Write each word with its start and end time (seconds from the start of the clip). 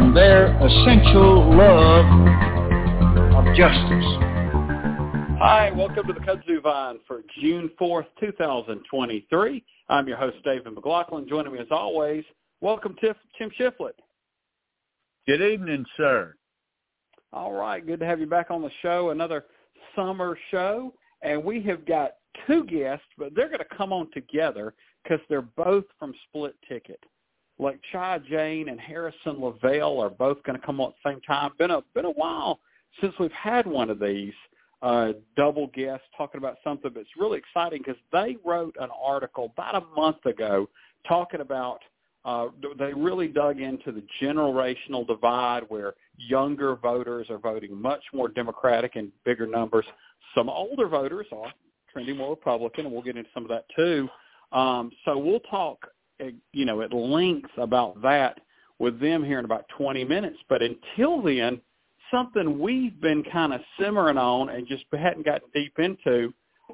and 0.00 0.16
their 0.16 0.46
essential 0.46 1.54
love 1.54 2.06
of 3.36 3.44
justice. 3.54 4.06
Hi, 5.38 5.70
welcome 5.76 6.06
to 6.06 6.14
the 6.14 6.20
Kudzu 6.20 6.62
Vine 6.62 7.00
for 7.06 7.20
June 7.38 7.70
4th, 7.78 8.06
2023. 8.18 9.62
I'm 9.90 10.08
your 10.08 10.16
host, 10.16 10.38
David 10.42 10.72
McLaughlin. 10.72 11.28
Joining 11.28 11.52
me 11.52 11.58
as 11.58 11.66
always, 11.70 12.24
welcome 12.62 12.96
Tiff, 12.98 13.14
Tim 13.36 13.50
Shiflett. 13.60 13.92
Good 15.26 15.42
evening, 15.42 15.84
sir. 15.98 16.34
All 17.34 17.52
right, 17.52 17.86
good 17.86 18.00
to 18.00 18.06
have 18.06 18.20
you 18.20 18.26
back 18.26 18.50
on 18.50 18.62
the 18.62 18.70
show. 18.80 19.10
Another 19.10 19.44
summer 19.94 20.38
show, 20.50 20.94
and 21.20 21.44
we 21.44 21.60
have 21.64 21.84
got 21.84 22.12
two 22.46 22.64
guests, 22.64 23.04
but 23.18 23.34
they're 23.36 23.48
going 23.48 23.58
to 23.58 23.76
come 23.76 23.92
on 23.92 24.10
together 24.14 24.72
because 25.02 25.20
they're 25.28 25.42
both 25.42 25.84
from 25.98 26.14
Split 26.28 26.54
Ticket. 26.66 27.04
Like 27.60 27.80
Chai 27.92 28.18
Jane 28.28 28.68
and 28.68 28.80
Harrison 28.80 29.40
Lavelle 29.40 30.00
are 30.00 30.10
both 30.10 30.42
going 30.44 30.58
to 30.58 30.64
come 30.64 30.80
on 30.80 30.88
at 30.88 30.94
the 31.02 31.10
same 31.10 31.20
time. 31.22 31.52
Been 31.58 31.70
a 31.70 31.82
been 31.94 32.06
a 32.06 32.10
while 32.10 32.60
since 33.00 33.14
we've 33.20 33.30
had 33.32 33.66
one 33.66 33.90
of 33.90 34.00
these 34.00 34.32
uh, 34.82 35.12
double 35.36 35.66
guests 35.68 36.06
talking 36.16 36.38
about 36.38 36.56
something 36.64 36.90
that's 36.94 37.08
really 37.18 37.38
exciting 37.38 37.82
because 37.84 38.00
they 38.12 38.36
wrote 38.44 38.74
an 38.80 38.88
article 39.02 39.52
about 39.56 39.82
a 39.82 39.86
month 39.94 40.24
ago 40.24 40.68
talking 41.06 41.40
about 41.40 41.80
uh, 42.24 42.48
they 42.78 42.92
really 42.92 43.28
dug 43.28 43.60
into 43.60 43.92
the 43.92 44.02
generational 44.20 45.06
divide 45.06 45.62
where 45.68 45.94
younger 46.16 46.76
voters 46.76 47.26
are 47.30 47.38
voting 47.38 47.80
much 47.80 48.02
more 48.12 48.28
Democratic 48.28 48.96
in 48.96 49.10
bigger 49.24 49.46
numbers. 49.46 49.86
Some 50.34 50.48
older 50.50 50.86
voters 50.86 51.26
are 51.32 51.52
trending 51.92 52.16
more 52.16 52.30
Republican, 52.30 52.84
and 52.86 52.92
we'll 52.92 53.02
get 53.02 53.16
into 53.16 53.30
some 53.32 53.44
of 53.44 53.48
that 53.48 53.64
too. 53.74 54.08
Um, 54.52 54.90
so 55.04 55.16
we'll 55.16 55.40
talk, 55.40 55.86
you 56.52 56.64
know, 56.64 56.82
at 56.82 56.92
length 56.92 57.50
about 57.56 58.00
that 58.02 58.40
with 58.78 59.00
them 59.00 59.24
here 59.24 59.38
in 59.38 59.44
about 59.44 59.66
20 59.76 60.04
minutes. 60.04 60.38
But 60.48 60.62
until 60.62 61.22
then, 61.22 61.60
something 62.10 62.58
we've 62.58 63.00
been 63.00 63.22
kind 63.24 63.52
of 63.52 63.60
simmering 63.78 64.18
on 64.18 64.48
and 64.48 64.66
just 64.66 64.84
hadn't 64.92 65.24
gotten 65.24 65.48
deep 65.54 65.78
into, 65.78 66.32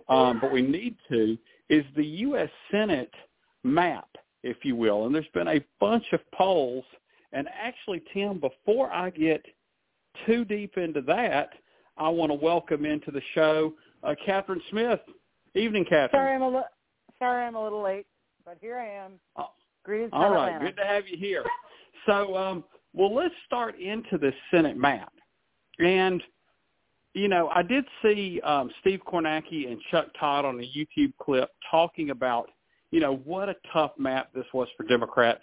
um, 0.08 0.38
but 0.40 0.52
we 0.52 0.62
need 0.62 0.96
to, 1.10 1.36
is 1.68 1.84
the 1.96 2.04
U.S. 2.04 2.48
Senate 2.70 3.12
map, 3.64 4.08
if 4.42 4.58
you 4.62 4.76
will. 4.76 5.06
And 5.06 5.14
there's 5.14 5.26
been 5.34 5.48
a 5.48 5.64
bunch 5.80 6.04
of 6.12 6.20
polls. 6.32 6.84
And 7.32 7.48
actually, 7.48 8.02
Tim, 8.14 8.40
before 8.40 8.90
I 8.92 9.10
get 9.10 9.44
too 10.26 10.44
deep 10.44 10.76
into 10.78 11.02
that, 11.02 11.50
I 11.98 12.08
want 12.08 12.30
to 12.30 12.34
welcome 12.34 12.84
into 12.84 13.10
the 13.10 13.22
show 13.34 13.74
uh, 14.02 14.14
Catherine 14.24 14.62
Smith. 14.70 15.00
Evening, 15.54 15.84
Catherine. 15.84 16.10
Sorry, 16.12 16.34
I'm 16.34 16.42
a 16.42 16.48
li- 16.48 16.62
sorry 17.18 17.44
I'm 17.44 17.56
a 17.56 17.62
little 17.62 17.82
late, 17.82 18.06
but 18.46 18.56
here 18.60 18.78
I 18.78 18.88
am. 18.88 19.18
Oh, 19.36 19.50
Greetings 19.84 20.10
All 20.12 20.30
right, 20.30 20.54
Atlanta. 20.54 20.64
good 20.64 20.76
to 20.76 20.86
have 20.86 21.08
you 21.08 21.18
here. 21.18 21.44
So, 22.06 22.36
um, 22.36 22.64
well, 22.94 23.12
let's 23.12 23.34
start 23.44 23.78
into 23.78 24.16
this 24.16 24.34
Senate 24.52 24.76
map. 24.76 25.12
And, 25.80 26.22
you 27.12 27.26
know, 27.26 27.48
I 27.48 27.62
did 27.62 27.84
see 28.02 28.40
um, 28.42 28.70
Steve 28.80 29.00
Kornacki 29.06 29.70
and 29.70 29.80
Chuck 29.90 30.06
Todd 30.18 30.44
on 30.44 30.60
a 30.60 30.62
YouTube 30.62 31.12
clip 31.20 31.50
talking 31.68 32.10
about, 32.10 32.48
you 32.92 33.00
know, 33.00 33.16
what 33.24 33.48
a 33.48 33.56
tough 33.72 33.92
map 33.98 34.30
this 34.32 34.46
was 34.54 34.68
for 34.76 34.84
Democrats. 34.84 35.42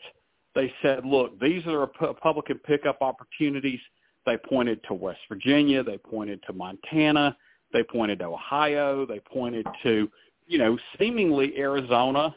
They 0.56 0.72
said, 0.81 1.06
look, 1.06 1.38
these 1.42 1.66
are 1.68 1.80
Republican 2.00 2.59
pickup 2.59 3.02
opportunities. 3.02 3.80
They 4.25 4.38
pointed 4.38 4.80
to 4.88 4.94
West 4.94 5.19
Virginia. 5.28 5.84
They 5.84 5.97
pointed 5.97 6.42
to 6.47 6.53
Montana. 6.53 7.36
They 7.74 7.84
pointed 7.84 8.19
to 8.19 8.25
Ohio. 8.25 9.06
They 9.06 9.19
pointed 9.19 9.68
to, 9.84 10.09
you 10.47 10.58
know, 10.58 10.78
seemingly 10.97 11.58
Arizona 11.58 12.34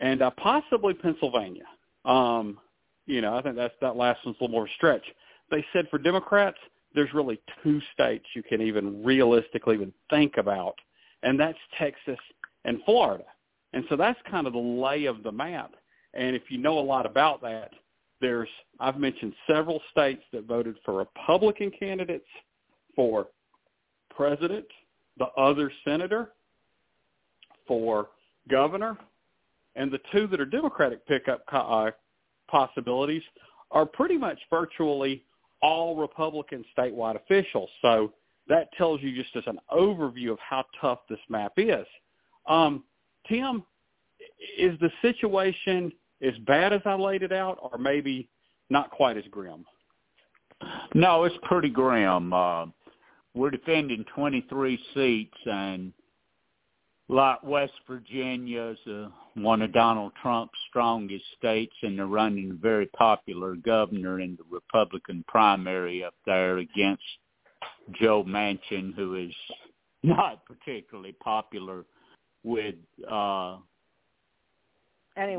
and 0.00 0.22
uh, 0.22 0.30
possibly 0.36 0.94
Pennsylvania. 0.94 1.64
Um, 2.04 2.58
you 3.06 3.20
know, 3.20 3.36
I 3.36 3.42
think 3.42 3.56
that's 3.56 3.74
that 3.80 3.96
last 3.96 4.24
one's 4.24 4.36
a 4.40 4.44
little 4.44 4.56
more 4.56 4.68
stretch. 4.76 5.04
They 5.50 5.64
said 5.72 5.88
for 5.90 5.98
Democrats, 5.98 6.58
there's 6.94 7.12
really 7.14 7.40
two 7.62 7.80
states 7.92 8.24
you 8.34 8.42
can 8.42 8.60
even 8.60 9.04
realistically 9.04 9.74
even 9.74 9.92
think 10.10 10.38
about, 10.38 10.74
and 11.22 11.38
that's 11.38 11.58
Texas 11.78 12.18
and 12.64 12.80
Florida. 12.84 13.24
And 13.72 13.84
so 13.88 13.96
that's 13.96 14.18
kind 14.30 14.46
of 14.46 14.54
the 14.54 14.58
lay 14.58 15.04
of 15.04 15.22
the 15.22 15.32
map. 15.32 15.72
And 16.14 16.34
if 16.34 16.42
you 16.48 16.58
know 16.58 16.78
a 16.78 16.80
lot 16.80 17.06
about 17.06 17.42
that, 17.42 17.72
there's 18.20 18.48
I've 18.80 18.98
mentioned 18.98 19.34
several 19.46 19.80
states 19.90 20.22
that 20.32 20.44
voted 20.44 20.76
for 20.84 20.94
Republican 20.94 21.70
candidates 21.70 22.26
for 22.94 23.28
president, 24.10 24.64
the 25.18 25.26
other 25.36 25.70
senator, 25.84 26.32
for 27.68 28.08
governor, 28.48 28.96
and 29.76 29.90
the 29.90 30.00
two 30.12 30.26
that 30.28 30.40
are 30.40 30.46
Democratic 30.46 31.06
pickup 31.06 31.44
uh, 31.52 31.90
possibilities 32.48 33.22
are 33.70 33.86
pretty 33.86 34.16
much 34.16 34.38
virtually 34.50 35.22
all 35.62 35.96
Republican 35.96 36.64
statewide 36.76 37.16
officials. 37.16 37.68
So 37.82 38.12
that 38.48 38.68
tells 38.76 39.02
you 39.02 39.14
just 39.14 39.34
as 39.36 39.44
an 39.46 39.58
overview 39.72 40.30
of 40.30 40.38
how 40.38 40.64
tough 40.80 41.00
this 41.08 41.18
map 41.28 41.52
is. 41.56 41.86
Um, 42.46 42.84
Tim, 43.28 43.64
is 44.58 44.78
the 44.80 44.90
situation 45.02 45.92
as 46.22 46.34
bad 46.46 46.72
as 46.72 46.80
I 46.84 46.94
laid 46.94 47.22
it 47.22 47.32
out, 47.32 47.58
or 47.60 47.78
maybe 47.78 48.28
not 48.70 48.90
quite 48.90 49.16
as 49.16 49.24
grim? 49.30 49.64
No, 50.94 51.24
it's 51.24 51.36
pretty 51.42 51.68
grim. 51.68 52.32
Uh, 52.32 52.66
we're 53.34 53.50
defending 53.50 54.04
23 54.14 54.78
seats, 54.94 55.36
and 55.44 55.92
like 57.08 57.42
West 57.44 57.72
Virginia 57.86 58.74
is 58.74 58.78
uh, 58.92 59.08
one 59.34 59.62
of 59.62 59.72
Donald 59.72 60.12
Trump's 60.20 60.58
strongest 60.68 61.24
states, 61.38 61.74
and 61.82 61.98
they're 61.98 62.06
running 62.06 62.50
a 62.50 62.54
very 62.54 62.86
popular 62.86 63.54
governor 63.54 64.20
in 64.20 64.36
the 64.36 64.44
Republican 64.50 65.24
primary 65.28 66.02
up 66.02 66.14
there 66.24 66.58
against 66.58 67.02
Joe 68.00 68.24
Manchin, 68.24 68.94
who 68.94 69.14
is 69.14 69.32
not 70.02 70.42
particularly 70.46 71.12
popular 71.12 71.84
with 72.44 72.76
uh 73.10 73.58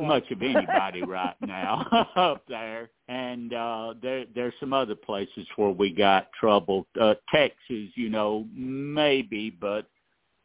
much 0.02 0.30
of 0.32 0.42
anybody 0.42 1.04
right 1.08 1.36
now 1.42 2.08
up 2.16 2.44
there. 2.48 2.90
And 3.08 3.54
uh 3.54 3.94
there 4.02 4.26
there's 4.34 4.54
some 4.60 4.74
other 4.74 4.96
places 4.96 5.48
where 5.56 5.70
we 5.70 5.94
got 5.94 6.32
trouble. 6.40 6.88
Uh 7.00 7.16
Texas, 7.34 7.90
you 7.96 8.10
know, 8.10 8.46
maybe, 8.54 9.50
but 9.50 9.88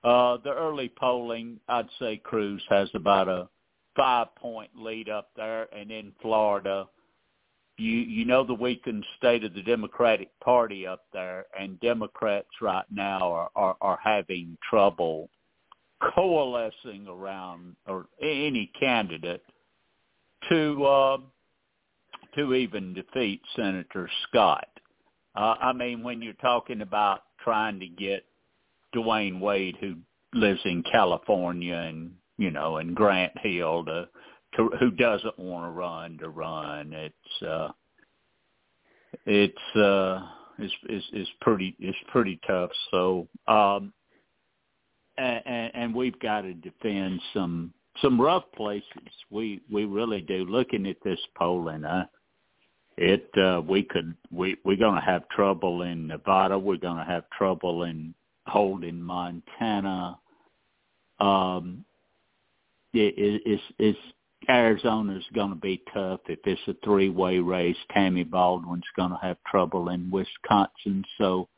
uh 0.05 0.39
the 0.45 0.53
early 0.53 0.93
polling, 0.99 1.61
I'd 1.69 1.89
say 1.99 2.17
Cruz 2.23 2.63
has 2.69 2.89
about 2.95 3.29
a 3.29 3.49
five 3.97 4.35
point 4.37 4.71
lead 4.77 5.09
up 5.09 5.31
there 5.37 5.69
and 5.75 5.91
in 5.91 6.13
Florida 6.23 6.89
you 7.79 7.99
you 7.99 8.25
know 8.25 8.45
the 8.45 8.55
weakened 8.55 9.05
state 9.19 9.45
of 9.45 9.55
the 9.55 9.63
Democratic 9.63 10.29
Party 10.41 10.87
up 10.87 11.05
there 11.13 11.47
and 11.59 11.81
Democrats 11.81 12.49
right 12.61 12.85
now 12.91 13.33
are 13.33 13.51
are, 13.57 13.77
are 13.81 13.99
having 14.03 14.57
trouble 14.69 15.29
coalescing 16.15 17.07
around 17.09 17.77
or 17.87 18.07
any 18.21 18.71
candidate 18.79 19.43
to 20.49 20.84
uh, 20.84 21.17
to 22.37 22.55
even 22.55 22.95
defeat 22.95 23.41
Senator 23.57 24.09
Scott. 24.29 24.69
Uh, 25.34 25.55
I 25.61 25.73
mean, 25.73 26.03
when 26.03 26.21
you're 26.21 26.34
talking 26.34 26.83
about 26.83 27.22
trying 27.43 27.81
to 27.81 27.87
get 27.87 28.25
Dwyane 28.94 29.41
Wade, 29.41 29.77
who 29.80 29.97
lives 30.34 30.60
in 30.65 30.83
California, 30.91 31.74
and 31.77 32.12
you 32.39 32.50
know, 32.50 32.78
and 32.78 32.94
Grant 32.94 33.33
Hill 33.39 33.84
to, 33.84 34.09
to 34.56 34.71
who 34.78 34.91
doesn't 34.91 35.39
want 35.39 35.66
to 35.66 35.71
run 35.71 36.18
to 36.18 36.28
run, 36.28 36.92
it's 36.92 37.42
uh, 37.47 37.68
it's 39.27 39.77
uh, 39.77 40.27
it's, 40.59 40.74
it's 40.89 41.06
it's 41.12 41.30
pretty 41.41 41.77
it's 41.78 41.98
pretty 42.10 42.41
tough. 42.47 42.71
So 42.91 43.28
um, 43.47 43.92
and, 45.18 45.71
and 45.74 45.95
we've 45.95 46.18
got 46.21 46.42
to 46.42 46.54
defend 46.54 47.21
some 47.34 47.72
some 48.00 48.21
rough 48.21 48.45
places. 48.56 48.86
We 49.30 49.60
we 49.71 49.84
really 49.84 50.22
do. 50.22 50.45
Looking 50.45 50.86
at 50.86 50.97
this 51.04 51.21
polling, 51.36 51.84
uh, 51.84 52.06
it 52.97 53.28
uh, 53.36 53.60
we 53.66 53.83
could 53.83 54.15
we 54.30 54.56
we're 54.65 54.77
going 54.77 54.95
to 54.95 55.06
have 55.06 55.28
trouble 55.28 55.83
in 55.83 56.06
Nevada. 56.06 56.59
We're 56.59 56.77
going 56.77 56.98
to 56.98 57.04
have 57.04 57.24
trouble 57.36 57.84
in 57.84 58.15
holding 58.47 59.00
Montana. 59.00 60.18
Um, 61.21 61.84
it, 62.92 63.15
it, 63.16 63.42
it's 63.47 63.62
it's 63.78 63.98
Arizona's 64.48 65.24
going 65.34 65.50
to 65.50 65.56
be 65.56 65.83
tough 65.94 66.21
if 66.28 66.41
it's 66.44 66.60
a 66.66 66.74
three-way 66.84 67.39
race. 67.39 67.77
Tammy 67.92 68.24
Baldwin's 68.24 68.83
going 68.97 69.10
to 69.10 69.18
have 69.22 69.36
trouble 69.47 69.89
in 69.91 70.10
Wisconsin, 70.10 71.04
so 71.18 71.48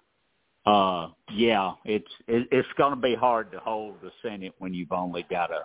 uh 0.66 1.08
yeah, 1.31 1.72
it's 1.84 2.10
it, 2.26 2.48
it's 2.50 2.69
going 2.78 2.94
to 2.94 3.00
be 3.00 3.14
hard 3.14 3.52
to 3.52 3.58
hold 3.58 3.96
the 4.02 4.10
Senate 4.22 4.54
when 4.58 4.72
you've 4.72 4.92
only 4.92 5.26
got 5.30 5.50
a 5.50 5.64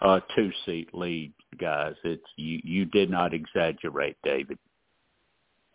a 0.00 0.22
two-seat 0.34 0.94
lead, 0.94 1.32
guys. 1.60 1.94
It's 2.04 2.22
you 2.36 2.60
you 2.62 2.84
did 2.84 3.10
not 3.10 3.34
exaggerate, 3.34 4.16
David. 4.22 4.58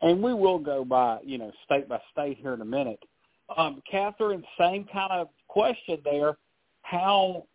And 0.01 0.21
we 0.21 0.33
will 0.33 0.59
go 0.59 0.83
by 0.83 1.19
you 1.23 1.37
know 1.37 1.51
state 1.65 1.87
by 1.87 1.99
state 2.11 2.37
here 2.41 2.53
in 2.53 2.61
a 2.61 2.65
minute. 2.65 2.99
Um, 3.57 3.81
Catherine, 3.89 4.43
same 4.59 4.85
kind 4.91 5.11
of 5.11 5.29
question 5.47 5.99
there. 6.03 6.37
How 6.81 7.45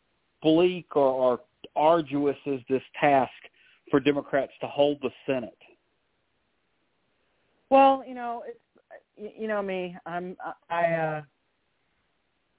bleak 0.42 0.94
or, 0.94 1.06
or 1.06 1.40
arduous 1.76 2.36
is 2.46 2.60
this 2.68 2.82
task 3.00 3.32
for 3.90 4.00
Democrats 4.00 4.52
to 4.60 4.66
hold 4.66 4.98
the 5.02 5.10
Senate? 5.26 5.58
Well, 7.70 8.02
you 8.06 8.14
know, 8.14 8.44
it's 8.46 9.34
you 9.38 9.48
know 9.48 9.62
me. 9.62 9.96
I'm 10.06 10.36
I 10.70 10.84
uh 10.84 11.22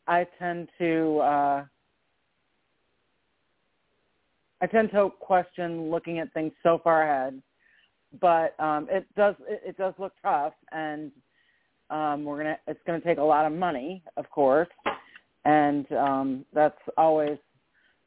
I 0.08 0.28
tend 0.38 0.70
to 0.78 1.20
uh 1.20 1.66
I 4.62 4.68
tend 4.68 4.92
to 4.92 5.10
question 5.20 5.90
looking 5.90 6.20
at 6.20 6.34
things 6.34 6.52
so 6.62 6.80
far 6.84 7.04
ahead, 7.04 7.42
but 8.20 8.60
um 8.60 8.88
it 8.92 9.08
does 9.16 9.36
it, 9.48 9.62
it 9.66 9.78
does 9.78 9.94
look 9.98 10.14
tough 10.22 10.54
and 10.72 11.12
um 11.90 12.24
we're 12.24 12.44
to 12.44 12.58
it's 12.68 12.80
to 13.00 13.08
take 13.08 13.18
a 13.18 13.24
lot 13.24 13.46
of 13.46 13.54
money, 13.54 14.04
of 14.18 14.30
course. 14.30 14.70
And 15.46 15.92
um 15.94 16.46
that's 16.54 16.80
always 16.98 17.38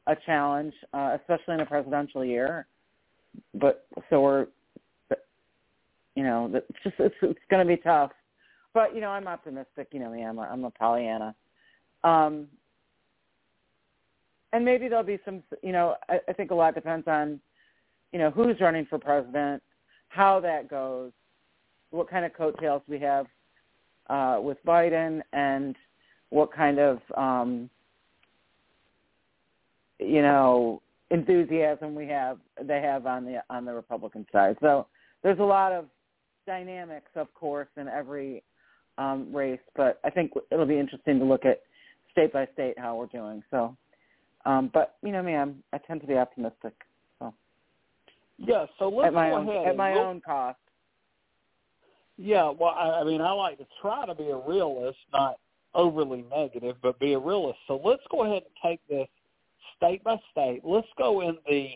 a 0.07 0.15
challenge, 0.25 0.73
uh, 0.93 1.17
especially 1.19 1.55
in 1.55 1.61
a 1.61 1.65
presidential 1.65 2.25
year. 2.25 2.67
But 3.53 3.85
so 4.09 4.21
we're, 4.21 4.47
you 6.15 6.23
know, 6.23 6.51
it's 6.53 6.83
just 6.83 6.95
it's 6.99 7.15
it's 7.21 7.39
going 7.49 7.65
to 7.65 7.75
be 7.75 7.81
tough. 7.81 8.11
But 8.73 8.93
you 8.93 9.01
know, 9.01 9.09
I'm 9.09 9.27
optimistic. 9.27 9.87
You 9.91 9.99
know 9.99 10.11
me, 10.11 10.23
I'm 10.23 10.37
a, 10.37 10.41
I'm 10.41 10.65
a 10.65 10.71
Pollyanna. 10.71 11.35
Um, 12.03 12.47
and 14.51 14.63
maybe 14.63 14.87
there'll 14.87 15.03
be 15.03 15.19
some. 15.25 15.41
You 15.61 15.71
know, 15.71 15.95
I, 16.09 16.19
I 16.27 16.33
think 16.33 16.51
a 16.51 16.55
lot 16.55 16.75
depends 16.75 17.07
on, 17.07 17.39
you 18.11 18.19
know, 18.19 18.29
who's 18.29 18.59
running 18.59 18.85
for 18.85 18.99
president, 18.99 19.63
how 20.09 20.39
that 20.41 20.69
goes, 20.69 21.11
what 21.91 22.09
kind 22.09 22.25
of 22.25 22.33
coattails 22.33 22.81
we 22.87 22.99
have 22.99 23.25
uh, 24.09 24.39
with 24.41 24.57
Biden, 24.65 25.21
and 25.33 25.75
what 26.29 26.53
kind 26.53 26.79
of 26.79 26.99
um, 27.15 27.69
you 29.99 30.21
know 30.21 30.81
enthusiasm 31.11 31.93
we 31.95 32.07
have 32.07 32.39
they 32.61 32.81
have 32.81 33.05
on 33.05 33.25
the 33.25 33.41
on 33.49 33.65
the 33.65 33.73
Republican 33.73 34.25
side. 34.31 34.57
So 34.61 34.87
there's 35.21 35.39
a 35.39 35.43
lot 35.43 35.71
of 35.71 35.85
dynamics, 36.45 37.11
of 37.15 37.33
course, 37.33 37.69
in 37.77 37.87
every 37.87 38.43
um, 38.97 39.33
race, 39.33 39.59
but 39.75 39.99
I 40.03 40.09
think 40.09 40.31
it'll 40.51 40.65
be 40.65 40.79
interesting 40.79 41.19
to 41.19 41.25
look 41.25 41.45
at 41.45 41.61
state 42.11 42.33
by 42.33 42.47
state 42.53 42.77
how 42.77 42.95
we're 42.95 43.07
doing. 43.07 43.43
So, 43.49 43.75
um, 44.45 44.69
but 44.73 44.95
you 45.03 45.11
know 45.11 45.23
me, 45.23 45.35
I'm 45.35 45.63
I 45.71 45.77
tend 45.79 46.01
to 46.01 46.07
be 46.07 46.15
optimistic. 46.15 46.73
So 47.19 47.33
yeah, 48.37 48.65
so 48.79 48.89
let's 48.89 49.07
at 49.07 49.13
my 49.13 49.29
go 49.29 49.35
own 49.37 49.49
ahead 49.49 49.67
at 49.67 49.77
my 49.77 49.93
we'll, 49.93 50.01
own 50.01 50.21
cost. 50.21 50.57
Yeah, 52.17 52.49
well, 52.49 52.75
I, 52.77 53.01
I 53.01 53.03
mean, 53.03 53.21
I 53.21 53.31
like 53.31 53.57
to 53.57 53.65
try 53.81 54.05
to 54.05 54.13
be 54.13 54.29
a 54.29 54.37
realist, 54.37 54.99
not 55.11 55.37
overly 55.73 56.23
negative, 56.29 56.75
but 56.81 56.99
be 56.99 57.13
a 57.13 57.19
realist. 57.19 57.59
So 57.67 57.81
let's 57.83 58.03
go 58.11 58.23
ahead 58.23 58.43
and 58.43 58.71
take 58.71 58.79
this 58.87 59.07
state 59.77 60.03
by 60.03 60.17
state. 60.31 60.61
Let's 60.63 60.87
go 60.97 61.21
in 61.21 61.37
the 61.47 61.71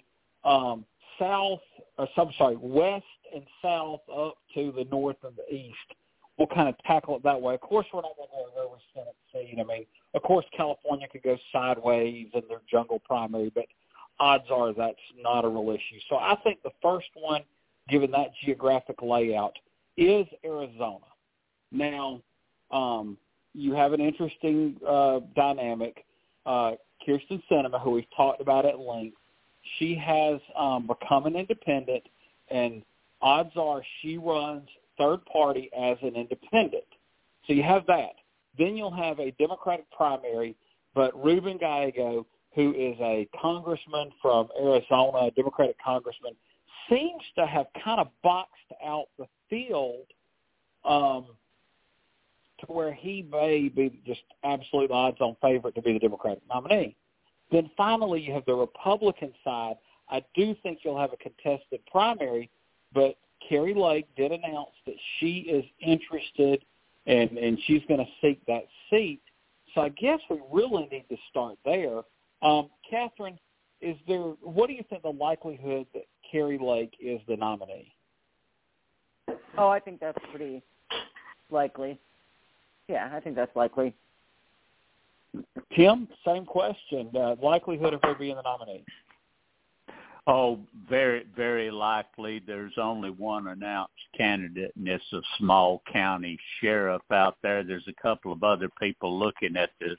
um, 0.47 0.85
south, 1.19 1.59
or 1.97 2.07
I'm 2.17 2.29
sorry, 2.37 2.57
west 2.59 3.05
and 3.33 3.43
south 3.61 4.01
up 4.15 4.37
to 4.53 4.71
the 4.71 4.85
north 4.85 5.17
and 5.23 5.33
the 5.35 5.53
east. 5.53 5.75
We'll 6.37 6.47
kind 6.47 6.69
of 6.69 6.77
tackle 6.85 7.15
it 7.15 7.23
that 7.23 7.41
way. 7.41 7.55
Of 7.55 7.61
course, 7.61 7.87
we're 7.91 8.01
not 8.01 8.11
going 8.15 8.29
to 8.29 8.55
go 8.55 8.63
over 8.63 8.75
Senate 8.93 9.15
seat. 9.33 9.59
I 9.59 9.63
mean, 9.63 9.85
of 10.13 10.21
course, 10.21 10.45
California 10.55 11.07
could 11.11 11.23
go 11.23 11.35
sideways 11.51 12.27
in 12.35 12.43
their 12.47 12.61
jungle 12.69 12.99
primary, 12.99 13.51
but 13.53 13.65
odds 14.19 14.45
are 14.51 14.71
that's 14.73 14.97
not 15.19 15.45
a 15.45 15.47
real 15.47 15.71
issue. 15.71 15.99
So 16.09 16.17
I 16.17 16.35
think 16.43 16.61
the 16.61 16.71
first 16.81 17.09
one, 17.15 17.41
given 17.89 18.11
that 18.11 18.27
geographic 18.45 19.01
layout, 19.01 19.53
is 19.97 20.25
Arizona. 20.45 21.05
Now, 21.71 22.21
um, 22.71 23.17
you 23.53 23.73
have 23.73 23.93
an 23.93 24.01
interesting 24.01 24.77
uh, 24.87 25.19
dynamic. 25.35 26.05
Uh, 26.45 26.73
Kyrsten 27.05 27.41
Sinema, 27.49 27.81
who 27.81 27.91
we've 27.91 28.05
talked 28.15 28.41
about 28.41 28.65
at 28.65 28.79
length, 28.79 29.17
she 29.77 29.95
has 29.95 30.39
um, 30.57 30.87
become 30.87 31.25
an 31.25 31.35
independent, 31.35 32.03
and 32.49 32.83
odds 33.21 33.51
are 33.57 33.81
she 34.01 34.17
runs 34.17 34.67
third 34.97 35.25
party 35.25 35.69
as 35.77 35.97
an 36.01 36.15
independent. 36.15 36.85
So 37.45 37.53
you 37.53 37.63
have 37.63 37.85
that. 37.87 38.13
Then 38.57 38.75
you'll 38.75 38.91
have 38.91 39.19
a 39.19 39.31
Democratic 39.31 39.89
primary, 39.91 40.55
but 40.95 41.11
Ruben 41.21 41.57
Gallego, 41.57 42.25
who 42.55 42.73
is 42.73 42.95
a 42.99 43.27
congressman 43.39 44.11
from 44.21 44.49
Arizona, 44.59 45.27
a 45.27 45.31
Democratic 45.31 45.77
congressman, 45.83 46.33
seems 46.89 47.21
to 47.35 47.45
have 47.45 47.67
kind 47.83 47.99
of 47.99 48.07
boxed 48.23 48.51
out 48.85 49.07
the 49.17 49.25
field 49.49 50.05
um, 50.85 51.25
to 52.59 52.65
where 52.67 52.93
he 52.93 53.25
may 53.31 53.69
be 53.69 54.01
just 54.05 54.21
absolute 54.43 54.91
odds-on 54.91 55.35
favorite 55.41 55.75
to 55.75 55.81
be 55.81 55.93
the 55.93 55.99
Democratic 55.99 56.41
nominee. 56.49 56.95
Then 57.51 57.69
finally, 57.77 58.21
you 58.21 58.33
have 58.33 58.45
the 58.45 58.55
Republican 58.55 59.33
side. 59.43 59.75
I 60.09 60.23
do 60.35 60.55
think 60.63 60.79
you'll 60.83 60.99
have 60.99 61.13
a 61.13 61.17
contested 61.17 61.81
primary, 61.91 62.49
but 62.93 63.17
Kari 63.47 63.73
Lake 63.73 64.07
did 64.15 64.31
announce 64.31 64.71
that 64.85 64.95
she 65.19 65.39
is 65.39 65.63
interested 65.79 66.63
and, 67.05 67.37
and 67.37 67.57
she's 67.65 67.81
going 67.87 67.99
to 67.99 68.11
seek 68.21 68.45
that 68.47 68.65
seat. 68.89 69.21
So 69.75 69.81
I 69.81 69.89
guess 69.89 70.19
we 70.29 70.41
really 70.51 70.87
need 70.91 71.05
to 71.09 71.17
start 71.29 71.57
there. 71.63 72.01
Um, 72.41 72.69
Catherine, 72.89 73.37
is 73.81 73.95
there? 74.07 74.19
What 74.19 74.67
do 74.67 74.73
you 74.73 74.83
think 74.89 75.03
the 75.03 75.09
likelihood 75.09 75.85
that 75.93 76.05
Kari 76.31 76.57
Lake 76.57 76.93
is 76.99 77.19
the 77.27 77.35
nominee? 77.35 77.93
Oh, 79.57 79.69
I 79.69 79.79
think 79.79 79.99
that's 79.99 80.17
pretty 80.29 80.61
likely. 81.49 81.99
Yeah, 82.87 83.09
I 83.13 83.19
think 83.19 83.35
that's 83.35 83.55
likely. 83.55 83.93
Tim, 85.75 86.07
same 86.25 86.45
question. 86.45 87.09
Uh, 87.15 87.35
likelihood 87.41 87.93
of 87.93 87.99
her 88.03 88.15
being 88.15 88.35
the 88.35 88.41
nominee? 88.41 88.83
Oh, 90.29 90.59
very, 90.89 91.25
very 91.35 91.71
likely. 91.71 92.41
There's 92.45 92.73
only 92.77 93.11
one 93.11 93.47
announced 93.47 93.93
candidate, 94.15 94.73
and 94.75 94.87
it's 94.87 95.13
a 95.13 95.21
small 95.37 95.81
county 95.91 96.37
sheriff 96.59 97.01
out 97.11 97.37
there. 97.41 97.63
There's 97.63 97.87
a 97.87 98.01
couple 98.01 98.33
of 98.33 98.43
other 98.43 98.69
people 98.79 99.17
looking 99.17 99.55
at 99.55 99.69
the 99.79 99.95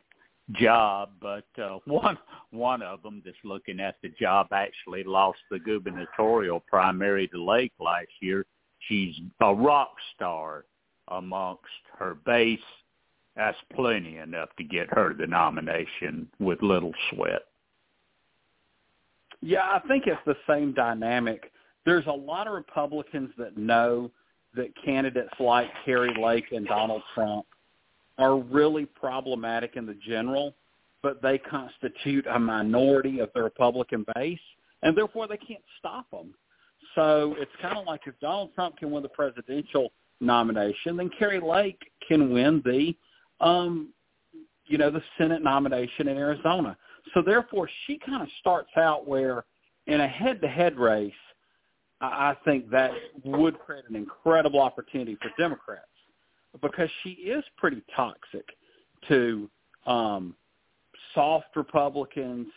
job, 0.52 1.10
but 1.20 1.46
uh, 1.62 1.78
one 1.86 2.18
one 2.50 2.82
of 2.82 3.02
them 3.02 3.22
that's 3.24 3.36
looking 3.44 3.80
at 3.80 3.96
the 4.02 4.08
job 4.20 4.48
actually 4.52 5.04
lost 5.04 5.38
the 5.50 5.58
gubernatorial 5.58 6.60
primary 6.60 7.28
to 7.28 7.42
Lake 7.42 7.72
last 7.80 8.08
year. 8.20 8.46
She's 8.88 9.14
a 9.40 9.54
rock 9.54 9.92
star 10.14 10.64
amongst 11.08 11.64
her 11.98 12.14
base 12.26 12.60
that's 13.38 13.56
plenty 13.74 14.16
enough 14.16 14.48
to 14.58 14.64
get 14.64 14.88
her 14.90 15.14
the 15.14 15.26
nomination 15.26 16.28
with 16.40 16.60
little 16.60 16.92
sweat. 17.10 17.42
Yeah, 19.40 19.62
I 19.62 19.78
think 19.86 20.08
it's 20.08 20.20
the 20.26 20.36
same 20.48 20.74
dynamic. 20.74 21.52
There's 21.86 22.06
a 22.08 22.12
lot 22.12 22.48
of 22.48 22.54
Republicans 22.54 23.30
that 23.38 23.56
know 23.56 24.10
that 24.56 24.70
candidates 24.84 25.32
like 25.38 25.68
Kari 25.84 26.20
Lake 26.20 26.46
and 26.50 26.66
Donald 26.66 27.02
Trump 27.14 27.46
are 28.18 28.38
really 28.38 28.86
problematic 28.86 29.76
in 29.76 29.86
the 29.86 29.96
general, 30.06 30.54
but 31.02 31.22
they 31.22 31.38
constitute 31.38 32.26
a 32.26 32.38
minority 32.38 33.20
of 33.20 33.30
the 33.34 33.42
Republican 33.42 34.04
base, 34.14 34.38
and 34.82 34.96
therefore 34.96 35.28
they 35.28 35.36
can't 35.36 35.62
stop 35.78 36.10
them. 36.10 36.34
So 36.94 37.34
it's 37.38 37.52
kind 37.62 37.78
of 37.78 37.86
like 37.86 38.02
if 38.06 38.18
Donald 38.20 38.50
Trump 38.54 38.76
can 38.78 38.90
win 38.90 39.02
the 39.02 39.08
presidential 39.08 39.92
nomination, 40.20 40.96
then 40.96 41.10
Kari 41.18 41.40
Lake 41.40 41.80
can 42.08 42.32
win 42.32 42.62
the 42.64 42.94
um, 43.40 43.90
you 44.68 44.78
know, 44.78 44.90
the 44.90 45.02
Senate 45.16 45.42
nomination 45.42 46.08
in 46.08 46.16
Arizona. 46.16 46.76
So 47.14 47.22
therefore, 47.24 47.68
she 47.86 47.98
kind 47.98 48.22
of 48.22 48.28
starts 48.40 48.70
out 48.76 49.08
where, 49.08 49.44
in 49.86 50.00
a 50.00 50.08
head-to-head 50.08 50.76
race, 50.76 51.12
I 52.00 52.36
think 52.44 52.70
that 52.70 52.90
would 53.24 53.58
create 53.58 53.84
an 53.88 53.96
incredible 53.96 54.60
opportunity 54.60 55.16
for 55.20 55.30
Democrats 55.40 55.86
because 56.60 56.88
she 57.02 57.10
is 57.10 57.44
pretty 57.56 57.82
toxic 57.94 58.46
to 59.08 59.48
um, 59.86 60.34
soft 61.14 61.56
Republicans, 61.56 62.48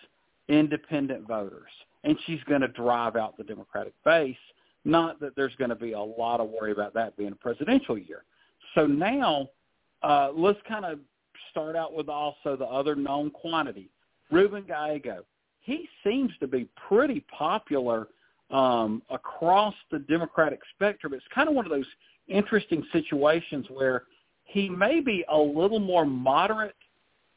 independent 0.47 1.27
voters, 1.27 1.69
and 2.03 2.17
she's 2.25 2.43
going 2.47 2.61
to 2.61 2.67
drive 2.69 3.15
out 3.15 3.37
the 3.37 3.43
Democratic 3.43 3.93
base. 4.03 4.35
Not 4.83 5.19
that 5.19 5.35
there's 5.35 5.55
going 5.55 5.69
to 5.69 5.75
be 5.75 5.91
a 5.91 5.99
lot 5.99 6.39
of 6.39 6.49
worry 6.49 6.71
about 6.71 6.93
that 6.95 7.15
being 7.15 7.31
a 7.31 7.35
presidential 7.35 7.97
year. 7.97 8.23
So 8.73 8.87
now 8.87 9.49
uh, 10.01 10.31
let's 10.33 10.59
kind 10.67 10.85
of 10.85 10.99
start 11.51 11.75
out 11.75 11.93
with 11.93 12.09
also 12.09 12.55
the 12.55 12.65
other 12.65 12.95
known 12.95 13.29
quantity. 13.29 13.89
Ruben 14.31 14.63
Gallego. 14.65 15.23
he 15.59 15.87
seems 16.03 16.31
to 16.39 16.47
be 16.47 16.67
pretty 16.87 17.23
popular 17.37 18.07
um, 18.49 19.01
across 19.09 19.75
the 19.91 19.99
Democratic 19.99 20.59
spectrum. 20.75 21.13
It's 21.13 21.23
kind 21.33 21.47
of 21.47 21.55
one 21.55 21.65
of 21.65 21.71
those 21.71 21.85
interesting 22.31 22.83
situations 22.91 23.65
where 23.69 24.03
he 24.43 24.69
may 24.69 24.99
be 24.99 25.23
a 25.31 25.37
little 25.37 25.79
more 25.79 26.05
moderate 26.05 26.75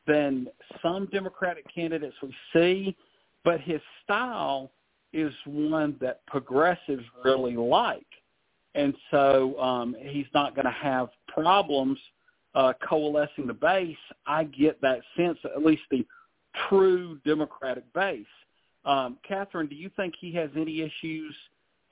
than 0.06 0.48
some 0.82 1.06
Democratic 1.06 1.64
candidates 1.72 2.16
we 2.22 2.34
see, 2.52 2.96
but 3.44 3.60
his 3.60 3.80
style 4.02 4.70
is 5.12 5.32
one 5.46 5.96
that 6.00 6.26
progressives 6.26 7.04
really 7.24 7.56
like. 7.56 8.06
And 8.74 8.94
so 9.10 9.58
um, 9.60 9.94
he's 10.00 10.26
not 10.34 10.54
going 10.56 10.64
to 10.64 10.72
have 10.72 11.08
problems 11.28 11.98
uh, 12.54 12.72
coalescing 12.88 13.46
the 13.46 13.54
base. 13.54 13.96
I 14.26 14.44
get 14.44 14.80
that 14.80 15.00
sense, 15.16 15.38
at 15.44 15.64
least 15.64 15.82
the 15.90 16.04
true 16.68 17.18
Democratic 17.24 17.84
base. 17.94 18.26
Um, 18.84 19.18
Catherine, 19.26 19.66
do 19.66 19.76
you 19.76 19.90
think 19.96 20.14
he 20.20 20.32
has 20.32 20.50
any 20.56 20.80
issues 20.80 21.34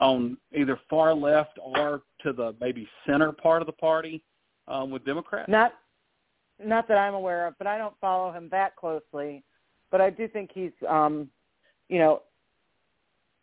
on 0.02 0.36
either 0.52 0.78
far 0.90 1.14
left 1.14 1.58
or 1.62 2.02
to 2.22 2.32
the 2.32 2.54
maybe 2.60 2.88
center 3.06 3.32
part 3.32 3.62
of 3.62 3.66
the 3.66 3.72
party 3.72 4.22
um, 4.68 4.90
with 4.90 5.04
Democrats? 5.04 5.48
Not, 5.48 5.74
not 6.62 6.88
that 6.88 6.98
I'm 6.98 7.14
aware 7.14 7.46
of, 7.46 7.54
but 7.58 7.66
I 7.66 7.78
don't 7.78 7.94
follow 8.00 8.32
him 8.32 8.48
that 8.50 8.76
closely. 8.76 9.44
But 9.90 10.00
I 10.00 10.10
do 10.10 10.26
think 10.26 10.50
he's, 10.52 10.72
um, 10.88 11.28
you 11.88 11.98
know, 11.98 12.22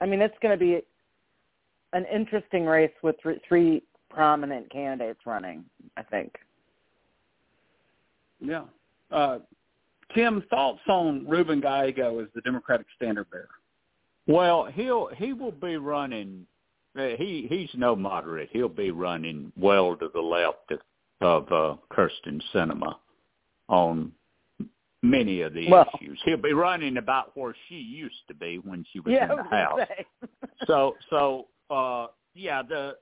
I 0.01 0.06
mean, 0.06 0.22
it's 0.22 0.38
going 0.42 0.58
to 0.58 0.63
be 0.63 0.82
an 1.94 2.06
interesting 2.13 2.66
race 2.66 2.92
with 3.01 3.16
th- 3.24 3.42
three 3.48 3.84
prominent 4.10 4.70
candidates 4.72 5.20
running. 5.25 5.63
I 5.96 6.04
think. 6.04 6.34
Yeah. 8.42 8.63
Uh, 9.12 9.39
Tim, 10.16 10.44
thoughts 10.50 10.82
on 10.88 11.28
Ruben 11.28 11.62
Gallego 11.62 12.20
as 12.20 12.28
the 12.34 12.42
Democratic 12.42 12.88
standard 12.96 13.30
bearer? 13.30 13.50
Well, 14.30 14.66
he'll 14.72 15.10
he 15.18 15.34
will 15.34 15.52
be 15.52 15.78
running. 15.78 16.46
Uh, 16.98 17.08
he 17.18 17.48
he's 17.50 17.70
no 17.74 17.96
moderate. 17.96 18.50
He'll 18.54 18.70
be 18.70 18.92
running 18.92 19.52
well 19.58 19.96
to 19.96 20.10
the 20.14 20.22
left 20.22 20.72
of, 20.72 20.80
of 21.20 21.52
uh, 21.52 21.78
Kyrsten 21.92 22.40
Sinema 22.54 22.96
on 23.68 24.12
many 25.02 25.42
of 25.42 25.56
the 25.56 25.68
well, 25.70 25.90
issues. 26.00 26.20
He'll 26.26 26.38
be 26.38 26.54
running 26.54 26.98
about 26.98 27.36
where 27.36 27.56
she 27.68 27.76
used 27.76 28.22
to 28.28 28.36
be 28.36 28.58
when 28.58 28.86
she 28.94 29.00
was 29.00 29.14
yeah, 29.14 29.32
in 29.32 29.38
the 29.38 29.44
House. 29.44 29.80
so 30.68 30.96
so 31.10 31.48
uh 31.72 32.08
yeah, 32.36 32.62
the 32.62 32.98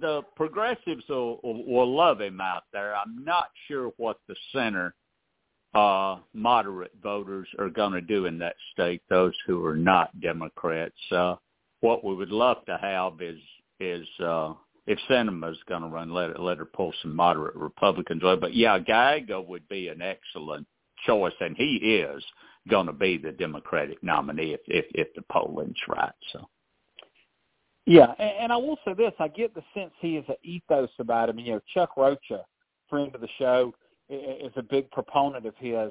the 0.00 0.22
progressives 0.34 1.04
will 1.08 1.38
will 1.44 1.94
love 1.94 2.20
him 2.20 2.40
out 2.40 2.64
there. 2.72 2.96
I'm 2.96 3.24
not 3.24 3.50
sure 3.68 3.92
what 3.98 4.18
the 4.26 4.34
center 4.52 4.96
uh 5.74 6.18
moderate 6.34 6.92
voters 7.02 7.48
are 7.58 7.70
going 7.70 7.92
to 7.92 8.00
do 8.00 8.26
in 8.26 8.38
that 8.38 8.56
state 8.72 9.02
those 9.08 9.34
who 9.46 9.64
are 9.64 9.76
not 9.76 10.18
democrats. 10.20 10.94
Uh 11.10 11.36
what 11.80 12.04
we 12.04 12.14
would 12.14 12.30
love 12.30 12.64
to 12.66 12.78
have 12.80 13.20
is 13.20 13.38
is 13.80 14.06
uh 14.24 14.52
if 14.86 14.98
Sinema's 15.08 15.58
going 15.68 15.82
to 15.82 15.88
run 15.88 16.12
let 16.12 16.38
let 16.40 16.58
her 16.58 16.64
pull 16.64 16.92
some 17.02 17.14
moderate 17.14 17.56
republicans 17.56 18.22
but 18.40 18.54
yeah 18.54 18.78
Gallego 18.78 19.40
would 19.42 19.66
be 19.68 19.88
an 19.88 20.02
excellent 20.02 20.66
choice 21.06 21.32
and 21.40 21.56
he 21.56 21.76
is 21.76 22.22
going 22.68 22.86
to 22.86 22.92
be 22.92 23.16
the 23.16 23.32
democratic 23.32 24.02
nominee 24.02 24.52
if 24.52 24.60
if, 24.66 24.84
if 24.94 25.08
the 25.14 25.22
polling's 25.30 25.74
right 25.88 26.12
so. 26.32 26.46
Yeah 27.86 28.12
and, 28.18 28.32
and 28.42 28.52
i 28.52 28.56
will 28.56 28.78
say 28.84 28.92
this 28.94 29.12
i 29.18 29.28
get 29.28 29.54
the 29.54 29.62
sense 29.74 29.92
he 30.00 30.16
has 30.16 30.24
an 30.28 30.36
ethos 30.44 30.90
about 30.98 31.30
him. 31.30 31.38
You 31.38 31.52
know 31.52 31.60
chuck 31.72 31.96
rocha 31.96 32.44
friend 32.90 33.14
of 33.14 33.22
the 33.22 33.28
show 33.38 33.72
is 34.12 34.52
a 34.56 34.62
big 34.62 34.90
proponent 34.90 35.46
of 35.46 35.54
his. 35.56 35.90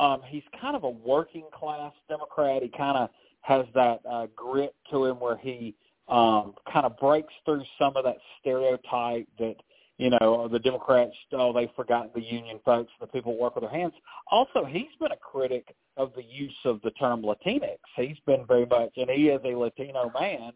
Um, 0.00 0.20
he's 0.26 0.44
kind 0.60 0.76
of 0.76 0.84
a 0.84 0.90
working 0.90 1.46
class 1.52 1.92
Democrat. 2.08 2.62
He 2.62 2.68
kind 2.68 2.96
of 2.96 3.10
has 3.40 3.66
that 3.74 4.00
uh, 4.08 4.26
grit 4.36 4.74
to 4.90 5.04
him 5.04 5.16
where 5.16 5.36
he 5.36 5.74
um, 6.08 6.54
kind 6.72 6.86
of 6.86 6.96
breaks 6.98 7.32
through 7.44 7.62
some 7.78 7.96
of 7.96 8.04
that 8.04 8.16
stereotype 8.40 9.26
that 9.38 9.56
you 9.98 10.10
know 10.10 10.48
the 10.50 10.60
Democrats 10.60 11.12
oh 11.32 11.52
they've 11.52 11.74
forgotten 11.74 12.10
the 12.14 12.22
union 12.22 12.60
folks, 12.64 12.92
the 13.00 13.06
people 13.06 13.32
who 13.34 13.40
work 13.40 13.56
with 13.56 13.64
their 13.64 13.70
hands. 13.70 13.92
Also, 14.30 14.64
he's 14.64 14.94
been 15.00 15.12
a 15.12 15.16
critic 15.16 15.74
of 15.96 16.12
the 16.14 16.22
use 16.22 16.56
of 16.64 16.80
the 16.82 16.90
term 16.92 17.22
Latinx. 17.22 17.78
He's 17.96 18.18
been 18.26 18.46
very 18.46 18.66
much, 18.66 18.92
and 18.96 19.10
he 19.10 19.28
is 19.28 19.40
a 19.44 19.56
Latino 19.56 20.12
man, 20.18 20.52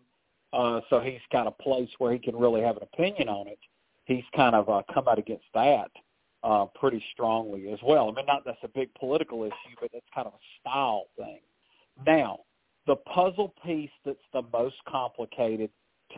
uh, 0.52 0.81
so 0.88 1.00
he's 1.00 1.21
kind 1.33 1.49
of 1.49 1.59
place 1.59 1.90
where 1.99 2.12
he 2.12 2.19
can 2.19 2.37
really 2.37 2.62
have 2.62 2.76
an 2.76 2.85
opinion 2.85 3.28
on 3.28 3.49
it. 3.49 3.59
He's 4.04 4.25
kind 4.35 4.54
of 4.54 4.69
uh, 4.69 4.83
come 4.95 5.09
out 5.09 5.19
against 5.19 5.47
that 5.54 5.90
uh, 6.44 6.66
pretty 6.75 7.02
strongly 7.12 7.70
as 7.72 7.78
well. 7.84 8.08
I 8.11 8.12
mean, 8.12 8.26
not 8.26 8.44
that's 8.44 8.58
a 8.62 8.68
big 8.68 8.92
political 8.94 9.44
issue, 9.44 9.76
but 9.80 9.90
it's 9.92 10.06
kind 10.14 10.26
of 10.26 10.34
a 10.34 10.61
style 10.61 11.06
thing. 11.16 11.40
Now, 12.06 12.40
the 12.87 12.96
puzzle 12.96 13.54
piece 13.64 13.90
that's 14.04 14.18
the 14.32 14.42
most 14.52 14.76
complicated 14.88 15.70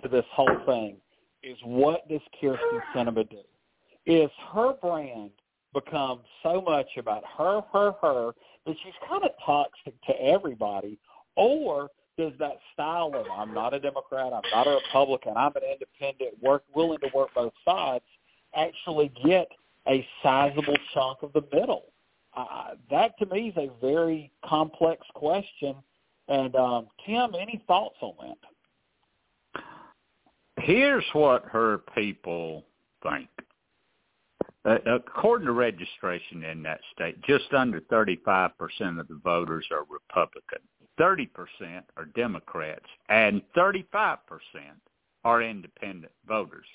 to 0.03 0.09
this 0.09 0.25
whole 0.33 0.57
thing 0.67 0.97
is 1.43 1.59
what 1.63 2.09
does 2.09 2.21
Kyrsten 2.43 2.81
Sinema 2.95 3.29
do? 3.29 3.43
Is 4.07 4.31
her 4.53 4.75
brand 4.81 5.31
become 5.75 6.21
so 6.43 6.63
much 6.63 6.89
about 6.97 7.23
her, 7.37 7.63
her, 7.73 7.93
her 8.01 8.33
that 8.67 8.77
she's 8.83 8.95
kind 9.09 9.25
of 9.25 9.31
toxic 9.45 9.95
to 10.07 10.13
everybody, 10.23 10.99
or 11.37 11.91
does 12.17 12.33
that 12.39 12.59
style 12.73 13.13
of 13.15 13.27
I'm 13.37 13.53
not 13.53 13.75
a 13.75 13.81
Democrat, 13.81 14.33
I'm 14.33 14.43
not 14.53 14.67
a 14.67 14.79
Republican, 14.87 15.35
I'm 15.37 15.53
an 15.57 15.63
independent, 15.71 16.43
work 16.43 16.63
willing 16.75 16.99
to 17.01 17.09
work 17.15 17.31
both 17.35 17.53
sides, 17.65 18.05
actually 18.55 19.13
get 19.25 19.49
a 19.89 20.07
sizable 20.23 20.77
chunk 20.93 21.23
of 21.23 21.33
the 21.33 21.43
middle? 21.53 21.87
Uh, 22.37 22.75
that 22.91 23.17
to 23.19 23.27
me 23.27 23.49
is 23.49 23.57
a 23.57 23.71
very 23.81 24.31
complex 24.45 25.07
question. 25.15 25.77
And 26.29 26.55
um, 26.57 26.89
Tim, 27.07 27.35
any 27.39 27.63
thoughts 27.67 27.97
on 28.01 28.15
that? 28.23 29.63
Here's 30.59 31.05
what 31.13 31.45
her 31.45 31.79
people 31.95 32.65
think. 33.03 33.29
Uh, 34.65 34.79
according 34.87 35.47
to 35.47 35.53
registration 35.53 36.43
in 36.43 36.63
that 36.63 36.81
state, 36.95 37.21
just 37.23 37.53
under 37.53 37.81
35% 37.83 38.51
of 38.99 39.09
the 39.09 39.21
voters 39.23 39.67
are 39.71 39.85
Republican, 39.91 40.59
30% 40.99 41.29
are 41.99 42.07
Democrats, 42.17 42.87
and 43.11 43.43
35% 43.55 44.17
are 45.25 45.43
independent 45.43 46.13
voters. 46.27 46.67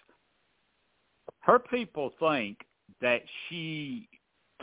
Her 1.40 1.58
people 1.58 2.14
think 2.20 2.60
that 3.02 3.22
she 3.48 4.08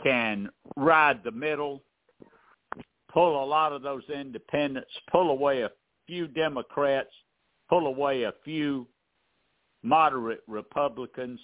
can 0.03 0.49
ride 0.75 1.21
the 1.23 1.31
middle, 1.31 1.81
pull 3.11 3.43
a 3.43 3.45
lot 3.45 3.73
of 3.73 3.81
those 3.81 4.03
independents, 4.09 4.91
pull 5.11 5.31
away 5.31 5.61
a 5.61 5.71
few 6.05 6.27
Democrats, 6.27 7.09
pull 7.69 7.87
away 7.87 8.23
a 8.23 8.33
few 8.43 8.87
moderate 9.83 10.41
Republicans, 10.47 11.39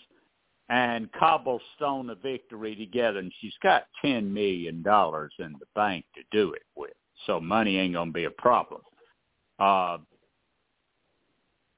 and 0.69 1.12
cobblestone 1.13 2.09
a 2.09 2.15
victory 2.15 2.75
together. 2.75 3.19
And 3.19 3.31
she's 3.39 3.53
got 3.62 3.83
$10 4.03 4.29
million 4.29 4.77
in 4.77 4.83
the 4.83 5.67
bank 5.75 6.05
to 6.15 6.21
do 6.31 6.53
it 6.53 6.63
with. 6.75 6.93
So 7.25 7.39
money 7.39 7.77
ain't 7.77 7.93
going 7.93 8.09
to 8.09 8.13
be 8.13 8.25
a 8.25 8.31
problem. 8.31 8.81
Uh, 9.59 9.97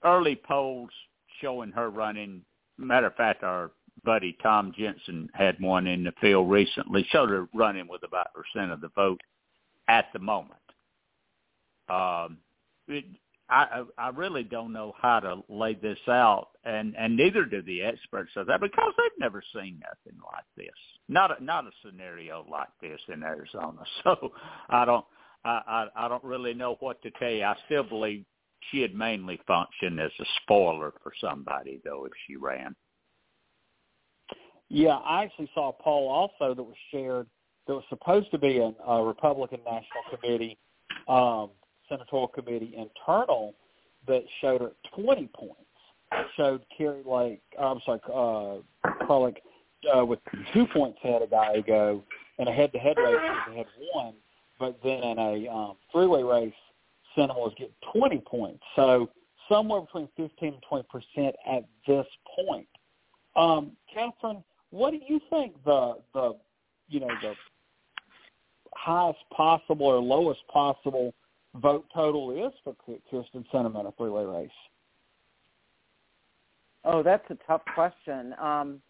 early 0.03 0.39
polls 0.47 0.89
showing 1.41 1.71
her 1.71 1.89
running. 1.89 2.41
Matter 2.77 3.07
of 3.07 3.15
fact, 3.15 3.43
our 3.43 3.71
buddy 4.03 4.37
Tom 4.41 4.73
Jensen 4.77 5.29
had 5.33 5.59
one 5.59 5.87
in 5.87 6.03
the 6.03 6.13
field 6.21 6.49
recently, 6.49 7.05
showed 7.09 7.29
her 7.29 7.47
running 7.53 7.87
with 7.87 8.03
about 8.03 8.27
percent 8.33 8.71
of 8.71 8.81
the 8.81 8.89
vote 8.89 9.21
at 9.87 10.05
the 10.13 10.19
moment. 10.19 10.59
Um, 11.89 12.37
it, 12.87 13.05
I 13.49 13.83
I 13.97 14.09
really 14.09 14.43
don't 14.43 14.73
know 14.73 14.93
how 14.99 15.19
to 15.19 15.43
lay 15.49 15.75
this 15.75 15.99
out, 16.07 16.49
and 16.63 16.95
and 16.97 17.15
neither 17.15 17.45
do 17.45 17.61
the 17.61 17.83
experts 17.83 18.31
of 18.35 18.47
that 18.47 18.59
because 18.59 18.93
they've 18.97 19.19
never 19.19 19.43
seen 19.53 19.79
nothing 19.79 20.19
like 20.33 20.45
this. 20.57 20.75
Not 21.07 21.39
a, 21.39 21.43
not 21.43 21.65
a 21.65 21.71
scenario 21.83 22.45
like 22.49 22.69
this 22.81 22.99
in 23.07 23.23
Arizona. 23.23 23.83
So 24.03 24.31
I 24.69 24.85
don't 24.85 25.05
I, 25.43 25.87
I 25.95 26.05
I 26.05 26.07
don't 26.07 26.23
really 26.23 26.53
know 26.55 26.77
what 26.79 27.01
to 27.03 27.11
tell 27.11 27.29
you. 27.29 27.43
I 27.43 27.55
still 27.65 27.83
believe 27.83 28.25
she'd 28.71 28.95
mainly 28.95 29.39
function 29.45 29.99
as 29.99 30.11
a 30.19 30.25
spoiler 30.41 30.93
for 31.03 31.13
somebody 31.21 31.79
though 31.83 32.05
if 32.05 32.13
she 32.27 32.35
ran. 32.35 32.75
Yeah, 34.75 34.95
I 34.95 35.23
actually 35.23 35.49
saw 35.53 35.69
a 35.69 35.83
poll 35.83 36.09
also 36.09 36.53
that 36.53 36.61
was 36.61 36.75
shared 36.91 37.27
that 37.65 37.73
was 37.73 37.85
supposed 37.87 38.29
to 38.31 38.37
be 38.37 38.57
a, 38.57 38.73
a 38.85 39.05
Republican 39.05 39.61
National 39.63 40.19
Committee, 40.19 40.57
um, 41.07 41.51
Senatorial 41.87 42.27
Committee 42.27 42.75
internal 42.77 43.55
that 44.05 44.23
showed 44.41 44.59
her 44.59 44.71
20 45.01 45.29
points. 45.33 45.61
Showed 46.35 46.65
Kari 46.77 47.03
Lake, 47.05 47.41
uh, 47.57 47.71
I'm 47.71 47.79
sorry, 47.85 48.01
uh, 48.13 48.97
Kari 49.07 49.23
Lake 49.23 49.41
uh, 49.97 50.05
with 50.05 50.19
two 50.53 50.67
points 50.67 50.99
ahead 51.05 51.21
of 51.21 51.29
Gallego 51.29 52.03
in 52.39 52.49
a 52.49 52.51
head-to-head 52.51 52.97
race 52.97 53.31
they 53.47 53.57
had 53.57 53.67
one, 53.93 54.13
but 54.59 54.77
then 54.83 55.01
in 55.03 55.17
a 55.17 55.47
um, 55.47 55.77
three-way 55.89 56.21
race, 56.21 56.53
Sinema 57.15 57.37
was 57.37 57.53
getting 57.57 57.73
20 57.97 58.21
points. 58.27 58.61
So 58.75 59.09
somewhere 59.47 59.79
between 59.79 60.09
15 60.17 60.53
and 60.53 60.63
20 60.67 60.85
percent 60.91 61.35
at 61.49 61.63
this 61.87 62.05
point. 62.37 62.67
Um, 63.37 63.71
Catherine, 63.93 64.43
what 64.75 64.91
do 64.91 64.99
you 65.07 65.21
think 65.29 65.53
the 65.63 65.97
the 66.13 66.35
you 66.89 66.99
know 66.99 67.07
the 67.21 67.33
highest 68.73 69.19
possible 69.35 69.85
or 69.85 69.99
lowest 69.99 70.41
possible 70.51 71.13
vote 71.55 71.85
total 71.93 72.31
is 72.31 72.51
for 72.63 72.75
Kyrsten 73.11 73.45
Sinema 73.53 73.79
in 73.79 73.85
a 73.85 73.91
three-way 73.93 74.25
race? 74.25 74.49
Oh, 76.83 77.01
that's 77.01 77.23
a 77.29 77.37
tough 77.47 77.61
question. 77.73 78.35
Um, 78.39 78.81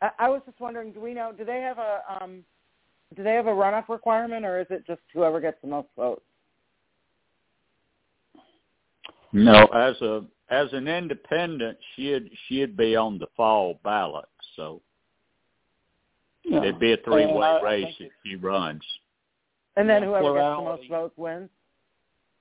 I, 0.00 0.10
I 0.18 0.28
was 0.30 0.40
just 0.46 0.58
wondering, 0.58 0.92
do 0.92 1.00
we 1.00 1.12
know? 1.12 1.32
Do 1.36 1.44
they 1.44 1.60
have 1.60 1.78
a 1.78 2.00
um, 2.22 2.42
do 3.14 3.22
they 3.22 3.34
have 3.34 3.46
a 3.46 3.50
runoff 3.50 3.90
requirement, 3.90 4.46
or 4.46 4.58
is 4.58 4.66
it 4.70 4.86
just 4.86 5.02
whoever 5.12 5.38
gets 5.38 5.58
the 5.60 5.68
most 5.68 5.88
votes? 5.96 6.22
No, 9.34 9.66
as 9.66 10.00
a 10.00 10.24
as 10.48 10.72
an 10.72 10.88
independent, 10.88 11.76
she'd 11.94 12.30
she'd 12.48 12.74
be 12.74 12.96
on 12.96 13.18
the 13.18 13.26
fall 13.36 13.80
ballot, 13.84 14.26
so 14.56 14.80
yeah. 16.44 16.58
it'd 16.58 16.78
be 16.78 16.92
a 16.92 16.96
three 16.98 17.26
way 17.26 17.60
race 17.62 17.94
if 17.98 18.12
she 18.24 18.36
runs. 18.36 18.82
And 19.76 19.88
then 19.88 20.02
whoever 20.02 20.34
gets 20.34 20.56
the 20.58 20.62
most 20.62 20.88
votes 20.88 21.14
wins. 21.16 21.50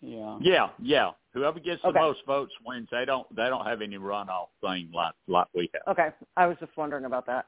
Yeah. 0.01 0.37
Yeah, 0.41 0.69
yeah. 0.81 1.11
Whoever 1.33 1.59
gets 1.59 1.83
okay. 1.83 1.93
the 1.93 1.99
most 1.99 2.19
votes 2.25 2.51
wins. 2.65 2.87
They 2.91 3.05
don't 3.05 3.33
they 3.35 3.45
don't 3.45 3.65
have 3.65 3.81
any 3.81 3.97
runoff 3.97 4.47
thing 4.61 4.89
like 4.93 5.13
like 5.27 5.47
we 5.55 5.69
have. 5.73 5.97
Okay, 5.97 6.09
I 6.35 6.47
was 6.47 6.57
just 6.59 6.75
wondering 6.75 7.05
about 7.05 7.25
that. 7.27 7.45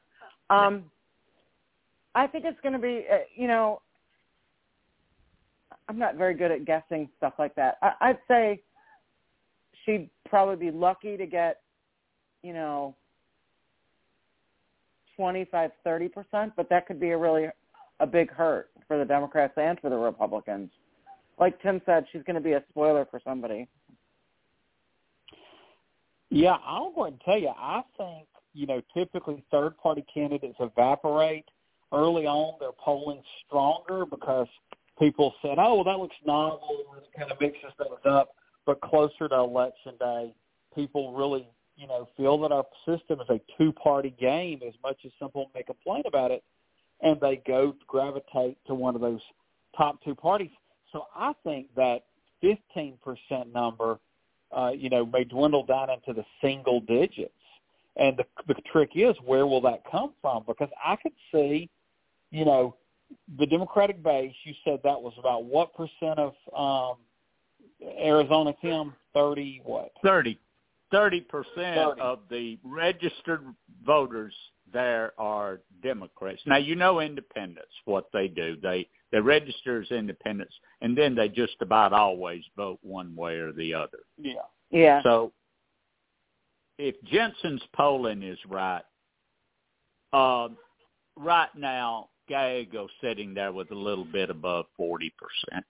Um, 0.49 0.85
I 2.15 2.27
think 2.27 2.45
it's 2.45 2.59
going 2.61 2.73
to 2.73 2.79
be, 2.79 3.05
uh, 3.11 3.17
you 3.35 3.47
know, 3.47 3.81
I'm 5.89 5.97
not 5.97 6.15
very 6.15 6.35
good 6.35 6.51
at 6.51 6.65
guessing 6.65 7.09
stuff 7.17 7.33
like 7.39 7.55
that. 7.55 7.77
I, 7.81 7.93
I'd 8.01 8.19
say 8.27 8.61
she'd 9.85 10.09
probably 10.29 10.69
be 10.69 10.75
lucky 10.75 11.17
to 11.17 11.25
get, 11.25 11.61
you 12.43 12.53
know, 12.53 12.95
twenty-five, 15.15 15.71
thirty 15.83 16.07
percent, 16.07 16.53
but 16.55 16.69
that 16.69 16.87
could 16.87 16.99
be 16.99 17.11
a 17.11 17.17
really 17.17 17.47
a 17.99 18.07
big 18.07 18.31
hurt 18.31 18.69
for 18.87 18.97
the 18.97 19.05
Democrats 19.05 19.53
and 19.57 19.79
for 19.79 19.89
the 19.89 19.97
Republicans. 19.97 20.69
Like 21.39 21.61
Tim 21.61 21.81
said, 21.85 22.05
she's 22.11 22.23
going 22.23 22.35
to 22.35 22.41
be 22.41 22.53
a 22.53 22.63
spoiler 22.69 23.07
for 23.09 23.19
somebody. 23.23 23.67
Yeah, 26.29 26.57
I'll 26.65 26.91
go 26.91 27.03
ahead 27.03 27.13
and 27.13 27.21
tell 27.21 27.37
you. 27.37 27.51
I 27.55 27.81
think 27.97 28.27
you 28.53 28.67
know 28.67 28.81
typically 28.93 29.43
third-party 29.51 30.05
candidates 30.13 30.57
evaporate 30.59 31.45
early 31.91 32.25
on. 32.25 32.55
They're 32.59 32.71
polling 32.83 33.21
stronger 33.45 34.05
because 34.05 34.47
people 34.99 35.33
said, 35.41 35.55
"Oh, 35.57 35.75
well, 35.75 35.83
that 35.83 35.99
looks 35.99 36.15
novel," 36.25 36.85
and 36.95 37.03
it 37.03 37.09
kind 37.17 37.31
of 37.31 37.39
mixes 37.39 37.71
things 37.77 37.99
up. 38.05 38.35
But 38.65 38.81
closer 38.81 39.27
to 39.27 39.35
election 39.35 39.93
day, 39.99 40.33
people 40.73 41.13
really 41.13 41.47
you 41.75 41.87
know 41.87 42.07
feel 42.15 42.39
that 42.41 42.51
our 42.51 42.65
system 42.85 43.19
is 43.21 43.29
a 43.29 43.41
two-party 43.57 44.15
game 44.19 44.61
as 44.65 44.73
much 44.83 44.97
as 45.05 45.11
some 45.19 45.29
people 45.29 45.51
may 45.55 45.63
complain 45.63 46.03
about 46.05 46.31
it 46.31 46.43
and 47.01 47.19
they 47.19 47.41
go 47.45 47.75
gravitate 47.87 48.57
to 48.67 48.73
one 48.73 48.95
of 48.95 49.01
those 49.01 49.21
top 49.77 50.01
two 50.03 50.15
parties. 50.15 50.51
So 50.91 51.05
I 51.15 51.33
think 51.43 51.67
that 51.75 52.05
15% 52.43 52.97
number, 53.53 53.99
uh, 54.55 54.71
you 54.75 54.89
know, 54.89 55.05
may 55.05 55.23
dwindle 55.23 55.65
down 55.65 55.89
into 55.89 56.13
the 56.13 56.25
single 56.41 56.79
digits. 56.81 57.33
And 57.95 58.17
the, 58.17 58.25
the 58.47 58.55
trick 58.71 58.91
is, 58.95 59.15
where 59.23 59.45
will 59.45 59.61
that 59.61 59.83
come 59.89 60.13
from? 60.21 60.43
Because 60.47 60.69
I 60.83 60.95
could 60.95 61.13
see, 61.31 61.69
you 62.31 62.45
know, 62.45 62.75
the 63.37 63.45
Democratic 63.45 64.01
base. 64.01 64.33
You 64.43 64.53
said 64.63 64.79
that 64.83 64.99
was 64.99 65.13
about 65.19 65.45
what 65.45 65.73
percent 65.75 66.17
of 66.17 66.33
um, 66.57 66.97
Arizona, 67.99 68.53
Tim? 68.61 68.93
Thirty 69.13 69.61
what? 69.63 69.91
Thirty. 70.03 70.39
Thirty 70.93 71.21
percent 71.21 71.99
of 71.99 72.19
the 72.29 72.59
registered 72.63 73.41
voters 73.83 74.33
there 74.71 75.13
are 75.17 75.61
Democrats. 75.81 76.41
Now 76.45 76.57
you 76.57 76.75
know 76.75 76.99
independents 76.99 77.71
what 77.85 78.09
they 78.13 78.27
do. 78.27 78.57
They 78.61 78.87
they 79.11 79.19
register 79.19 79.81
as 79.81 79.89
independents 79.91 80.53
and 80.81 80.95
then 80.97 81.15
they 81.15 81.29
just 81.29 81.55
about 81.61 81.93
always 81.93 82.43
vote 82.55 82.79
one 82.83 83.15
way 83.15 83.35
or 83.37 83.51
the 83.51 83.73
other. 83.73 83.99
Yeah. 84.19 84.33
Yeah. 84.69 85.01
So 85.03 85.31
if 86.77 86.95
Jensen's 87.05 87.63
polling 87.75 88.23
is 88.23 88.39
right, 88.47 88.83
um, 90.13 90.57
right 91.17 91.49
now 91.55 92.09
Gallego's 92.29 92.89
sitting 93.01 93.33
there 93.33 93.51
with 93.51 93.71
a 93.71 93.75
little 93.75 94.05
bit 94.05 94.29
above 94.29 94.65
forty 94.77 95.13
percent. 95.17 95.65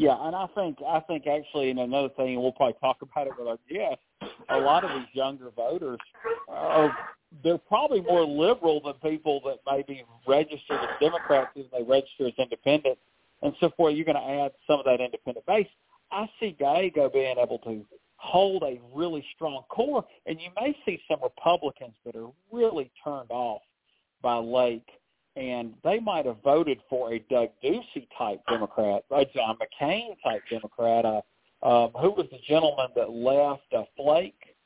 Yeah, 0.00 0.16
and 0.18 0.34
I 0.34 0.46
think 0.54 0.78
I 0.88 1.00
think 1.00 1.26
actually, 1.26 1.68
and 1.68 1.78
another 1.78 2.08
thing, 2.16 2.40
we'll 2.40 2.52
probably 2.52 2.76
talk 2.80 3.02
about 3.02 3.26
it 3.26 3.34
with 3.38 3.46
our 3.46 3.58
guests. 3.68 4.02
A 4.48 4.56
lot 4.56 4.82
of 4.82 4.90
these 4.98 5.08
younger 5.12 5.50
voters 5.50 5.98
are 6.48 6.96
they're 7.44 7.58
probably 7.58 8.00
more 8.00 8.24
liberal 8.24 8.80
than 8.82 8.94
people 8.94 9.42
that 9.44 9.58
maybe 9.70 10.02
registered 10.26 10.80
as 10.80 10.88
Democrats 11.02 11.50
than 11.54 11.66
they 11.70 11.82
register 11.82 12.28
as 12.28 12.32
independent, 12.38 12.96
and 13.42 13.52
so 13.60 13.68
forth. 13.76 13.94
You're 13.94 14.06
going 14.06 14.16
to 14.16 14.42
add 14.42 14.52
some 14.66 14.78
of 14.78 14.86
that 14.86 15.02
independent 15.02 15.44
base. 15.44 15.68
I 16.10 16.30
see 16.40 16.56
Gallego 16.58 17.10
being 17.10 17.36
able 17.36 17.58
to 17.58 17.84
hold 18.16 18.62
a 18.62 18.80
really 18.94 19.22
strong 19.34 19.64
core, 19.68 20.02
and 20.24 20.40
you 20.40 20.48
may 20.58 20.74
see 20.86 20.98
some 21.10 21.20
Republicans 21.22 21.92
that 22.06 22.16
are 22.16 22.30
really 22.50 22.90
turned 23.04 23.30
off 23.30 23.60
by 24.22 24.36
Lake 24.36 24.88
and 25.40 25.72
they 25.82 25.98
might 25.98 26.26
have 26.26 26.36
voted 26.44 26.78
for 26.90 27.14
a 27.14 27.18
Doug 27.30 27.48
Ducey 27.64 28.06
type 28.16 28.40
Democrat, 28.46 29.04
a 29.10 29.24
John 29.34 29.56
McCain 29.56 30.14
type 30.22 30.42
Democrat. 30.50 31.04
Uh, 31.06 31.20
um, 31.62 31.90
who 32.00 32.10
was 32.10 32.26
the 32.30 32.38
gentleman 32.48 32.88
that 32.96 33.10
left 33.10 33.62
uh, 33.76 33.84
Flake 33.96 34.56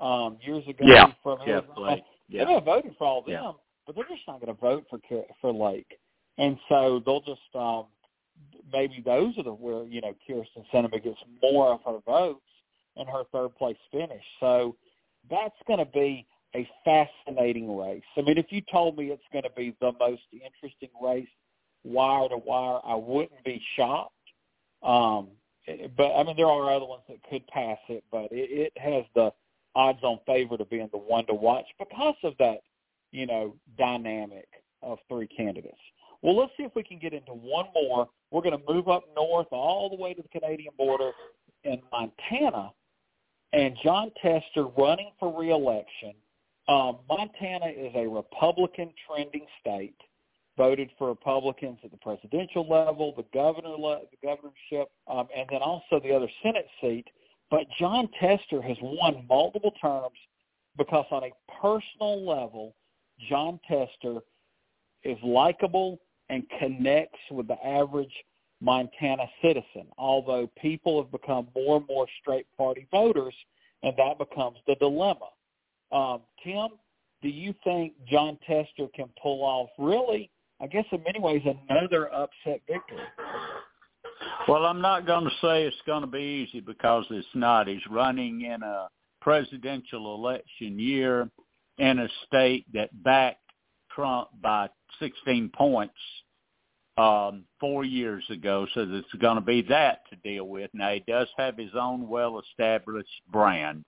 um, 0.00 0.38
years 0.40 0.66
ago 0.66 0.84
yeah. 0.86 1.12
from 1.22 1.38
yeah, 1.46 1.54
Arizona? 1.54 1.74
Flake. 1.76 2.04
Yeah. 2.28 2.40
They 2.40 2.46
may 2.46 2.54
have 2.54 2.64
voted 2.64 2.94
for 2.98 3.06
all 3.06 3.22
them, 3.22 3.32
yeah. 3.32 3.52
but 3.86 3.96
they're 3.96 4.04
just 4.04 4.22
not 4.26 4.40
going 4.40 4.54
to 4.54 4.60
vote 4.60 4.84
for 4.90 4.98
for 5.40 5.52
Lake, 5.52 5.98
and 6.36 6.58
so 6.68 7.02
they'll 7.04 7.20
just 7.20 7.40
um, 7.54 7.86
maybe 8.70 9.02
those 9.04 9.36
are 9.38 9.44
the 9.44 9.52
where 9.52 9.84
you 9.84 10.00
know 10.00 10.14
Kyrsten 10.28 10.64
Sinema 10.72 11.02
gets 11.02 11.18
more 11.42 11.72
of 11.72 11.80
her 11.86 12.00
votes 12.06 12.40
in 12.96 13.06
her 13.06 13.24
third 13.32 13.54
place 13.56 13.76
finish. 13.90 14.24
So 14.40 14.76
that's 15.30 15.56
going 15.66 15.78
to 15.78 15.86
be 15.86 16.26
a 16.54 16.68
fascinating 16.84 17.76
race. 17.76 18.02
I 18.16 18.22
mean, 18.22 18.38
if 18.38 18.46
you 18.50 18.62
told 18.72 18.96
me 18.96 19.06
it's 19.06 19.22
going 19.32 19.44
to 19.44 19.50
be 19.56 19.76
the 19.80 19.92
most 20.00 20.22
interesting 20.32 20.90
race, 21.00 21.28
wire 21.84 22.28
to 22.28 22.38
wire, 22.38 22.80
I 22.84 22.94
wouldn't 22.94 23.44
be 23.44 23.62
shocked. 23.76 24.12
Um, 24.82 25.28
but 25.96 26.12
I 26.14 26.24
mean, 26.24 26.36
there 26.36 26.46
are 26.46 26.72
other 26.72 26.86
ones 26.86 27.02
that 27.08 27.18
could 27.28 27.46
pass 27.48 27.78
it, 27.88 28.02
but 28.10 28.28
it, 28.30 28.72
it 28.72 28.72
has 28.78 29.04
the 29.14 29.32
odds-on 29.74 30.20
favorite 30.26 30.60
of 30.60 30.70
being 30.70 30.88
the 30.92 30.98
one 30.98 31.26
to 31.26 31.34
watch 31.34 31.66
because 31.78 32.16
of 32.24 32.32
that, 32.38 32.58
you 33.12 33.26
know, 33.26 33.54
dynamic 33.76 34.48
of 34.82 34.98
three 35.08 35.26
candidates. 35.26 35.76
Well, 36.22 36.36
let's 36.36 36.52
see 36.56 36.62
if 36.62 36.74
we 36.74 36.82
can 36.82 36.98
get 36.98 37.12
into 37.12 37.32
one 37.32 37.66
more. 37.74 38.08
We're 38.30 38.42
going 38.42 38.58
to 38.58 38.72
move 38.72 38.88
up 38.88 39.04
north 39.14 39.46
all 39.50 39.90
the 39.90 40.02
way 40.02 40.14
to 40.14 40.22
the 40.22 40.28
Canadian 40.28 40.72
border 40.76 41.12
in 41.64 41.80
Montana, 41.92 42.72
and 43.52 43.76
Jon 43.82 44.10
Tester 44.22 44.66
running 44.78 45.10
for 45.20 45.38
reelection– 45.38 46.14
um, 46.68 46.98
Montana 47.08 47.66
is 47.66 47.92
a 47.94 48.06
Republican 48.06 48.92
trending 49.06 49.46
state. 49.60 49.96
Voted 50.56 50.90
for 50.98 51.08
Republicans 51.08 51.78
at 51.84 51.92
the 51.92 51.96
presidential 51.98 52.68
level, 52.68 53.14
the 53.16 53.24
governor, 53.32 53.68
le- 53.68 54.00
the 54.10 54.26
governorship, 54.26 54.90
um, 55.06 55.28
and 55.34 55.46
then 55.50 55.62
also 55.62 56.00
the 56.02 56.12
other 56.12 56.28
Senate 56.42 56.66
seat. 56.80 57.06
But 57.48 57.66
Jon 57.78 58.08
Tester 58.20 58.60
has 58.60 58.76
won 58.82 59.24
multiple 59.28 59.72
terms 59.80 60.18
because 60.76 61.06
on 61.12 61.22
a 61.22 61.30
personal 61.62 62.26
level, 62.26 62.74
Jon 63.28 63.60
Tester 63.68 64.18
is 65.04 65.16
likable 65.22 66.00
and 66.28 66.42
connects 66.58 67.20
with 67.30 67.46
the 67.46 67.66
average 67.66 68.12
Montana 68.60 69.24
citizen, 69.40 69.86
although 69.96 70.50
people 70.60 71.00
have 71.00 71.12
become 71.12 71.48
more 71.54 71.76
and 71.76 71.86
more 71.86 72.06
straight 72.20 72.46
party 72.56 72.86
voters, 72.90 73.34
and 73.82 73.94
that 73.96 74.18
becomes 74.18 74.58
the 74.66 74.74
dilemma. 74.74 75.28
Um, 75.90 76.20
Tim, 76.44 76.68
do 77.22 77.28
you 77.28 77.54
think 77.64 77.94
Jon 78.08 78.38
Tester 78.46 78.86
can 78.94 79.08
pull 79.20 79.42
off 79.42 79.70
really, 79.78 80.30
I 80.60 80.66
guess 80.66 80.84
in 80.92 81.02
many 81.02 81.20
ways, 81.20 81.42
another 81.68 82.12
upset 82.12 82.60
victory? 82.66 82.98
Well, 84.46 84.64
I'm 84.64 84.80
not 84.80 85.06
going 85.06 85.24
to 85.24 85.30
say 85.42 85.64
it's 85.64 85.76
going 85.86 86.00
to 86.00 86.06
be 86.06 86.46
easy 86.48 86.60
because 86.60 87.04
it's 87.10 87.26
not. 87.34 87.68
He's 87.68 87.86
running 87.90 88.42
in 88.42 88.62
a 88.62 88.88
presidential 89.20 90.14
election 90.14 90.78
year 90.78 91.28
in 91.78 91.98
a 91.98 92.08
state 92.26 92.64
that 92.72 92.90
backed 93.02 93.42
Trump 93.94 94.28
by 94.42 94.68
16 95.00 95.50
points 95.54 95.94
um, 96.96 97.44
four 97.60 97.84
years 97.84 98.24
ago, 98.30 98.66
so 98.74 98.84
there's 98.84 99.04
going 99.20 99.36
to 99.36 99.42
be 99.42 99.62
that 99.62 100.00
to 100.10 100.16
deal 100.16 100.48
with. 100.48 100.70
Now, 100.72 100.92
he 100.92 101.04
does 101.06 101.28
have 101.36 101.56
his 101.56 101.70
own 101.78 102.08
well-established 102.08 103.08
brand 103.30 103.84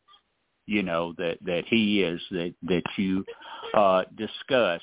you 0.71 0.83
know 0.83 1.13
that 1.19 1.39
that 1.45 1.65
he 1.67 2.03
is 2.03 2.21
that 2.31 2.55
that 2.63 2.83
you 2.97 3.25
uh 3.75 4.05
discuss 4.17 4.81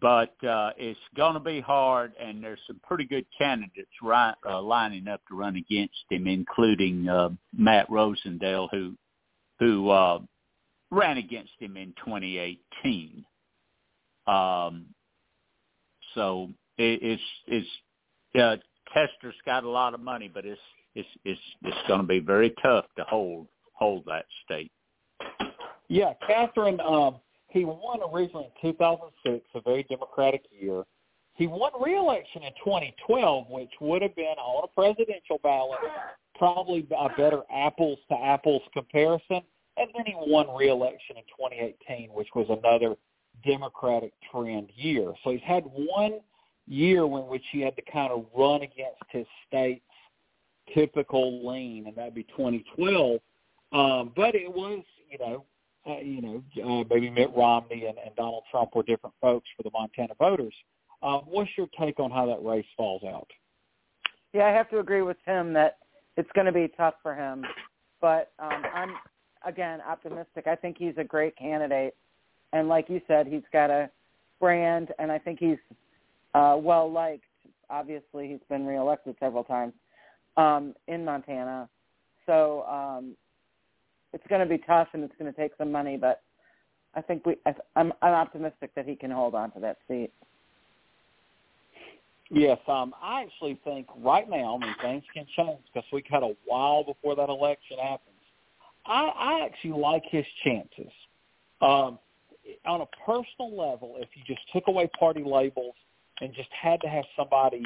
but 0.00 0.34
uh 0.46 0.70
it's 0.76 1.00
going 1.16 1.34
to 1.34 1.40
be 1.40 1.60
hard 1.60 2.12
and 2.20 2.44
there's 2.44 2.60
some 2.66 2.80
pretty 2.82 3.04
good 3.04 3.24
candidates 3.36 3.90
right 4.02 4.34
uh, 4.48 4.60
lining 4.60 5.08
up 5.08 5.20
to 5.28 5.34
run 5.36 5.56
against 5.56 6.04
him 6.10 6.26
including 6.26 7.08
uh 7.08 7.30
Matt 7.56 7.88
Rosendale 7.88 8.68
who 8.70 8.94
who 9.58 9.88
uh 9.88 10.18
ran 10.90 11.16
against 11.16 11.52
him 11.58 11.76
in 11.76 11.94
2018 12.04 13.24
um 14.26 14.86
so 16.14 16.50
it, 16.76 17.00
it's 17.02 17.22
it's 17.46 17.68
uh 18.38 18.56
Tester's 18.92 19.34
got 19.46 19.64
a 19.64 19.68
lot 19.68 19.94
of 19.94 20.00
money, 20.00 20.30
but 20.32 20.44
it's 20.44 20.60
it's 20.94 21.08
it's 21.24 21.40
it's 21.62 21.88
going 21.88 22.00
to 22.00 22.06
be 22.06 22.18
very 22.18 22.52
tough 22.62 22.86
to 22.96 23.04
hold 23.04 23.46
hold 23.72 24.04
that 24.06 24.26
state. 24.44 24.72
Yeah, 25.90 26.12
Catherine. 26.24 26.80
Um, 26.80 27.16
he 27.48 27.64
won 27.64 27.98
originally 28.14 28.48
in 28.62 28.70
2006, 28.70 29.44
a 29.54 29.60
very 29.60 29.82
Democratic 29.82 30.44
year. 30.52 30.84
He 31.34 31.48
won 31.48 31.72
re-election 31.80 32.44
in 32.44 32.52
2012, 32.64 33.46
which 33.50 33.72
would 33.80 34.00
have 34.02 34.14
been 34.14 34.36
on 34.38 34.64
a 34.64 34.68
presidential 34.68 35.40
ballot, 35.42 35.80
probably 36.36 36.86
a 36.96 37.08
better 37.16 37.42
apples 37.52 37.98
to 38.08 38.16
apples 38.16 38.62
comparison. 38.72 39.40
And 39.76 39.88
then 39.96 40.06
he 40.06 40.14
won 40.16 40.46
re-election 40.56 41.16
in 41.16 41.24
2018, 41.36 42.10
which 42.10 42.28
was 42.36 42.46
another 42.48 42.94
Democratic 43.44 44.12
trend 44.30 44.70
year. 44.76 45.12
So 45.24 45.30
he's 45.30 45.40
had 45.44 45.64
one 45.64 46.20
year 46.68 47.02
in 47.02 47.26
which 47.26 47.44
he 47.50 47.62
had 47.62 47.74
to 47.74 47.82
kind 47.90 48.12
of 48.12 48.26
run 48.36 48.62
against 48.62 49.02
his 49.08 49.26
state's 49.48 49.80
typical 50.72 51.44
lean, 51.48 51.88
and 51.88 51.96
that'd 51.96 52.14
be 52.14 52.22
2012. 52.36 53.20
Um, 53.72 54.12
but 54.14 54.36
it 54.36 54.52
was, 54.52 54.84
you 55.10 55.18
know, 55.18 55.44
uh, 55.88 55.98
you 55.98 56.20
know, 56.20 56.42
uh, 56.62 56.84
maybe 56.90 57.10
Mitt 57.10 57.30
Romney 57.34 57.86
and, 57.86 57.96
and 57.98 58.14
Donald 58.16 58.44
Trump 58.50 58.74
were 58.74 58.82
different 58.82 59.14
folks 59.20 59.48
for 59.56 59.62
the 59.62 59.70
Montana 59.72 60.14
voters. 60.18 60.54
Uh, 61.02 61.18
what's 61.18 61.50
your 61.56 61.68
take 61.78 61.98
on 61.98 62.10
how 62.10 62.26
that 62.26 62.44
race 62.44 62.66
falls 62.76 63.02
out? 63.04 63.28
Yeah, 64.32 64.44
I 64.44 64.50
have 64.50 64.68
to 64.70 64.78
agree 64.78 65.02
with 65.02 65.16
Tim 65.24 65.52
that 65.54 65.78
it's 66.16 66.30
going 66.34 66.46
to 66.46 66.52
be 66.52 66.68
tough 66.76 66.94
for 67.02 67.14
him, 67.14 67.44
but 68.00 68.32
um, 68.38 68.62
I'm 68.74 68.92
again 69.46 69.80
optimistic. 69.88 70.46
I 70.46 70.54
think 70.54 70.76
he's 70.78 70.94
a 70.98 71.04
great 71.04 71.36
candidate, 71.36 71.96
and 72.52 72.68
like 72.68 72.90
you 72.90 73.00
said, 73.08 73.26
he's 73.26 73.42
got 73.52 73.70
a 73.70 73.90
brand, 74.38 74.92
and 74.98 75.10
I 75.10 75.18
think 75.18 75.38
he's 75.40 75.58
uh, 76.34 76.56
well 76.60 76.90
liked. 76.90 77.24
Obviously, 77.70 78.28
he's 78.28 78.40
been 78.48 78.66
reelected 78.66 79.16
several 79.18 79.44
times 79.44 79.72
um, 80.36 80.74
in 80.88 81.04
Montana, 81.04 81.68
so 82.26 82.64
um, 82.64 83.16
it's 84.12 84.26
going 84.28 84.40
to 84.40 84.46
be 84.46 84.58
tough, 84.58 84.88
and 84.92 85.04
it's 85.04 85.14
going 85.18 85.32
to 85.32 85.38
take 85.38 85.52
some 85.58 85.70
money. 85.70 85.96
But 85.96 86.22
I 86.94 87.00
think 87.00 87.26
we, 87.26 87.36
I, 87.46 87.54
I'm, 87.76 87.92
I'm 88.02 88.14
optimistic 88.14 88.74
that 88.74 88.86
he 88.86 88.96
can 88.96 89.10
hold 89.10 89.34
on 89.34 89.50
to 89.52 89.60
that 89.60 89.78
seat. 89.88 90.10
Yes, 92.30 92.58
um, 92.68 92.94
I 93.02 93.22
actually 93.22 93.60
think 93.64 93.88
right 93.98 94.28
now, 94.30 94.56
I 94.56 94.64
mean, 94.64 94.74
things 94.80 95.02
can 95.12 95.26
change 95.36 95.58
because 95.72 95.88
we 95.92 96.02
got 96.02 96.22
a 96.22 96.36
while 96.46 96.84
before 96.84 97.16
that 97.16 97.28
election 97.28 97.76
happens. 97.82 98.14
I, 98.86 99.02
I 99.04 99.44
actually 99.44 99.80
like 99.80 100.04
his 100.08 100.24
chances. 100.44 100.92
Um, 101.60 101.98
on 102.66 102.80
a 102.80 102.86
personal 103.04 103.50
level, 103.50 103.96
if 103.98 104.08
you 104.14 104.22
just 104.26 104.40
took 104.52 104.68
away 104.68 104.88
party 104.98 105.22
labels 105.24 105.74
and 106.20 106.32
just 106.34 106.48
had 106.50 106.80
to 106.82 106.88
have 106.88 107.04
somebody 107.16 107.64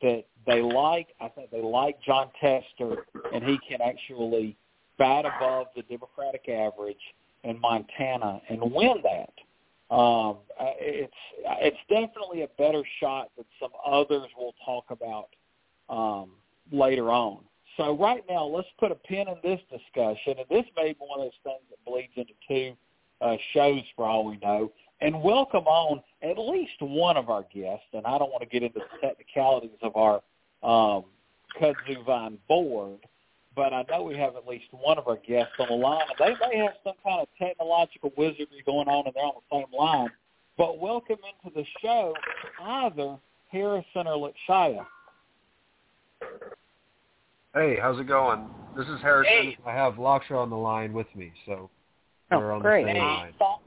that 0.00 0.24
they 0.46 0.62
like, 0.62 1.08
I 1.20 1.28
think 1.28 1.50
they 1.50 1.60
like 1.60 2.00
Jon 2.02 2.28
Tester, 2.40 3.06
and 3.32 3.44
he 3.44 3.58
can 3.68 3.80
actually 3.80 4.56
bat 4.98 5.24
above 5.24 5.66
the 5.76 5.82
Democratic 5.82 6.48
average 6.48 6.96
in 7.42 7.60
Montana 7.60 8.40
and 8.48 8.60
win 8.60 9.02
that. 9.02 9.94
Um, 9.94 10.38
it's 10.80 11.12
it's 11.60 11.76
definitely 11.88 12.42
a 12.42 12.48
better 12.58 12.82
shot 13.00 13.30
than 13.36 13.44
some 13.60 13.70
others 13.86 14.28
we'll 14.36 14.54
talk 14.64 14.86
about 14.90 15.28
um, 15.88 16.30
later 16.72 17.10
on. 17.10 17.40
So 17.76 17.96
right 17.96 18.22
now, 18.28 18.44
let's 18.44 18.68
put 18.78 18.92
a 18.92 18.94
pin 18.94 19.26
in 19.28 19.36
this 19.42 19.60
discussion, 19.70 20.36
and 20.38 20.46
this 20.48 20.64
may 20.76 20.92
be 20.92 20.98
one 20.98 21.20
of 21.20 21.26
those 21.26 21.32
things 21.42 21.62
that 21.70 21.84
bleeds 21.84 22.12
into 22.16 22.32
two 22.48 22.76
uh, 23.20 23.36
shows 23.52 23.82
for 23.96 24.06
all 24.06 24.24
we 24.24 24.38
know. 24.38 24.70
And 25.00 25.22
welcome 25.22 25.64
on 25.66 26.02
at 26.22 26.38
least 26.38 26.80
one 26.80 27.16
of 27.16 27.28
our 27.28 27.44
guests, 27.54 27.86
and 27.92 28.06
I 28.06 28.16
don't 28.16 28.30
want 28.30 28.42
to 28.42 28.48
get 28.48 28.62
into 28.62 28.78
the 28.78 29.06
technicalities 29.06 29.76
of 29.82 29.96
our 29.96 30.22
um, 30.62 31.04
kudzu 31.60 32.04
vine 32.06 32.38
board, 32.48 33.00
but 33.56 33.72
I 33.72 33.84
know 33.90 34.02
we 34.02 34.16
have 34.16 34.36
at 34.36 34.46
least 34.46 34.66
one 34.72 34.98
of 34.98 35.06
our 35.08 35.16
guests 35.16 35.52
on 35.58 35.68
the 35.68 35.74
line, 35.74 36.02
and 36.08 36.18
they 36.18 36.46
may 36.46 36.58
have 36.58 36.74
some 36.82 36.94
kind 37.02 37.20
of 37.20 37.28
technological 37.38 38.12
wizardry 38.16 38.62
going 38.66 38.88
on, 38.88 39.06
and 39.06 39.14
they're 39.14 39.24
on 39.24 39.34
the 39.50 39.56
same 39.56 39.66
line. 39.78 40.08
But 40.56 40.78
welcome 40.78 41.18
into 41.44 41.54
the 41.54 41.64
show, 41.82 42.14
either 42.62 43.16
Harrison 43.50 44.06
or 44.06 44.32
Lakshya. 44.48 44.84
Hey, 47.54 47.78
how's 47.80 47.98
it 48.00 48.08
going? 48.08 48.48
This 48.76 48.86
is 48.88 49.00
Harrison. 49.00 49.32
Hey. 49.32 49.58
I 49.64 49.72
have 49.72 49.94
Lakshya 49.94 50.32
on 50.32 50.50
the 50.50 50.56
line 50.56 50.92
with 50.92 51.06
me, 51.14 51.32
so 51.46 51.70
Oh, 52.30 52.38
we're 52.38 52.52
on 52.52 52.62
great. 52.62 52.84
the 52.84 52.92
same 52.92 53.02
I 53.02 53.06
line. 53.06 53.34
thought, 53.38 53.60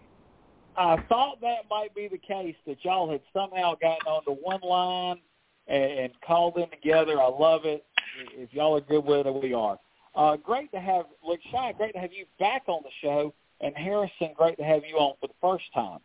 I 0.76 0.97
thought 1.08 1.39
that 1.41 1.60
might 1.69 1.93
be 1.95 2.08
the 2.08 2.17
case 2.17 2.56
that 2.65 2.84
y'all 2.84 3.10
had 3.10 3.21
somehow 3.34 3.76
gotten 3.76 4.06
onto 4.08 4.32
one 4.32 4.62
line 4.62 5.21
and, 5.67 5.84
and 5.84 6.13
called 6.26 6.58
in 6.58 6.69
together. 6.69 7.21
I 7.21 7.28
love 7.28 7.65
it. 7.65 7.86
If 8.34 8.54
y'all 8.54 8.76
are 8.76 8.82
good 8.82 9.06
with 9.06 9.28
it, 9.28 9.34
we 9.34 9.54
are. 9.54 9.80
Uh, 10.15 10.36
great 10.38 10.72
to 10.72 10.80
have 10.80 11.06
look 11.26 11.39
shy. 11.52 11.74
Great 11.78 11.93
to 11.93 12.00
have 12.00 12.12
you 12.12 12.26
back 12.39 12.63
on 12.67 12.82
the 12.84 12.89
show, 13.02 13.34
and 13.62 13.76
Harrison. 13.76 14.30
Great 14.36 14.58
to 14.58 14.63
have 14.63 14.84
you 14.88 14.96
on 14.96 15.15
for 15.22 15.28
the 15.28 15.34
first 15.41 15.65
time. 15.74 16.00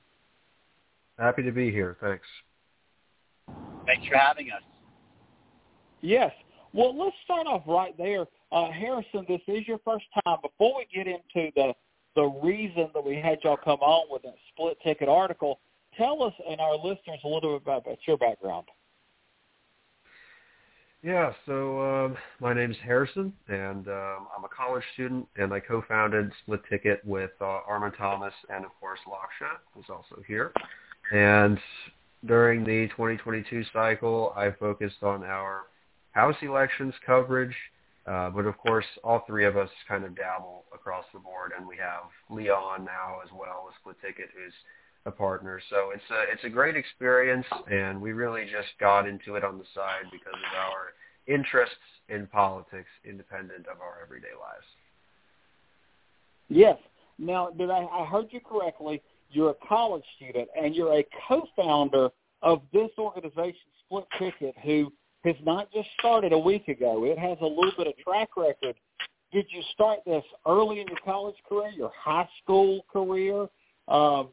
Happy 1.18 1.42
to 1.42 1.52
be 1.52 1.70
here. 1.70 1.96
Thanks. 2.00 2.26
Thanks 3.86 4.06
for 4.06 4.16
having 4.16 4.50
us. 4.50 4.62
Yes. 6.00 6.32
Well, 6.72 6.96
let's 6.98 7.16
start 7.24 7.46
off 7.46 7.62
right 7.66 7.96
there. 7.96 8.26
Uh, 8.50 8.70
Harrison, 8.70 9.24
this 9.28 9.40
is 9.46 9.66
your 9.66 9.78
first 9.84 10.04
time. 10.24 10.38
Before 10.42 10.76
we 10.76 10.86
get 10.92 11.06
into 11.06 11.50
the 11.54 11.74
the 12.14 12.24
reason 12.42 12.90
that 12.92 13.04
we 13.04 13.16
had 13.16 13.38
y'all 13.42 13.56
come 13.56 13.80
on 13.80 14.06
with 14.10 14.22
that 14.22 14.34
split 14.52 14.76
ticket 14.84 15.08
article, 15.08 15.60
tell 15.96 16.22
us 16.22 16.34
and 16.48 16.60
our 16.60 16.76
listeners 16.76 17.18
a 17.24 17.28
little 17.28 17.58
bit 17.58 17.62
about, 17.62 17.86
about 17.86 17.98
your 18.06 18.18
background. 18.18 18.66
Yeah, 21.02 21.32
so 21.46 21.80
um, 21.80 22.16
my 22.40 22.52
is 22.52 22.76
Harrison, 22.84 23.32
and 23.48 23.88
um, 23.88 24.28
I'm 24.36 24.44
a 24.44 24.48
college 24.56 24.84
student, 24.94 25.26
and 25.36 25.52
I 25.52 25.58
co-founded 25.58 26.30
Split 26.42 26.60
Ticket 26.70 27.04
with 27.04 27.32
uh, 27.40 27.58
Armin 27.66 27.90
Thomas, 27.98 28.32
and 28.48 28.64
of 28.64 28.70
course 28.78 29.00
Lakshya, 29.08 29.50
who's 29.74 29.86
also 29.90 30.22
here. 30.28 30.52
And 31.12 31.58
during 32.24 32.62
the 32.62 32.86
2022 32.90 33.64
cycle, 33.72 34.32
I 34.36 34.52
focused 34.52 35.02
on 35.02 35.24
our 35.24 35.62
House 36.12 36.36
elections 36.40 36.94
coverage, 37.04 37.56
uh, 38.06 38.30
but 38.30 38.46
of 38.46 38.56
course, 38.58 38.86
all 39.02 39.24
three 39.26 39.44
of 39.44 39.56
us 39.56 39.70
kind 39.88 40.04
of 40.04 40.14
dabble 40.14 40.64
across 40.72 41.04
the 41.12 41.18
board, 41.18 41.50
and 41.58 41.66
we 41.66 41.76
have 41.78 42.04
Leon 42.30 42.84
now 42.84 43.16
as 43.24 43.30
well 43.32 43.66
as 43.68 43.74
Split 43.80 43.96
Ticket, 44.00 44.28
who's 44.36 44.52
a 45.06 45.10
partner. 45.10 45.60
So 45.70 45.90
it's 45.94 46.10
a 46.10 46.32
it's 46.32 46.44
a 46.44 46.48
great 46.48 46.76
experience, 46.76 47.46
and 47.70 48.00
we 48.00 48.12
really 48.12 48.44
just 48.44 48.68
got 48.78 49.08
into 49.08 49.34
it 49.36 49.44
on 49.44 49.58
the 49.58 49.64
side 49.74 50.04
because 50.10 50.34
of 50.34 50.58
our 50.58 50.92
interests 51.26 51.76
in 52.08 52.26
politics, 52.26 52.88
independent 53.04 53.66
of 53.66 53.80
our 53.80 54.02
everyday 54.02 54.34
lives. 54.38 54.66
Yes. 56.48 56.76
Now, 57.18 57.50
did 57.50 57.70
I, 57.70 57.84
I 57.84 58.04
heard 58.04 58.26
you 58.30 58.40
correctly? 58.40 59.02
You're 59.30 59.50
a 59.50 59.66
college 59.68 60.04
student, 60.16 60.48
and 60.60 60.74
you're 60.74 60.98
a 60.98 61.06
co-founder 61.28 62.10
of 62.42 62.62
this 62.72 62.90
organization, 62.98 63.60
Split 63.86 64.04
Ticket, 64.18 64.54
who 64.62 64.92
has 65.24 65.36
not 65.44 65.72
just 65.72 65.88
started 65.98 66.32
a 66.32 66.38
week 66.38 66.68
ago. 66.68 67.04
It 67.04 67.18
has 67.18 67.38
a 67.40 67.46
little 67.46 67.72
bit 67.76 67.86
of 67.86 67.96
track 67.98 68.36
record. 68.36 68.74
Did 69.32 69.46
you 69.50 69.62
start 69.72 70.00
this 70.04 70.24
early 70.46 70.80
in 70.80 70.88
your 70.88 70.98
college 71.04 71.36
career, 71.48 71.70
your 71.70 71.92
high 71.96 72.28
school 72.42 72.84
career? 72.92 73.46
Um, 73.88 74.28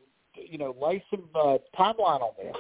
you 0.48 0.58
know, 0.58 0.76
lay 0.82 1.04
some 1.10 1.24
uh, 1.36 1.58
timeline 1.78 2.22
on 2.22 2.34
this. 2.38 2.56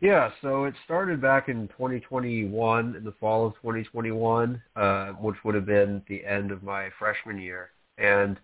Yeah, 0.00 0.30
so 0.42 0.64
it 0.64 0.74
started 0.84 1.20
back 1.20 1.48
in 1.48 1.66
2021, 1.68 2.94
in 2.94 3.04
the 3.04 3.12
fall 3.18 3.46
of 3.46 3.54
2021, 3.54 4.62
uh, 4.76 5.06
which 5.14 5.36
would 5.44 5.56
have 5.56 5.66
been 5.66 6.02
the 6.08 6.24
end 6.24 6.52
of 6.52 6.62
my 6.62 6.88
freshman 7.00 7.38
year. 7.38 7.70
And 7.98 8.38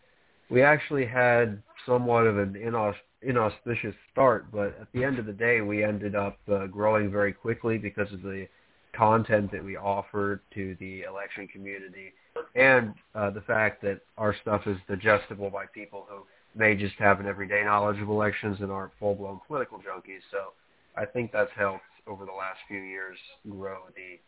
we 0.51 0.63
actually 0.63 1.07
had 1.07 1.63
somewhat 1.87 2.27
of 2.27 2.39
an 2.39 2.55
inaus- 2.55 2.97
inauspicious 3.23 3.95
start, 4.11 4.51
but 4.51 4.77
at 4.81 4.89
the 4.93 5.05
end 5.05 5.21
of 5.21 5.27
the 5.27 5.33
day, 5.33 5.61
we 5.61 5.85
ended 5.85 6.17
up 6.17 6.39
uh, 6.51 6.67
growing 6.67 7.09
very 7.09 7.33
quickly 7.33 7.79
because 7.79 8.13
of 8.13 8.23
the 8.23 8.49
content 8.93 9.53
that 9.53 9.65
we 9.65 9.77
offered 9.77 10.41
to 10.55 10.77
the 10.81 11.03
election 11.03 11.47
community 11.49 12.13
and 12.55 12.95
uh, 13.15 13.31
the 13.31 13.41
fact 13.43 13.83
that 13.83 14.01
our 14.19 14.35
stuff 14.43 14.63
is 14.67 14.77
digestible 14.89 15.51
by 15.51 15.67
people 15.67 16.07
who 16.09 16.23
may 16.55 16.75
just 16.75 16.95
have 16.97 17.21
an 17.21 17.27
everyday 17.27 17.65
knowledge 17.65 18.01
of 18.01 18.09
elections 18.09 18.59
and 18.61 18.71
aren't 18.71 18.93
full-blown 18.99 19.41
political 19.47 19.79
junkies. 19.79 20.23
So 20.31 20.53
I 20.97 21.05
think 21.05 21.33
that's 21.33 21.51
helped 21.57 21.83
over 22.07 22.25
the 22.25 22.33
last 22.33 22.59
few 22.69 22.81
years 22.81 23.17
grow 23.49 23.79
the 23.97 24.19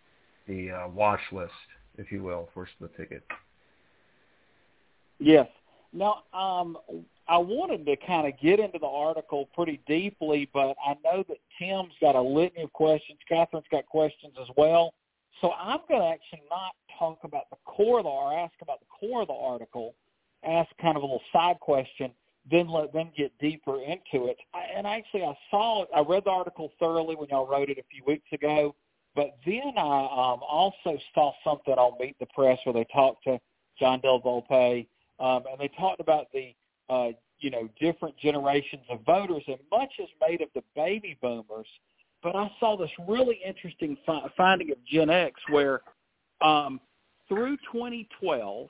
the 0.46 0.70
uh, 0.70 0.88
watch 0.88 1.20
list, 1.32 1.52
if 1.98 2.12
you 2.12 2.22
will, 2.22 2.48
for 2.54 2.68
Split 2.76 2.96
Ticket. 2.96 3.24
Yes. 5.18 5.48
Now, 5.92 6.22
um, 6.32 6.78
I 7.28 7.36
wanted 7.38 7.84
to 7.86 7.96
kind 8.06 8.28
of 8.28 8.38
get 8.40 8.60
into 8.60 8.78
the 8.78 8.86
article 8.86 9.48
pretty 9.54 9.80
deeply, 9.88 10.48
but 10.52 10.76
I 10.86 10.94
know 11.02 11.24
that 11.28 11.38
Tim's 11.58 11.92
got 12.00 12.14
a 12.14 12.20
litany 12.20 12.62
of 12.62 12.72
questions. 12.72 13.18
Catherine's 13.28 13.66
got 13.72 13.86
questions 13.86 14.34
as 14.40 14.46
well. 14.56 14.94
So 15.40 15.52
I'm 15.52 15.80
going 15.88 16.00
to 16.00 16.08
actually 16.08 16.42
not 16.48 16.74
talk 16.98 17.18
about 17.24 17.50
the 17.50 17.56
core 17.64 17.98
of 17.98 18.04
the 18.04 18.10
or 18.10 18.38
ask 18.38 18.54
about 18.62 18.78
the 18.80 18.86
core 18.86 19.22
of 19.22 19.28
the 19.28 19.34
article, 19.34 19.94
ask 20.46 20.70
kind 20.80 20.96
of 20.96 21.02
a 21.02 21.06
little 21.06 21.22
side 21.32 21.61
question, 21.61 22.12
then 22.50 22.68
let 22.68 22.92
them 22.92 23.11
get 23.16 23.37
deeper 23.38 23.80
into 23.82 24.26
it. 24.26 24.37
I, 24.54 24.61
and 24.76 24.87
actually, 24.87 25.24
I 25.24 25.37
saw, 25.50 25.85
I 25.94 26.00
read 26.00 26.24
the 26.24 26.30
article 26.30 26.72
thoroughly 26.78 27.16
when 27.16 27.28
y'all 27.30 27.46
wrote 27.46 27.70
it 27.70 27.78
a 27.78 27.85
few 27.90 28.02
weeks 28.06 28.28
ago, 28.32 28.74
But 29.16 29.38
then 29.46 29.72
I 29.78 29.80
um, 29.80 30.40
also 30.46 30.98
saw 31.14 31.32
something 31.42 31.74
on 31.74 31.98
Meet 31.98 32.18
the 32.20 32.26
Press 32.26 32.59
where 32.64 32.74
they 32.74 32.87
talked 32.92 33.24
to 33.24 33.40
John 33.80 34.00
Del 34.00 34.20
Volpe, 34.20 34.87
um, 35.18 35.44
and 35.50 35.59
they 35.59 35.68
talked 35.78 36.00
about 36.00 36.26
the 36.32 36.54
uh, 36.88 37.09
you 37.40 37.50
know 37.50 37.68
different 37.80 38.16
generations 38.18 38.82
of 38.90 39.00
voters, 39.04 39.42
and 39.48 39.59
much 39.70 39.92
is 39.98 40.09
made 40.26 40.42
of 40.42 40.48
the 40.54 40.62
baby 40.76 41.16
boomers. 41.20 41.66
But 42.22 42.37
I 42.37 42.50
saw 42.61 42.76
this 42.76 42.90
really 43.09 43.40
interesting 43.44 43.96
fi- 44.04 44.30
finding 44.37 44.70
of 44.70 44.78
Gen 44.85 45.11
X 45.11 45.40
where 45.50 45.80
um, 46.42 46.80
through 47.28 47.56
2012, 47.72 48.68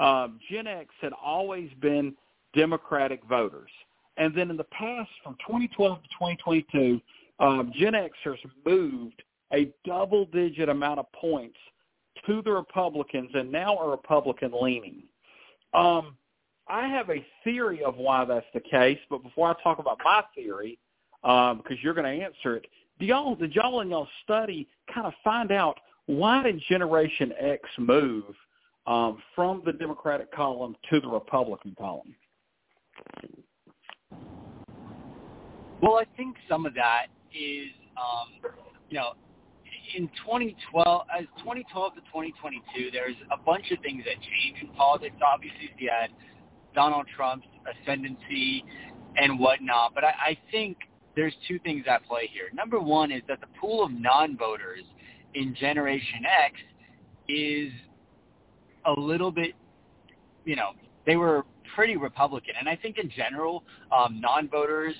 um, 0.00 0.40
Gen 0.50 0.66
X 0.66 0.88
had 1.00 1.12
always 1.12 1.70
been 1.80 2.14
Democratic 2.54 3.22
voters. 3.28 3.70
And 4.16 4.34
then 4.34 4.50
in 4.50 4.56
the 4.56 4.64
past, 4.64 5.10
from 5.22 5.34
2012 5.46 6.02
to 6.02 6.08
2022, 6.08 7.00
um, 7.38 7.72
Gen 7.74 7.92
Xers 7.92 8.38
moved 8.66 9.22
a 9.52 9.72
double-digit 9.84 10.68
amount 10.68 11.00
of 11.00 11.10
points 11.12 11.56
to 12.26 12.42
the 12.42 12.50
Republicans 12.50 13.30
and 13.34 13.50
now 13.50 13.76
are 13.76 13.90
Republican-leaning. 13.90 15.02
Um, 15.74 16.16
I 16.68 16.86
have 16.86 17.10
a 17.10 17.24
theory 17.44 17.82
of 17.82 17.96
why 17.96 18.24
that's 18.24 18.46
the 18.54 18.60
case, 18.60 18.98
but 19.08 19.22
before 19.22 19.50
I 19.50 19.62
talk 19.62 19.78
about 19.78 19.98
my 20.04 20.22
theory, 20.34 20.78
um, 21.24 21.58
because 21.58 21.78
you're 21.82 21.94
going 21.94 22.18
to 22.18 22.24
answer 22.24 22.56
it, 22.56 22.66
do 22.98 23.06
y'all, 23.06 23.34
did 23.34 23.54
y'all 23.54 23.80
in 23.80 23.90
y'all 23.90 24.08
study 24.22 24.68
kind 24.92 25.06
of 25.06 25.14
find 25.24 25.50
out 25.50 25.78
why 26.06 26.42
did 26.42 26.62
Generation 26.68 27.32
X 27.38 27.62
move 27.78 28.34
um, 28.90 29.22
from 29.36 29.62
the 29.64 29.72
Democratic 29.72 30.32
column 30.32 30.74
to 30.90 31.00
the 31.00 31.06
Republican 31.06 31.76
column? 31.78 32.14
Well, 35.80 35.94
I 35.94 36.04
think 36.16 36.36
some 36.48 36.66
of 36.66 36.74
that 36.74 37.06
is, 37.32 37.68
um, 37.96 38.52
you 38.90 38.98
know, 38.98 39.12
in 39.96 40.08
2012, 40.26 41.06
as 41.16 41.24
2012 41.38 41.94
to 41.94 42.00
2022, 42.00 42.90
there's 42.92 43.14
a 43.32 43.36
bunch 43.36 43.70
of 43.70 43.78
things 43.80 44.02
that 44.04 44.16
change 44.20 44.60
in 44.60 44.68
politics. 44.74 45.14
Obviously, 45.24 45.70
you 45.78 45.88
had 45.88 46.10
Donald 46.74 47.06
Trump's 47.16 47.46
ascendancy 47.64 48.64
and 49.16 49.38
whatnot, 49.38 49.94
but 49.94 50.02
I, 50.04 50.14
I 50.30 50.38
think 50.50 50.76
there's 51.14 51.34
two 51.46 51.60
things 51.60 51.84
at 51.88 52.04
play 52.06 52.28
here. 52.32 52.50
Number 52.52 52.80
one 52.80 53.12
is 53.12 53.22
that 53.28 53.40
the 53.40 53.48
pool 53.60 53.84
of 53.84 53.92
non-voters 53.92 54.84
in 55.34 55.54
Generation 55.54 56.24
X 56.44 56.54
is 57.28 57.72
a 58.86 58.92
little 58.92 59.30
bit, 59.30 59.54
you 60.44 60.56
know, 60.56 60.70
they 61.06 61.16
were 61.16 61.44
pretty 61.74 61.96
Republican, 61.96 62.54
and 62.58 62.68
I 62.68 62.76
think 62.76 62.98
in 62.98 63.10
general, 63.10 63.64
um, 63.92 64.20
non-voters 64.20 64.94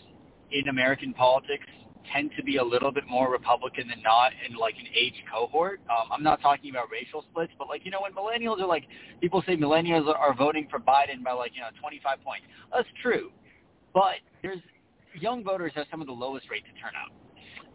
in 0.51 0.69
American 0.69 1.13
politics 1.13 1.67
tend 2.13 2.31
to 2.37 2.43
be 2.43 2.57
a 2.57 2.65
little 2.65 2.91
bit 2.91 3.05
more 3.09 3.31
Republican 3.31 3.89
than 3.89 4.03
not 4.03 4.33
in 4.49 4.57
like 4.57 4.75
an 4.79 4.87
age 4.95 5.23
cohort. 5.31 5.81
Um, 5.91 6.11
I'm 6.13 6.23
not 6.23 6.41
talking 6.41 6.71
about 6.71 6.91
racial 6.91 7.25
splits, 7.31 7.53
but 7.59 7.69
like 7.69 7.85
you 7.85 7.91
know 7.91 8.01
when 8.01 8.13
millennials 8.13 8.61
are 8.61 8.67
like 8.67 8.85
people 9.21 9.43
say 9.47 9.57
millennials 9.57 10.13
are 10.15 10.35
voting 10.35 10.67
for 10.71 10.79
Biden 10.79 11.23
by 11.25 11.33
like 11.33 11.53
you 11.55 11.61
know 11.61 11.69
25 11.81 12.23
points. 12.25 12.47
That's 12.73 12.89
true, 13.03 13.31
but 13.93 14.17
there's 14.43 14.61
young 15.15 15.45
voters 15.45 15.73
have 15.75 15.87
some 15.91 16.01
of 16.01 16.07
the 16.07 16.13
lowest 16.13 16.49
rates 16.51 16.67
of 16.73 16.81
turnout. 16.81 17.11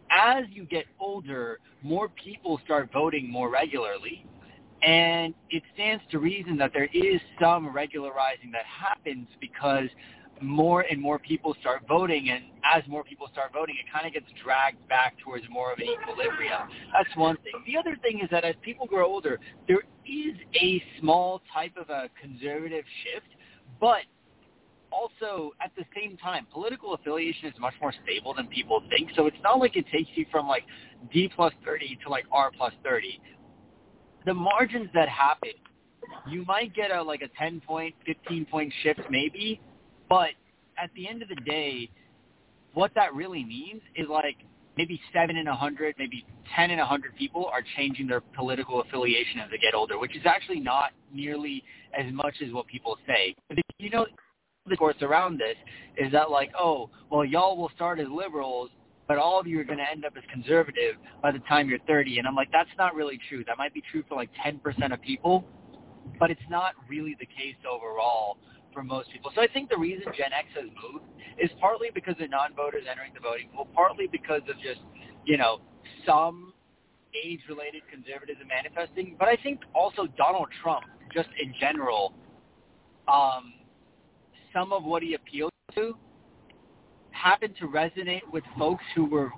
As 0.09 0.45
you 0.51 0.65
get 0.65 0.85
older, 0.99 1.59
more 1.81 2.09
people 2.09 2.59
start 2.63 2.89
voting 2.93 3.29
more 3.29 3.49
regularly, 3.49 4.25
and 4.81 5.33
it 5.49 5.63
stands 5.73 6.03
to 6.11 6.19
reason 6.19 6.57
that 6.57 6.71
there 6.73 6.89
is 6.93 7.21
some 7.41 7.73
regularizing 7.73 8.51
that 8.51 8.65
happens 8.65 9.27
because 9.39 9.89
more 10.41 10.81
and 10.81 11.01
more 11.01 11.17
people 11.17 11.55
start 11.61 11.83
voting, 11.87 12.29
and 12.29 12.43
as 12.63 12.83
more 12.87 13.03
people 13.03 13.27
start 13.31 13.53
voting, 13.53 13.75
it 13.79 13.91
kind 13.91 14.05
of 14.05 14.13
gets 14.13 14.25
dragged 14.43 14.85
back 14.89 15.15
towards 15.23 15.45
more 15.49 15.71
of 15.71 15.79
an 15.79 15.85
equilibrium. 15.85 16.67
That's 16.91 17.15
one 17.15 17.37
thing. 17.37 17.53
The 17.65 17.77
other 17.77 17.97
thing 18.01 18.19
is 18.21 18.29
that 18.31 18.43
as 18.43 18.55
people 18.61 18.85
grow 18.85 19.05
older, 19.07 19.39
there 19.67 19.83
is 20.05 20.35
a 20.61 20.83
small 20.99 21.41
type 21.53 21.73
of 21.77 21.89
a 21.89 22.09
conservative 22.21 22.83
shift, 23.03 23.27
but 23.79 24.01
also 24.91 25.51
at 25.63 25.71
the 25.75 25.83
same 25.95 26.17
time, 26.17 26.47
political 26.51 26.93
affiliation 26.93 27.47
is 27.47 27.53
much 27.59 27.73
more 27.81 27.93
stable 28.03 28.33
than 28.33 28.47
people 28.47 28.81
think. 28.89 29.11
So 29.15 29.27
it's 29.27 29.37
not 29.43 29.59
like 29.59 29.75
it 29.75 29.85
takes 29.91 30.09
you 30.15 30.25
from 30.31 30.47
like 30.47 30.63
D 31.11 31.29
plus 31.35 31.53
30 31.65 31.99
to 32.03 32.09
like 32.09 32.25
R 32.31 32.51
plus 32.55 32.73
30. 32.83 33.19
The 34.25 34.33
margins 34.33 34.89
that 34.93 35.09
happen, 35.09 35.51
you 36.27 36.43
might 36.45 36.73
get 36.73 36.91
a 36.91 37.01
like 37.01 37.21
a 37.21 37.29
10 37.39 37.61
point, 37.61 37.95
15 38.05 38.45
point 38.45 38.73
shift 38.83 39.01
maybe, 39.09 39.61
but 40.09 40.29
at 40.81 40.89
the 40.95 41.07
end 41.07 41.21
of 41.21 41.29
the 41.29 41.35
day, 41.35 41.89
what 42.73 42.91
that 42.95 43.13
really 43.13 43.43
means 43.43 43.81
is 43.95 44.07
like 44.09 44.37
maybe 44.77 44.99
seven 45.13 45.37
in 45.37 45.47
a 45.47 45.55
hundred, 45.55 45.95
maybe 45.97 46.25
ten 46.55 46.71
in 46.71 46.79
a 46.79 46.85
hundred 46.85 47.15
people 47.15 47.45
are 47.45 47.61
changing 47.77 48.07
their 48.07 48.21
political 48.21 48.81
affiliation 48.81 49.39
as 49.39 49.49
they 49.49 49.57
get 49.57 49.73
older, 49.73 49.97
which 49.97 50.15
is 50.15 50.23
actually 50.25 50.59
not 50.59 50.91
nearly 51.13 51.63
as 51.97 52.11
much 52.13 52.35
as 52.45 52.51
what 52.51 52.67
people 52.67 52.97
say. 53.07 53.35
You 53.79 53.89
know 53.89 54.05
the 54.67 54.75
course 54.75 54.95
around 55.01 55.39
this 55.39 55.55
is 55.97 56.11
that 56.11 56.31
like, 56.31 56.51
oh, 56.59 56.89
well, 57.11 57.23
y'all 57.23 57.55
will 57.55 57.69
start 57.75 57.99
as 57.99 58.07
liberals, 58.09 58.69
but 59.07 59.17
all 59.17 59.39
of 59.39 59.47
you 59.47 59.59
are 59.59 59.63
going 59.63 59.77
to 59.77 59.89
end 59.89 60.05
up 60.05 60.13
as 60.17 60.23
conservative 60.31 60.95
by 61.21 61.31
the 61.31 61.39
time 61.39 61.69
you're 61.69 61.79
30. 61.87 62.19
And 62.19 62.27
I'm 62.27 62.35
like, 62.35 62.51
that's 62.51 62.69
not 62.77 62.95
really 62.95 63.19
true. 63.29 63.43
That 63.45 63.57
might 63.57 63.73
be 63.73 63.83
true 63.91 64.03
for 64.07 64.15
like 64.15 64.29
10% 64.45 64.93
of 64.93 65.01
people, 65.01 65.45
but 66.19 66.31
it's 66.31 66.41
not 66.49 66.73
really 66.89 67.15
the 67.19 67.25
case 67.25 67.55
overall 67.69 68.37
for 68.73 68.83
most 68.83 69.11
people. 69.11 69.31
So 69.35 69.41
I 69.41 69.47
think 69.47 69.69
the 69.69 69.77
reason 69.77 70.05
Gen 70.17 70.33
X 70.33 70.47
has 70.55 70.65
moved 70.65 71.05
is 71.39 71.49
partly 71.59 71.89
because 71.93 72.15
of 72.19 72.29
non-voters 72.29 72.83
entering 72.89 73.13
the 73.13 73.19
voting 73.19 73.49
pool, 73.55 73.67
partly 73.73 74.07
because 74.11 74.41
of 74.49 74.55
just, 74.57 74.81
you 75.25 75.37
know, 75.37 75.61
some 76.05 76.53
age-related 77.15 77.83
conservatism 77.89 78.47
manifesting. 78.47 79.15
But 79.17 79.29
I 79.29 79.37
think 79.41 79.61
also 79.73 80.07
Donald 80.17 80.47
Trump, 80.61 80.85
just 81.13 81.29
in 81.41 81.53
general, 81.59 82.13
um, 83.07 83.53
some 84.53 84.73
of 84.73 84.83
what 84.83 85.03
he 85.03 85.13
appealed 85.13 85.51
to 85.75 85.95
happened 87.15 87.55
to 87.59 87.67
resonate 87.67 88.21
with 88.31 88.43
folks 88.57 88.83
who 88.95 89.05
were, 89.05 89.31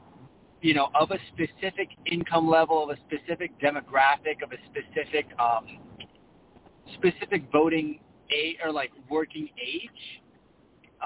you 0.61 0.73
know, 0.73 0.89
of 0.99 1.11
a 1.11 1.17
specific 1.33 1.89
income 2.05 2.49
level, 2.49 2.83
of 2.83 2.89
a 2.89 2.97
specific 3.07 3.51
demographic, 3.61 4.43
of 4.43 4.51
a 4.51 4.57
specific 4.71 5.27
um, 5.39 5.79
specific 6.95 7.43
voting 7.51 7.99
age 8.31 8.57
or 8.63 8.71
like 8.71 8.91
working 9.09 9.49
age, 9.61 10.21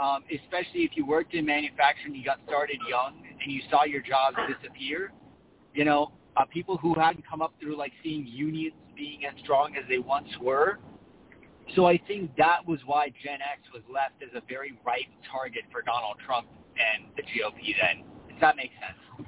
um, 0.01 0.23
especially 0.31 0.81
if 0.81 0.91
you 0.95 1.05
worked 1.05 1.33
in 1.33 1.45
manufacturing, 1.45 2.15
you 2.15 2.23
got 2.23 2.39
started 2.47 2.77
young, 2.89 3.21
and 3.41 3.51
you 3.51 3.61
saw 3.69 3.83
your 3.83 4.01
jobs 4.01 4.37
disappear. 4.47 5.11
You 5.73 5.85
know, 5.85 6.11
uh, 6.37 6.45
people 6.45 6.77
who 6.77 6.93
hadn't 6.93 7.27
come 7.27 7.41
up 7.41 7.53
through 7.59 7.77
like 7.77 7.91
seeing 8.03 8.25
unions 8.25 8.73
being 8.95 9.25
as 9.25 9.33
strong 9.43 9.75
as 9.75 9.83
they 9.89 9.99
once 9.99 10.29
were. 10.41 10.79
So 11.75 11.85
I 11.85 11.99
think 12.07 12.35
that 12.37 12.67
was 12.67 12.79
why 12.85 13.09
Gen 13.23 13.39
X 13.41 13.61
was 13.73 13.83
left 13.91 14.15
as 14.23 14.29
a 14.35 14.41
very 14.47 14.77
ripe 14.85 15.11
target 15.29 15.63
for 15.71 15.81
Donald 15.81 16.17
Trump 16.25 16.47
and 16.95 17.05
the 17.15 17.23
GOP 17.23 17.75
then. 17.79 18.03
Does 18.29 18.41
that 18.41 18.55
make 18.55 18.71
sense? 18.79 19.27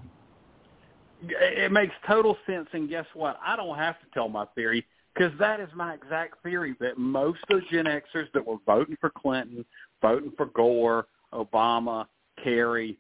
It 1.25 1.71
makes 1.71 1.93
total 2.05 2.37
sense, 2.45 2.67
and 2.73 2.89
guess 2.89 3.05
what? 3.13 3.39
I 3.45 3.55
don't 3.55 3.77
have 3.77 3.99
to 3.99 4.05
tell 4.13 4.27
my 4.27 4.45
theory 4.55 4.85
because 5.13 5.31
that 5.39 5.59
is 5.59 5.69
my 5.75 5.93
exact 5.93 6.41
theory 6.43 6.75
that 6.79 6.97
most 6.97 7.39
of 7.49 7.61
the 7.61 7.65
Gen 7.71 7.85
Xers 7.85 8.31
that 8.33 8.45
were 8.45 8.57
voting 8.65 8.97
for 8.99 9.09
Clinton, 9.09 9.63
voting 10.01 10.33
for 10.35 10.47
Gore, 10.47 11.07
Obama, 11.33 12.07
Kerry, 12.43 12.97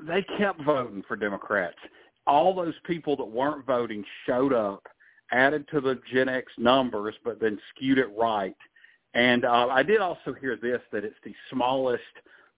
they 0.00 0.24
kept 0.38 0.62
voting 0.62 1.02
for 1.06 1.16
Democrats. 1.16 1.76
All 2.26 2.54
those 2.54 2.74
people 2.84 3.16
that 3.16 3.24
weren't 3.24 3.66
voting 3.66 4.04
showed 4.26 4.52
up, 4.52 4.86
added 5.32 5.66
to 5.72 5.80
the 5.80 6.00
Gen 6.12 6.28
X 6.28 6.52
numbers, 6.56 7.14
but 7.24 7.40
then 7.40 7.58
skewed 7.74 7.98
it 7.98 8.08
right. 8.16 8.56
And 9.14 9.44
uh, 9.44 9.68
I 9.70 9.82
did 9.82 10.00
also 10.00 10.34
hear 10.40 10.56
this 10.56 10.80
that 10.92 11.04
it's 11.04 11.16
the 11.24 11.34
smallest 11.50 12.02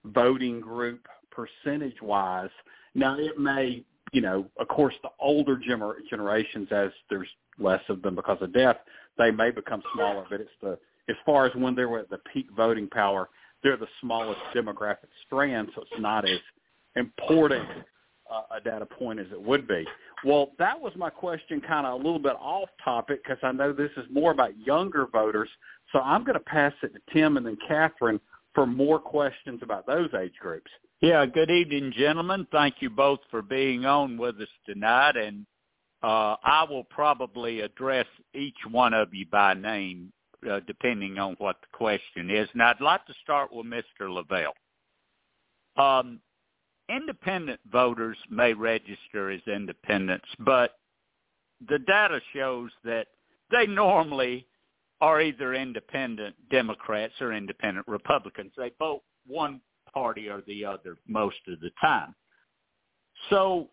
voting 0.05 0.59
group 0.59 1.07
percentage-wise. 1.31 2.49
Now 2.95 3.17
it 3.17 3.39
may, 3.39 3.83
you 4.11 4.21
know, 4.21 4.45
of 4.59 4.67
course, 4.67 4.95
the 5.03 5.09
older 5.19 5.57
gener- 5.57 5.95
generations, 6.09 6.67
as 6.71 6.89
there's 7.09 7.29
less 7.59 7.81
of 7.89 8.01
them 8.01 8.15
because 8.15 8.37
of 8.41 8.53
death, 8.53 8.77
they 9.17 9.31
may 9.31 9.51
become 9.51 9.81
smaller. 9.93 10.25
But 10.29 10.41
it's 10.41 10.49
the 10.61 10.77
as 11.09 11.15
far 11.25 11.45
as 11.45 11.53
when 11.55 11.75
they 11.75 11.85
were 11.85 11.99
at 11.99 12.09
the 12.09 12.19
peak 12.31 12.47
voting 12.55 12.87
power, 12.87 13.29
they're 13.63 13.77
the 13.77 13.87
smallest 13.99 14.39
demographic 14.55 15.09
strand, 15.25 15.69
so 15.75 15.81
it's 15.81 16.01
not 16.01 16.27
as 16.27 16.39
important 16.95 17.67
uh, 18.31 18.57
a 18.57 18.61
data 18.61 18.85
point 18.85 19.19
as 19.19 19.27
it 19.31 19.41
would 19.41 19.67
be. 19.67 19.85
Well, 20.23 20.51
that 20.59 20.79
was 20.79 20.93
my 20.95 21.09
question, 21.09 21.61
kind 21.61 21.85
of 21.85 21.93
a 21.93 21.97
little 22.03 22.19
bit 22.19 22.35
off 22.39 22.69
topic 22.83 23.23
because 23.23 23.39
I 23.43 23.51
know 23.51 23.73
this 23.73 23.91
is 23.97 24.05
more 24.11 24.31
about 24.31 24.57
younger 24.57 25.07
voters. 25.07 25.49
So 25.91 25.99
I'm 25.99 26.23
going 26.23 26.35
to 26.35 26.39
pass 26.39 26.73
it 26.83 26.93
to 26.93 26.99
Tim 27.13 27.37
and 27.37 27.45
then 27.45 27.57
Catherine 27.67 28.19
for 28.53 28.65
more 28.65 28.99
questions 28.99 29.61
about 29.63 29.85
those 29.85 30.09
age 30.19 30.33
groups. 30.39 30.69
Yeah, 31.01 31.25
good 31.25 31.49
evening, 31.49 31.93
gentlemen. 31.97 32.45
Thank 32.51 32.75
you 32.79 32.89
both 32.89 33.19
for 33.29 33.41
being 33.41 33.85
on 33.85 34.17
with 34.17 34.39
us 34.39 34.47
tonight. 34.65 35.15
And 35.17 35.45
uh, 36.03 36.35
I 36.43 36.65
will 36.69 36.83
probably 36.83 37.61
address 37.61 38.05
each 38.33 38.57
one 38.69 38.93
of 38.93 39.13
you 39.13 39.25
by 39.31 39.53
name, 39.53 40.11
uh, 40.49 40.59
depending 40.67 41.17
on 41.17 41.35
what 41.39 41.57
the 41.61 41.77
question 41.77 42.29
is. 42.29 42.47
And 42.53 42.61
I'd 42.61 42.81
like 42.81 43.05
to 43.07 43.13
start 43.23 43.53
with 43.53 43.65
Mr. 43.65 44.13
Lavelle. 44.13 44.53
Um, 45.77 46.19
independent 46.89 47.59
voters 47.71 48.17
may 48.29 48.53
register 48.53 49.31
as 49.31 49.41
independents, 49.47 50.27
but 50.39 50.75
the 51.67 51.79
data 51.79 52.19
shows 52.33 52.71
that 52.83 53.07
they 53.49 53.65
normally 53.65 54.45
are 55.01 55.19
either 55.19 55.55
independent 55.55 56.35
Democrats 56.49 57.15
or 57.19 57.33
independent 57.33 57.87
Republicans. 57.87 58.51
They 58.55 58.71
vote 58.77 59.01
one 59.27 59.59
party 59.91 60.29
or 60.29 60.41
the 60.47 60.63
other 60.63 60.97
most 61.07 61.39
of 61.47 61.59
the 61.59 61.71
time. 61.81 62.15
So 63.29 63.69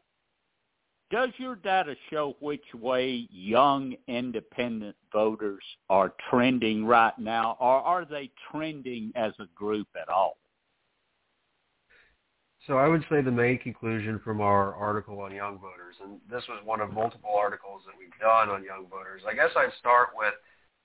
does 1.10 1.30
your 1.38 1.56
data 1.56 1.94
show 2.10 2.36
which 2.40 2.64
way 2.74 3.28
young 3.30 3.94
independent 4.08 4.96
voters 5.12 5.62
are 5.88 6.12
trending 6.28 6.84
right 6.84 7.18
now, 7.18 7.56
or 7.60 7.80
are 7.80 8.04
they 8.04 8.30
trending 8.50 9.12
as 9.14 9.32
a 9.38 9.46
group 9.54 9.88
at 10.00 10.08
all? 10.08 10.36
So 12.66 12.76
I 12.76 12.88
would 12.88 13.04
say 13.08 13.22
the 13.22 13.30
main 13.30 13.58
conclusion 13.58 14.20
from 14.22 14.42
our 14.42 14.74
article 14.74 15.20
on 15.20 15.34
young 15.34 15.58
voters, 15.58 15.94
and 16.02 16.20
this 16.30 16.42
was 16.48 16.60
one 16.64 16.82
of 16.82 16.92
multiple 16.92 17.34
articles 17.34 17.82
that 17.86 17.94
we've 17.98 18.10
done 18.20 18.50
on 18.50 18.62
young 18.62 18.86
voters. 18.90 19.22
I 19.26 19.34
guess 19.34 19.50
I'd 19.56 19.72
start 19.78 20.08
with 20.14 20.34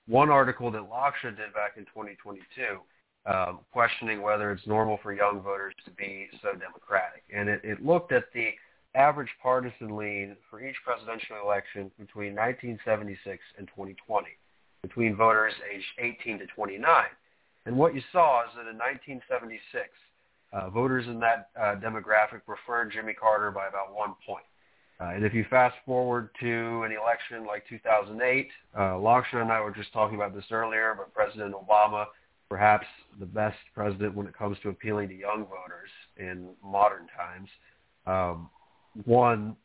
one 0.06 0.30
article 0.30 0.70
that 0.70 0.82
Lakshya 0.82 1.36
did 1.36 1.52
back 1.54 1.76
in 1.76 1.84
2022, 1.86 2.80
um, 3.26 3.60
questioning 3.72 4.20
whether 4.22 4.52
it's 4.52 4.66
normal 4.66 4.98
for 5.02 5.12
young 5.12 5.40
voters 5.40 5.74
to 5.84 5.90
be 5.92 6.28
so 6.42 6.52
democratic. 6.52 7.22
And 7.34 7.48
it, 7.48 7.60
it 7.64 7.84
looked 7.84 8.12
at 8.12 8.24
the 8.34 8.50
average 8.94 9.30
partisan 9.42 9.96
lean 9.96 10.36
for 10.48 10.62
each 10.62 10.76
presidential 10.84 11.36
election 11.42 11.90
between 11.98 12.34
1976 12.34 13.42
and 13.58 13.66
2020, 13.68 14.28
between 14.82 15.16
voters 15.16 15.54
aged 15.72 16.20
18 16.22 16.38
to 16.40 16.46
29. 16.46 17.04
And 17.66 17.76
what 17.76 17.94
you 17.94 18.02
saw 18.12 18.42
is 18.44 18.50
that 18.56 18.68
in 18.68 18.76
1976, 18.76 19.88
uh, 20.52 20.70
voters 20.70 21.06
in 21.06 21.18
that 21.18 21.48
uh, 21.58 21.74
demographic 21.76 22.44
preferred 22.46 22.92
Jimmy 22.92 23.14
Carter 23.14 23.50
by 23.50 23.66
about 23.66 23.94
one 23.94 24.14
point. 24.24 24.44
Uh, 25.00 25.06
and 25.06 25.24
if 25.24 25.34
you 25.34 25.44
fast 25.50 25.74
forward 25.84 26.30
to 26.40 26.82
an 26.84 26.92
election 26.92 27.44
like 27.46 27.64
2008, 27.68 28.48
uh, 28.76 28.78
Lakshya 28.92 29.42
and 29.42 29.50
I 29.50 29.60
were 29.60 29.72
just 29.72 29.92
talking 29.92 30.14
about 30.14 30.34
this 30.34 30.44
earlier, 30.52 30.94
but 30.96 31.12
President 31.12 31.52
Obama, 31.54 32.06
perhaps 32.48 32.86
the 33.18 33.26
best 33.26 33.56
president 33.74 34.14
when 34.14 34.26
it 34.26 34.36
comes 34.36 34.56
to 34.62 34.68
appealing 34.68 35.08
to 35.08 35.14
young 35.14 35.46
voters 35.46 35.90
in 36.16 36.50
modern 36.62 37.08
times, 37.16 37.48
um, 38.06 38.48
won. 39.04 39.56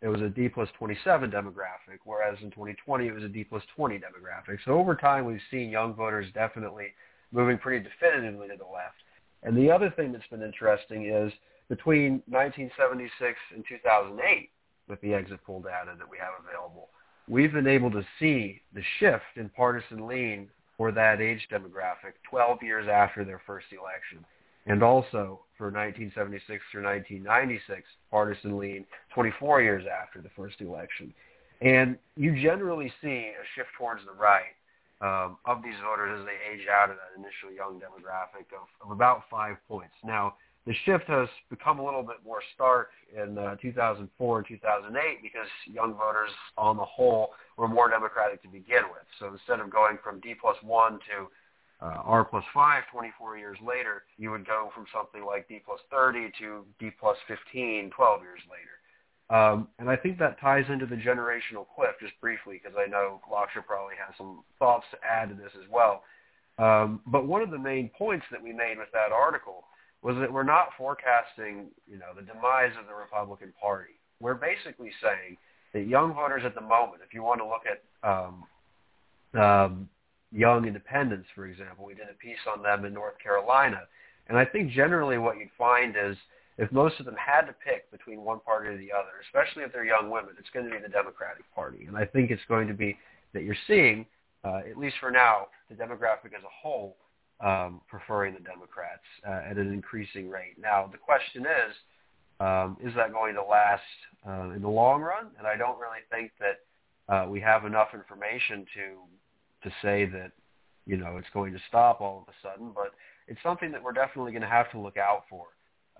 It 0.00 0.08
was 0.08 0.20
a 0.20 0.28
D 0.28 0.48
plus 0.48 0.68
27 0.78 1.30
demographic, 1.30 2.00
whereas 2.04 2.36
in 2.42 2.50
2020 2.50 3.06
it 3.06 3.12
was 3.12 3.24
a 3.24 3.28
D 3.28 3.44
plus 3.44 3.62
20 3.76 3.96
demographic. 3.96 4.58
So 4.64 4.72
over 4.72 4.94
time 4.94 5.24
we've 5.24 5.40
seen 5.50 5.70
young 5.70 5.94
voters 5.94 6.26
definitely 6.34 6.88
moving 7.32 7.58
pretty 7.58 7.84
definitively 7.84 8.48
to 8.48 8.56
the 8.56 8.64
left. 8.64 9.03
And 9.44 9.56
the 9.56 9.70
other 9.70 9.90
thing 9.90 10.10
that's 10.12 10.26
been 10.30 10.42
interesting 10.42 11.06
is 11.06 11.32
between 11.68 12.22
1976 12.26 13.38
and 13.54 13.64
2008, 13.68 14.50
with 14.88 15.00
the 15.00 15.14
exit 15.14 15.40
poll 15.46 15.60
data 15.60 15.94
that 15.98 16.10
we 16.10 16.18
have 16.18 16.32
available, 16.46 16.88
we've 17.28 17.52
been 17.52 17.66
able 17.66 17.90
to 17.90 18.04
see 18.18 18.60
the 18.74 18.82
shift 18.98 19.36
in 19.36 19.48
partisan 19.50 20.06
lean 20.06 20.48
for 20.76 20.92
that 20.92 21.20
age 21.20 21.46
demographic 21.50 22.14
12 22.28 22.62
years 22.62 22.88
after 22.88 23.24
their 23.24 23.40
first 23.46 23.66
election. 23.72 24.24
And 24.66 24.82
also 24.82 25.40
for 25.56 25.66
1976 25.66 26.62
through 26.72 26.84
1996, 26.84 27.82
partisan 28.10 28.58
lean 28.58 28.84
24 29.14 29.62
years 29.62 29.84
after 29.86 30.20
the 30.20 30.30
first 30.34 30.60
election. 30.60 31.12
And 31.60 31.96
you 32.16 32.40
generally 32.42 32.92
see 33.02 33.32
a 33.32 33.44
shift 33.54 33.68
towards 33.78 34.02
the 34.04 34.12
right 34.12 34.56
um, 35.04 35.36
of 35.44 35.62
these 35.62 35.76
voters 35.84 36.16
as 36.16 36.24
they 36.24 36.38
age 36.48 36.64
out 36.72 36.88
of 36.88 36.96
that 36.96 37.12
initial 37.12 37.52
young 37.52 37.76
demographic 37.76 38.48
of, 38.56 38.64
of 38.80 38.90
about 38.90 39.24
five 39.30 39.56
points. 39.68 39.92
Now, 40.02 40.34
the 40.66 40.72
shift 40.86 41.04
has 41.08 41.28
become 41.50 41.78
a 41.78 41.84
little 41.84 42.02
bit 42.02 42.24
more 42.24 42.40
stark 42.54 42.88
in 43.12 43.36
uh, 43.36 43.56
2004 43.60 44.38
and 44.38 44.48
2008 44.48 45.20
because 45.20 45.46
young 45.68 45.92
voters 45.92 46.30
on 46.56 46.78
the 46.78 46.88
whole 46.88 47.34
were 47.58 47.68
more 47.68 47.90
democratic 47.90 48.40
to 48.42 48.48
begin 48.48 48.88
with. 48.88 49.04
So 49.20 49.28
instead 49.28 49.60
of 49.60 49.68
going 49.68 49.98
from 50.02 50.20
D 50.20 50.32
plus 50.40 50.56
1 50.62 50.92
to 51.12 51.28
uh, 51.84 52.00
R 52.08 52.24
plus 52.24 52.44
5 52.54 52.84
24 52.90 53.36
years 53.36 53.58
later, 53.60 54.04
you 54.16 54.30
would 54.30 54.46
go 54.46 54.70
from 54.74 54.86
something 54.88 55.22
like 55.22 55.48
D 55.48 55.60
plus 55.62 55.80
30 55.90 56.32
to 56.40 56.64
D 56.80 56.88
plus 56.98 57.18
15 57.28 57.90
12 57.94 58.22
years 58.22 58.40
later. 58.48 58.80
Um, 59.30 59.68
and 59.78 59.88
I 59.88 59.96
think 59.96 60.18
that 60.18 60.38
ties 60.38 60.64
into 60.68 60.86
the 60.86 60.96
generational 60.96 61.66
cliff 61.74 61.96
just 62.00 62.12
briefly 62.20 62.60
because 62.62 62.76
I 62.78 62.88
know 62.88 63.20
Lakshya 63.30 63.64
probably 63.66 63.94
has 64.04 64.14
some 64.18 64.44
thoughts 64.58 64.84
to 64.90 64.98
add 65.02 65.30
to 65.30 65.34
this 65.34 65.52
as 65.56 65.68
well. 65.70 66.02
Um, 66.58 67.00
but 67.06 67.26
one 67.26 67.42
of 67.42 67.50
the 67.50 67.58
main 67.58 67.90
points 67.96 68.26
that 68.30 68.42
we 68.42 68.52
made 68.52 68.78
with 68.78 68.92
that 68.92 69.12
article 69.12 69.64
was 70.02 70.16
that 70.20 70.30
we're 70.30 70.44
not 70.44 70.68
forecasting, 70.76 71.68
you 71.86 71.98
know, 71.98 72.12
the 72.14 72.22
demise 72.22 72.72
of 72.78 72.86
the 72.86 72.94
Republican 72.94 73.52
Party. 73.60 73.94
We're 74.20 74.34
basically 74.34 74.90
saying 75.02 75.38
that 75.72 75.88
young 75.88 76.14
voters 76.14 76.42
at 76.44 76.54
the 76.54 76.60
moment, 76.60 77.02
if 77.06 77.14
you 77.14 77.22
want 77.22 77.40
to 77.40 77.46
look 77.46 77.64
at 77.66 77.82
um, 78.08 78.44
um, 79.40 79.88
young 80.30 80.66
independents, 80.66 81.26
for 81.34 81.46
example, 81.46 81.86
we 81.86 81.94
did 81.94 82.08
a 82.10 82.18
piece 82.18 82.38
on 82.54 82.62
them 82.62 82.84
in 82.84 82.92
North 82.92 83.18
Carolina, 83.18 83.80
and 84.28 84.38
I 84.38 84.44
think 84.44 84.70
generally 84.70 85.18
what 85.18 85.38
you'd 85.38 85.48
find 85.56 85.96
is 85.96 86.16
if 86.58 86.70
most 86.70 87.00
of 87.00 87.06
them 87.06 87.16
had 87.16 87.42
to 87.42 87.52
pick 87.52 87.90
between 87.90 88.22
one 88.22 88.40
party 88.40 88.68
or 88.68 88.78
the 88.78 88.92
other, 88.92 89.10
especially 89.24 89.64
if 89.64 89.72
they're 89.72 89.84
young 89.84 90.10
women, 90.10 90.34
it's 90.38 90.50
going 90.50 90.66
to 90.66 90.70
be 90.70 90.80
the 90.80 90.88
Democratic 90.88 91.44
Party. 91.54 91.86
And 91.86 91.96
I 91.96 92.04
think 92.04 92.30
it's 92.30 92.42
going 92.48 92.68
to 92.68 92.74
be 92.74 92.96
that 93.32 93.42
you're 93.42 93.56
seeing, 93.66 94.06
uh, 94.44 94.60
at 94.68 94.78
least 94.78 94.96
for 95.00 95.10
now, 95.10 95.48
the 95.68 95.74
demographic 95.74 96.32
as 96.36 96.44
a 96.44 96.54
whole 96.62 96.96
um, 97.40 97.80
preferring 97.88 98.34
the 98.34 98.40
Democrats 98.40 99.02
uh, 99.26 99.50
at 99.50 99.56
an 99.56 99.72
increasing 99.72 100.30
rate. 100.30 100.54
Now, 100.60 100.88
the 100.90 100.98
question 100.98 101.42
is, 101.42 101.74
um, 102.40 102.76
is 102.82 102.94
that 102.94 103.12
going 103.12 103.34
to 103.34 103.42
last 103.42 103.82
uh, 104.26 104.54
in 104.54 104.62
the 104.62 104.68
long 104.68 105.02
run? 105.02 105.26
And 105.38 105.46
I 105.46 105.56
don't 105.56 105.78
really 105.78 106.02
think 106.10 106.32
that 106.38 107.12
uh, 107.12 107.28
we 107.28 107.40
have 107.40 107.64
enough 107.64 107.88
information 107.94 108.66
to 108.74 109.68
to 109.68 109.74
say 109.82 110.04
that 110.04 110.32
you 110.86 110.96
know 110.96 111.16
it's 111.16 111.28
going 111.32 111.52
to 111.52 111.58
stop 111.68 112.00
all 112.00 112.26
of 112.26 112.28
a 112.28 112.36
sudden. 112.46 112.72
But 112.74 112.92
it's 113.28 113.40
something 113.42 113.72
that 113.72 113.82
we're 113.82 113.92
definitely 113.92 114.32
going 114.32 114.42
to 114.42 114.48
have 114.48 114.70
to 114.72 114.78
look 114.78 114.96
out 114.96 115.24
for. 115.30 115.46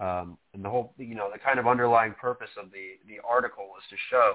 Um, 0.00 0.38
and 0.52 0.64
the 0.64 0.70
whole, 0.70 0.92
you 0.98 1.14
know, 1.14 1.30
the 1.32 1.38
kind 1.38 1.58
of 1.58 1.66
underlying 1.66 2.14
purpose 2.20 2.50
of 2.60 2.70
the, 2.72 2.94
the 3.08 3.20
article 3.28 3.64
was 3.64 3.82
to 3.90 3.96
show 4.10 4.32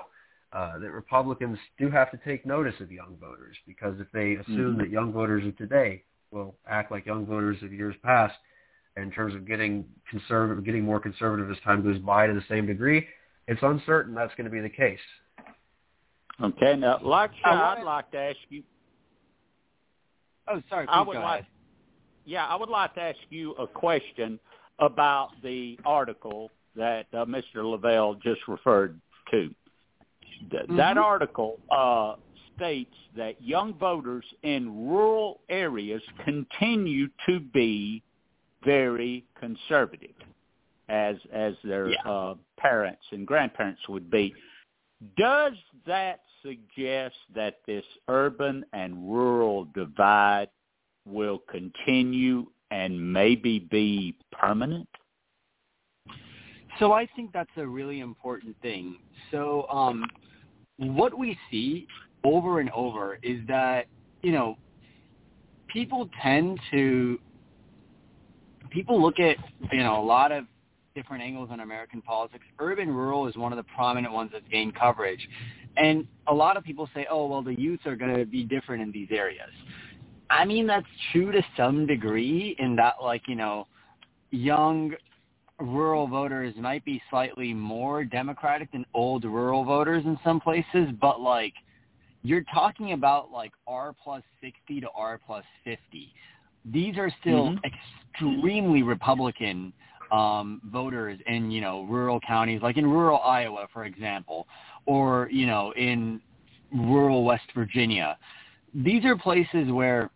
uh, 0.54 0.80
that 0.80 0.92
Republicans 0.92 1.58
do 1.78 1.90
have 1.90 2.10
to 2.12 2.20
take 2.26 2.46
notice 2.46 2.76
of 2.80 2.92
young 2.92 3.18
voters 3.20 3.56
because 3.68 4.00
if 4.00 4.08
they 4.14 4.36
assume 4.36 4.72
mm-hmm. 4.72 4.80
that 4.80 4.90
young 4.90 5.12
voters 5.12 5.46
of 5.46 5.58
today 5.58 6.04
will 6.32 6.56
act 6.68 6.92
like 6.92 7.06
young 7.06 7.26
voters 7.26 7.58
of 7.62 7.74
years 7.74 7.96
past 8.04 8.36
in 8.98 9.12
terms 9.12 9.36
of 9.36 9.48
getting 9.48 9.86
conservative, 10.10 10.64
getting 10.66 10.84
more 10.84 11.00
conservative 11.00 11.50
as 11.52 11.58
time 11.64 11.84
goes 11.84 12.00
by 12.00 12.28
to 12.28 12.34
the 12.34 12.44
same 12.50 12.66
degree, 12.66 13.06
it's 13.48 13.62
uncertain 13.64 14.14
that's 14.14 14.34
going 14.36 14.46
to 14.46 14.52
be 14.52 14.62
the 14.62 14.70
case. 14.70 15.00
Okay, 16.42 16.76
now, 16.76 17.00
like 17.04 17.32
I'd 17.44 17.84
like 17.84 18.12
to 18.12 18.18
ask 18.18 18.38
you. 18.50 18.64
Oh, 20.48 20.62
sorry. 20.70 20.88
I 20.88 21.02
would 21.02 21.18
like. 21.18 21.42
Ahead. 21.42 21.46
Yeah, 22.26 22.46
I 22.46 22.56
would 22.56 22.70
like 22.70 22.94
to 22.96 23.02
ask 23.02 23.18
you 23.30 23.54
a 23.54 23.68
question 23.68 24.40
about 24.80 25.30
the 25.44 25.78
article 25.86 26.52
that 26.76 27.08
uh, 27.14 27.26
Mr. 27.26 27.64
Lavelle 27.64 28.16
just 28.16 28.42
referred 28.48 29.00
to. 29.32 29.54
Th- 30.52 30.64
mm-hmm. 30.64 30.78
That 30.78 30.98
article 30.98 31.60
uh, 31.72 32.16
states 32.56 32.96
that 33.16 33.42
young 33.42 33.74
voters 33.74 34.26
in 34.44 34.88
rural 34.90 35.42
areas 35.50 36.02
continue 36.24 37.08
to 37.28 37.40
be 37.40 38.04
very 38.64 39.26
conservative, 39.40 40.16
as 40.90 41.16
as 41.34 41.54
their 41.64 41.90
yeah. 41.90 42.02
uh, 42.06 42.36
parents 42.58 43.04
and 43.12 43.26
grandparents 43.26 43.82
would 43.88 44.12
be. 44.12 44.34
Does 45.18 45.54
that 45.88 46.22
suggest 46.42 47.16
that 47.36 47.60
this 47.66 47.86
urban 48.08 48.66
and 48.74 49.10
rural 49.10 49.66
divide 49.74 50.50
will 51.06 51.42
continue 51.50 52.48
and 52.72 53.14
maybe 53.14 53.60
be 53.60 54.16
permanent? 54.32 54.88
So 56.80 56.94
I 56.94 57.08
think 57.16 57.32
that's 57.34 57.50
a 57.58 57.66
really 57.66 58.00
important 58.00 58.56
thing. 58.62 58.98
So 59.32 59.68
um, 59.70 60.06
what 60.78 61.18
we 61.18 61.38
see 61.52 61.88
over 62.24 62.60
and 62.60 62.70
over 62.72 63.20
is 63.22 63.40
that, 63.48 63.88
you 64.22 64.32
know, 64.32 64.58
people 65.68 66.10
tend 66.22 66.60
to, 66.72 67.20
people 68.70 69.02
look 69.02 69.20
at, 69.20 69.36
you 69.72 69.84
know, 69.84 70.02
a 70.02 70.06
lot 70.06 70.32
of 70.32 70.46
different 70.96 71.22
angles 71.24 71.50
on 71.52 71.60
American 71.60 72.02
politics. 72.02 72.46
Urban 72.60 72.90
rural 72.90 73.28
is 73.28 73.36
one 73.36 73.52
of 73.52 73.58
the 73.58 73.66
prominent 73.76 74.14
ones 74.14 74.32
that's 74.34 74.48
gained 74.50 74.76
coverage. 74.76 75.28
And 75.78 76.08
a 76.28 76.34
lot 76.34 76.58
of 76.58 76.64
people 76.64 76.90
say, 76.94 77.06
oh, 77.10 77.28
well, 77.28 77.42
the 77.42 77.58
youths 77.58 77.86
are 77.86 77.96
going 77.96 78.16
to 78.16 78.26
be 78.26 78.44
different 78.44 78.82
in 78.82 78.92
these 78.92 79.10
areas. 79.12 79.52
I 80.30 80.46
mean, 80.46 80.68
that's 80.68 80.86
true 81.12 81.32
to 81.32 81.44
some 81.58 81.86
degree 81.86 82.56
in 82.60 82.76
that, 82.76 82.96
like, 83.02 83.24
you 83.28 83.36
know, 83.36 83.68
young 84.32 84.94
rural 85.60 86.08
voters 86.08 86.54
might 86.58 86.86
be 86.86 87.02
slightly 87.10 87.54
more 87.54 88.04
democratic 88.04 88.72
than 88.72 88.86
old 88.94 89.26
rural 89.26 89.64
voters 89.66 90.04
in 90.06 90.18
some 90.24 90.40
places, 90.40 90.90
but 91.02 91.20
like 91.20 91.54
you're 92.24 92.46
talking 92.54 92.94
about 92.94 93.32
like 93.32 93.52
R 93.68 93.94
plus 94.02 94.24
60 94.42 94.82
to 94.82 94.88
R 94.96 95.20
plus 95.26 95.44
50. 95.64 96.14
These 96.66 96.98
are 96.98 97.12
still 97.22 97.50
mm-hmm. 97.50 97.66
extremely 98.14 98.84
Republican 98.84 99.74
um, 100.12 100.62
voters 100.72 101.20
in 101.28 101.52
you 101.52 101.62
know 101.62 101.84
rural 101.84 102.20
counties, 102.26 102.62
like 102.62 102.78
in 102.78 102.86
rural 102.86 103.20
Iowa, 103.20 103.68
for 103.72 103.86
example, 103.86 104.48
or 104.86 105.30
you 105.32 105.46
know 105.46 105.74
in 105.76 106.22
rural 106.74 107.24
West 107.24 107.46
Virginia. 107.56 108.18
These 108.74 109.04
are 109.06 109.18
places 109.18 109.72
where, 109.72 110.12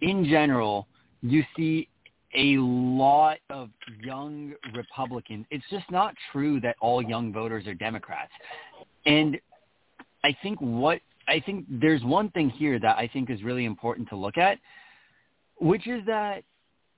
in 0.00 0.24
general, 0.24 0.86
you 1.22 1.42
see 1.56 1.88
a 2.34 2.56
lot 2.58 3.38
of 3.50 3.70
young 4.02 4.52
Republicans. 4.74 5.46
It's 5.50 5.64
just 5.70 5.90
not 5.90 6.14
true 6.32 6.60
that 6.60 6.76
all 6.80 7.02
young 7.02 7.32
voters 7.32 7.66
are 7.66 7.74
Democrats. 7.74 8.30
And 9.06 9.38
I 10.24 10.36
think 10.42 10.58
what 10.60 11.00
I 11.26 11.40
think 11.40 11.66
there's 11.68 12.02
one 12.04 12.30
thing 12.30 12.48
here 12.50 12.78
that 12.78 12.96
I 12.96 13.08
think 13.12 13.30
is 13.30 13.42
really 13.42 13.66
important 13.66 14.08
to 14.08 14.16
look 14.16 14.38
at, 14.38 14.58
which 15.60 15.86
is 15.86 16.04
that 16.06 16.42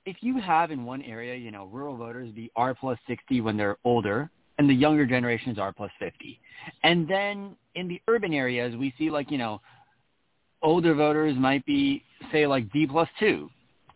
if 0.07 0.16
you 0.20 0.40
have 0.40 0.70
in 0.70 0.84
one 0.84 1.03
area, 1.03 1.34
you 1.34 1.51
know, 1.51 1.66
rural 1.66 1.96
voters 1.96 2.30
be 2.32 2.51
R 2.57 2.74
plus 2.74 2.98
60 3.07 3.40
when 3.40 3.57
they're 3.57 3.76
older, 3.84 4.30
and 4.59 4.68
the 4.68 4.74
younger 4.74 5.07
generation 5.07 5.53
is 5.53 5.59
R 5.59 5.72
plus 5.72 5.90
50. 5.98 6.40
And 6.84 7.09
then 7.09 7.57
in 7.74 7.88
the 7.88 8.01
urban 8.09 8.32
areas, 8.32 8.76
we 8.76 8.94
see 8.98 9.11
like, 9.11 9.30
you 9.30 9.38
know, 9.38 9.61
older 10.62 10.94
voters 10.94 11.36
might 11.36 11.64
be, 11.66 12.02
say, 12.32 12.46
like 12.46 12.70
D 12.72 12.86
plus 12.86 13.08
2, 13.18 13.48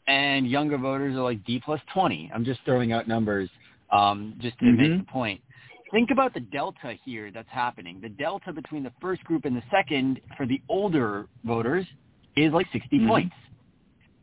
and 0.06 0.48
younger 0.48 0.78
voters 0.78 1.14
are 1.16 1.22
like 1.22 1.44
D 1.44 1.60
plus 1.64 1.80
20. 1.92 2.30
I'm 2.34 2.44
just 2.44 2.60
throwing 2.64 2.92
out 2.92 3.08
numbers 3.08 3.48
um, 3.92 4.34
just 4.40 4.58
to 4.58 4.66
mm-hmm. 4.66 4.92
make 4.94 5.06
the 5.06 5.12
point. 5.12 5.40
Think 5.90 6.10
about 6.10 6.34
the 6.34 6.40
delta 6.40 6.94
here 7.04 7.30
that's 7.30 7.48
happening. 7.50 8.00
The 8.02 8.08
delta 8.08 8.52
between 8.52 8.82
the 8.82 8.92
first 9.00 9.22
group 9.24 9.44
and 9.44 9.56
the 9.56 9.62
second 9.70 10.20
for 10.36 10.46
the 10.46 10.60
older 10.68 11.26
voters 11.44 11.86
is 12.36 12.52
like 12.52 12.66
60 12.72 12.96
mm-hmm. 12.96 13.08
points. 13.08 13.34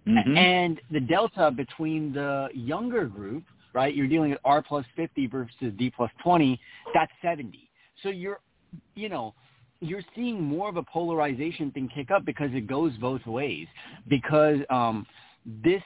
Mm-hmm. 0.07 0.35
And 0.35 0.81
the 0.91 0.99
delta 0.99 1.51
between 1.51 2.11
the 2.11 2.49
younger 2.53 3.05
group, 3.05 3.43
right, 3.73 3.95
you're 3.95 4.07
dealing 4.07 4.31
with 4.31 4.39
R 4.43 4.61
plus 4.61 4.85
50 4.95 5.27
versus 5.27 5.73
D 5.77 5.91
plus 5.95 6.11
20, 6.23 6.59
that's 6.93 7.11
70. 7.21 7.69
So 8.01 8.09
you're, 8.09 8.39
you 8.95 9.09
know, 9.09 9.33
you're 9.81 10.03
seeing 10.15 10.41
more 10.41 10.69
of 10.69 10.77
a 10.77 10.83
polarization 10.83 11.71
thing 11.71 11.89
kick 11.93 12.11
up 12.11 12.23
because 12.23 12.49
it 12.53 12.67
goes 12.67 12.93
both 12.97 13.25
ways. 13.25 13.67
Because 14.07 14.59
um, 14.69 15.05
this, 15.63 15.81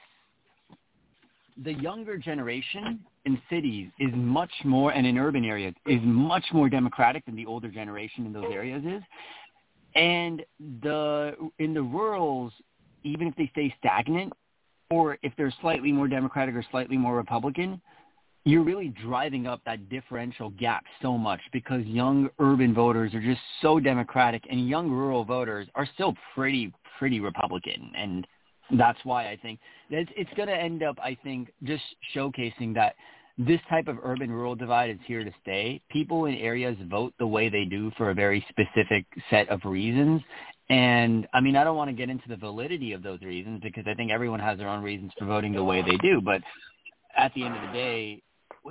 the 1.64 1.72
younger 1.72 2.18
generation 2.18 3.00
in 3.24 3.40
cities 3.50 3.88
is 3.98 4.10
much 4.14 4.52
more, 4.64 4.92
and 4.92 5.06
in 5.06 5.18
urban 5.18 5.44
areas, 5.44 5.74
is 5.86 6.00
much 6.04 6.44
more 6.52 6.68
democratic 6.68 7.24
than 7.24 7.34
the 7.34 7.46
older 7.46 7.68
generation 7.68 8.26
in 8.26 8.32
those 8.32 8.52
areas 8.52 8.82
is. 8.84 9.02
And 9.94 10.42
the 10.82 11.34
in 11.58 11.72
the 11.72 11.82
rurals, 11.82 12.52
even 13.02 13.26
if 13.26 13.34
they 13.36 13.48
stay 13.52 13.74
stagnant, 13.78 14.30
or 14.90 15.16
if 15.22 15.32
they're 15.38 15.54
slightly 15.62 15.90
more 15.90 16.06
Democratic 16.06 16.54
or 16.54 16.64
slightly 16.70 16.98
more 16.98 17.16
Republican, 17.16 17.80
you're 18.46 18.62
really 18.62 18.94
driving 19.02 19.48
up 19.48 19.60
that 19.66 19.88
differential 19.88 20.50
gap 20.50 20.84
so 21.02 21.18
much 21.18 21.40
because 21.52 21.84
young 21.84 22.30
urban 22.38 22.72
voters 22.72 23.12
are 23.12 23.20
just 23.20 23.40
so 23.60 23.80
Democratic 23.80 24.44
and 24.48 24.68
young 24.68 24.88
rural 24.88 25.24
voters 25.24 25.66
are 25.74 25.86
still 25.94 26.14
pretty, 26.32 26.72
pretty 26.96 27.18
Republican. 27.18 27.90
And 27.96 28.24
that's 28.78 29.00
why 29.02 29.30
I 29.30 29.36
think 29.42 29.58
it's, 29.90 30.10
it's 30.16 30.30
going 30.36 30.46
to 30.46 30.54
end 30.54 30.84
up, 30.84 30.96
I 31.02 31.18
think, 31.24 31.52
just 31.64 31.82
showcasing 32.14 32.72
that 32.76 32.94
this 33.36 33.60
type 33.68 33.88
of 33.88 33.98
urban-rural 34.04 34.54
divide 34.54 34.90
is 34.90 34.98
here 35.06 35.24
to 35.24 35.32
stay. 35.42 35.82
People 35.90 36.26
in 36.26 36.36
areas 36.36 36.76
vote 36.88 37.14
the 37.18 37.26
way 37.26 37.48
they 37.48 37.64
do 37.64 37.90
for 37.98 38.10
a 38.10 38.14
very 38.14 38.46
specific 38.48 39.06
set 39.28 39.48
of 39.48 39.60
reasons. 39.64 40.22
And 40.70 41.26
I 41.34 41.40
mean, 41.40 41.56
I 41.56 41.64
don't 41.64 41.76
want 41.76 41.90
to 41.90 41.96
get 41.96 42.10
into 42.10 42.28
the 42.28 42.36
validity 42.36 42.92
of 42.92 43.02
those 43.02 43.20
reasons 43.22 43.60
because 43.64 43.84
I 43.88 43.94
think 43.94 44.12
everyone 44.12 44.38
has 44.38 44.56
their 44.56 44.68
own 44.68 44.84
reasons 44.84 45.10
for 45.18 45.24
voting 45.24 45.52
the 45.52 45.64
way 45.64 45.82
they 45.82 45.96
do. 45.96 46.20
But 46.20 46.42
at 47.16 47.34
the 47.34 47.42
end 47.42 47.56
of 47.56 47.62
the 47.62 47.72
day, 47.72 48.22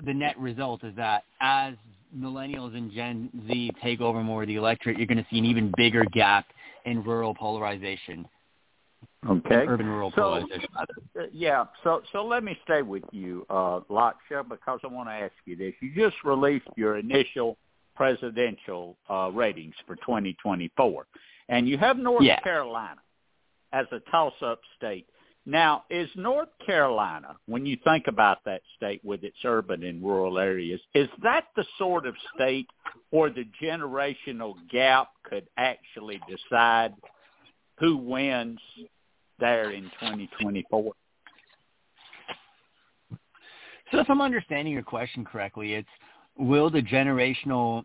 the 0.03 0.13
net 0.13 0.37
result 0.39 0.83
is 0.83 0.95
that 0.95 1.23
as 1.41 1.75
millennials 2.15 2.75
and 2.75 2.91
Gen 2.91 3.29
Z 3.47 3.71
take 3.83 4.01
over 4.01 4.23
more 4.23 4.43
of 4.43 4.47
the 4.47 4.55
electorate, 4.55 4.97
you're 4.97 5.07
going 5.07 5.17
to 5.17 5.25
see 5.29 5.37
an 5.37 5.45
even 5.45 5.71
bigger 5.77 6.03
gap 6.05 6.45
in 6.85 7.03
rural 7.03 7.33
polarization. 7.33 8.27
Okay. 9.27 9.65
Urban 9.67 9.87
rural 9.87 10.11
so, 10.11 10.21
polarization. 10.21 10.69
Uh, 10.77 10.85
yeah. 11.31 11.65
So 11.83 12.01
so 12.11 12.25
let 12.25 12.43
me 12.43 12.57
stay 12.63 12.81
with 12.81 13.03
you, 13.11 13.45
uh, 13.49 13.81
Lakshya, 13.89 14.47
because 14.47 14.79
I 14.83 14.87
want 14.87 15.09
to 15.09 15.13
ask 15.13 15.33
you 15.45 15.55
this. 15.55 15.73
You 15.81 15.91
just 15.95 16.17
released 16.23 16.67
your 16.75 16.97
initial 16.97 17.57
presidential 17.95 18.97
uh, 19.09 19.31
ratings 19.33 19.73
for 19.87 19.95
2024, 19.97 21.07
and 21.49 21.67
you 21.67 21.77
have 21.77 21.97
North 21.97 22.23
yeah. 22.23 22.39
Carolina 22.41 22.99
as 23.73 23.85
a 23.91 23.99
toss-up 24.11 24.59
state. 24.77 25.07
Now, 25.45 25.83
is 25.91 26.09
North 26.15 26.49
Carolina, 26.65 27.35
when 27.45 27.67
you 27.67 27.77
think 27.83 28.07
about 28.07 28.39
that 28.45 28.61
state 28.75 28.99
with 29.03 29.23
its 29.23 29.37
urban 29.43 29.83
and 29.83 30.03
rural 30.03 30.39
areas, 30.39 30.81
is 30.95 31.07
that 31.21 31.45
the 31.55 31.65
sort 31.77 32.07
of 32.07 32.15
state 32.33 32.67
where 33.11 33.29
the 33.29 33.45
generational 33.61 34.55
gap 34.71 35.09
could 35.23 35.47
actually 35.57 36.19
decide 36.27 36.95
who 37.77 37.95
wins 37.95 38.59
there 39.39 39.69
in 39.71 39.83
2024? 39.99 40.93
So 43.91 43.99
if 43.99 44.09
I'm 44.09 44.21
understanding 44.21 44.73
your 44.73 44.81
question 44.81 45.23
correctly, 45.23 45.75
it's 45.75 45.87
will 46.37 46.71
the 46.71 46.81
generational 46.81 47.83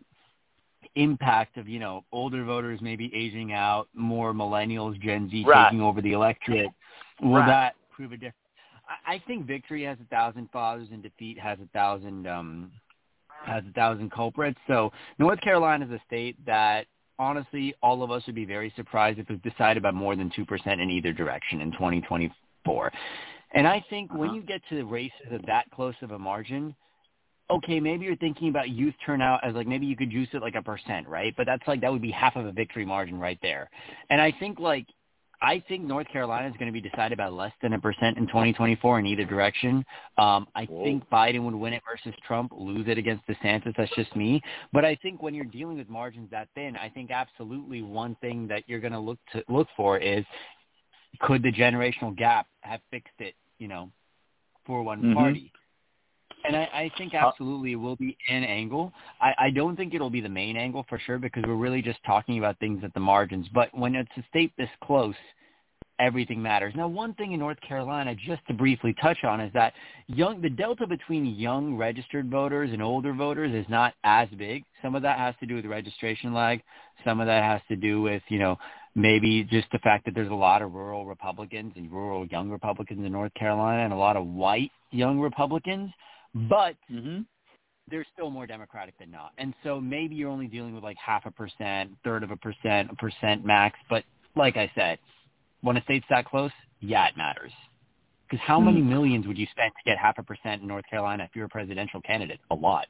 impact 0.95 1.57
of, 1.57 1.69
you 1.69 1.79
know, 1.79 2.03
older 2.11 2.43
voters 2.43 2.79
maybe 2.81 3.11
aging 3.13 3.53
out, 3.53 3.87
more 3.93 4.33
millennials, 4.33 4.99
Gen 4.99 5.29
Z 5.29 5.43
right. 5.47 5.65
taking 5.65 5.81
over 5.81 6.01
the 6.01 6.13
electorate 6.13 6.71
Will 7.21 7.33
right. 7.33 7.47
that 7.47 7.75
prove 7.91 8.11
a 8.11 8.15
difference? 8.15 8.35
I 9.05 9.21
think 9.25 9.45
victory 9.45 9.83
has 9.83 9.97
a 10.01 10.05
thousand 10.05 10.49
fathers 10.51 10.89
and 10.91 11.01
defeat 11.01 11.39
has 11.39 11.57
a 11.59 11.67
thousand 11.67 12.27
um, 12.27 12.71
has 13.45 13.63
a 13.67 13.71
thousand 13.73 14.11
culprits. 14.11 14.59
So 14.67 14.91
North 15.17 15.39
Carolina 15.41 15.85
is 15.85 15.91
a 15.91 16.01
state 16.05 16.37
that 16.45 16.87
honestly 17.19 17.73
all 17.81 18.03
of 18.03 18.11
us 18.11 18.23
would 18.25 18.35
be 18.35 18.45
very 18.45 18.73
surprised 18.75 19.19
if 19.19 19.29
it 19.29 19.33
was 19.33 19.53
decided 19.53 19.83
by 19.83 19.91
more 19.91 20.15
than 20.15 20.31
two 20.35 20.45
percent 20.45 20.81
in 20.81 20.89
either 20.89 21.13
direction 21.13 21.61
in 21.61 21.71
2024. 21.71 22.91
And 23.53 23.67
I 23.67 23.83
think 23.89 24.11
uh-huh. 24.11 24.19
when 24.19 24.33
you 24.33 24.41
get 24.41 24.61
to 24.69 24.75
the 24.75 24.85
races 24.85 25.31
of 25.31 25.41
that 25.45 25.69
close 25.71 25.95
of 26.01 26.11
a 26.11 26.19
margin, 26.19 26.75
okay, 27.49 27.79
maybe 27.79 28.05
you're 28.05 28.15
thinking 28.15 28.49
about 28.49 28.69
youth 28.69 28.95
turnout 29.05 29.43
as 29.43 29.53
like 29.53 29.67
maybe 29.67 29.85
you 29.85 29.95
could 29.95 30.09
juice 30.09 30.29
it 30.33 30.41
like 30.41 30.55
a 30.55 30.61
percent, 30.61 31.07
right? 31.07 31.33
But 31.37 31.45
that's 31.45 31.67
like 31.67 31.81
that 31.81 31.91
would 31.91 32.01
be 32.01 32.11
half 32.11 32.35
of 32.35 32.45
a 32.45 32.51
victory 32.51 32.85
margin 32.85 33.19
right 33.19 33.39
there. 33.41 33.69
And 34.09 34.21
I 34.21 34.33
think 34.39 34.59
like 34.59 34.87
I 35.41 35.63
think 35.67 35.83
North 35.83 36.07
Carolina 36.07 36.47
is 36.47 36.53
going 36.59 36.71
to 36.71 36.81
be 36.81 36.87
decided 36.87 37.17
by 37.17 37.27
less 37.27 37.51
than 37.61 37.73
a 37.73 37.79
percent 37.79 38.17
in 38.17 38.27
2024 38.27 38.99
in 38.99 39.05
either 39.07 39.25
direction. 39.25 39.83
Um, 40.17 40.47
I 40.55 40.65
Whoa. 40.65 40.83
think 40.83 41.09
Biden 41.09 41.43
would 41.45 41.55
win 41.55 41.73
it 41.73 41.81
versus 41.89 42.13
Trump, 42.25 42.51
lose 42.55 42.87
it 42.87 42.99
against 42.99 43.25
DeSantis. 43.27 43.75
That's 43.75 43.93
just 43.95 44.15
me. 44.15 44.41
But 44.71 44.85
I 44.85 44.95
think 44.95 45.23
when 45.23 45.33
you're 45.33 45.45
dealing 45.45 45.77
with 45.77 45.89
margins 45.89 46.29
that 46.29 46.47
thin, 46.53 46.75
I 46.75 46.89
think 46.89 47.09
absolutely 47.09 47.81
one 47.81 48.15
thing 48.21 48.47
that 48.49 48.63
you're 48.67 48.79
going 48.79 48.93
to 48.93 48.99
look 48.99 49.17
to 49.33 49.43
look 49.49 49.67
for 49.75 49.97
is 49.97 50.23
could 51.21 51.41
the 51.41 51.51
generational 51.51 52.15
gap 52.15 52.47
have 52.61 52.81
fixed 52.91 53.19
it, 53.19 53.33
you 53.57 53.67
know, 53.67 53.89
for 54.65 54.83
one 54.83 55.01
mm-hmm. 55.01 55.13
party? 55.13 55.51
And 56.43 56.55
I, 56.55 56.61
I 56.73 56.91
think 56.97 57.13
uh, 57.13 57.17
absolutely 57.17 57.73
it 57.73 57.75
will 57.75 57.95
be 57.95 58.17
an 58.29 58.43
angle. 58.43 58.91
I, 59.21 59.33
I 59.37 59.49
don't 59.51 59.75
think 59.75 59.93
it'll 59.93 60.09
be 60.09 60.21
the 60.21 60.29
main 60.29 60.57
angle 60.57 60.85
for 60.89 60.99
sure 60.99 61.19
because 61.19 61.43
we're 61.45 61.55
really 61.55 61.81
just 61.81 61.99
talking 62.05 62.39
about 62.39 62.59
things 62.59 62.83
at 62.83 62.93
the 62.93 62.99
margins. 62.99 63.47
But 63.53 63.69
when 63.77 63.95
it's 63.95 64.11
a 64.17 64.23
state 64.29 64.51
this 64.57 64.69
close, 64.83 65.15
everything 66.01 66.41
matters. 66.41 66.73
Now, 66.75 66.87
one 66.87 67.13
thing 67.13 67.33
in 67.33 67.39
North 67.39 67.59
Carolina, 67.61 68.15
just 68.15 68.45
to 68.47 68.53
briefly 68.53 68.95
touch 69.01 69.23
on, 69.23 69.39
is 69.39 69.53
that 69.53 69.73
young 70.07 70.41
the 70.41 70.49
delta 70.49 70.87
between 70.87 71.25
young 71.25 71.75
registered 71.75 72.29
voters 72.29 72.71
and 72.73 72.81
older 72.81 73.13
voters 73.13 73.53
is 73.53 73.69
not 73.69 73.93
as 74.03 74.27
big. 74.37 74.63
Some 74.81 74.95
of 74.95 75.03
that 75.03 75.19
has 75.19 75.35
to 75.39 75.45
do 75.45 75.55
with 75.55 75.65
registration 75.65 76.33
lag. 76.33 76.61
Some 77.05 77.19
of 77.19 77.27
that 77.27 77.43
has 77.43 77.61
to 77.69 77.75
do 77.75 78.01
with 78.01 78.23
you 78.29 78.39
know 78.39 78.57
maybe 78.95 79.43
just 79.43 79.67
the 79.71 79.79
fact 79.79 80.05
that 80.05 80.15
there's 80.15 80.31
a 80.31 80.35
lot 80.35 80.61
of 80.61 80.73
rural 80.73 81.05
Republicans 81.05 81.73
and 81.75 81.91
rural 81.91 82.25
young 82.27 82.49
Republicans 82.49 83.05
in 83.05 83.11
North 83.11 83.33
Carolina 83.35 83.83
and 83.83 83.93
a 83.93 83.97
lot 83.97 84.17
of 84.17 84.25
white 84.25 84.71
young 84.91 85.19
Republicans 85.19 85.91
but 86.33 86.75
mm-hmm. 86.91 87.21
they're 87.89 88.05
still 88.13 88.29
more 88.29 88.47
Democratic 88.47 88.97
than 88.99 89.11
not. 89.11 89.31
And 89.37 89.53
so 89.63 89.79
maybe 89.79 90.15
you're 90.15 90.29
only 90.29 90.47
dealing 90.47 90.73
with 90.73 90.83
like 90.83 90.97
half 91.03 91.25
a 91.25 91.31
percent, 91.31 91.91
third 92.03 92.23
of 92.23 92.31
a 92.31 92.37
percent, 92.37 92.89
a 92.91 92.95
percent 92.95 93.45
max. 93.45 93.77
But 93.89 94.03
like 94.35 94.57
I 94.57 94.71
said, 94.75 94.99
when 95.61 95.77
a 95.77 95.83
state's 95.83 96.05
that 96.09 96.25
close, 96.25 96.51
yeah, 96.79 97.07
it 97.07 97.17
matters. 97.17 97.51
Because 98.29 98.43
how 98.45 98.59
many 98.59 98.79
hmm. 98.79 98.89
millions 98.89 99.27
would 99.27 99.37
you 99.37 99.47
spend 99.51 99.71
to 99.71 99.89
get 99.89 99.97
half 99.97 100.17
a 100.17 100.23
percent 100.23 100.61
in 100.61 100.67
North 100.67 100.85
Carolina 100.89 101.23
if 101.23 101.35
you're 101.35 101.45
a 101.45 101.49
presidential 101.49 102.01
candidate? 102.01 102.39
A 102.49 102.55
lot. 102.55 102.87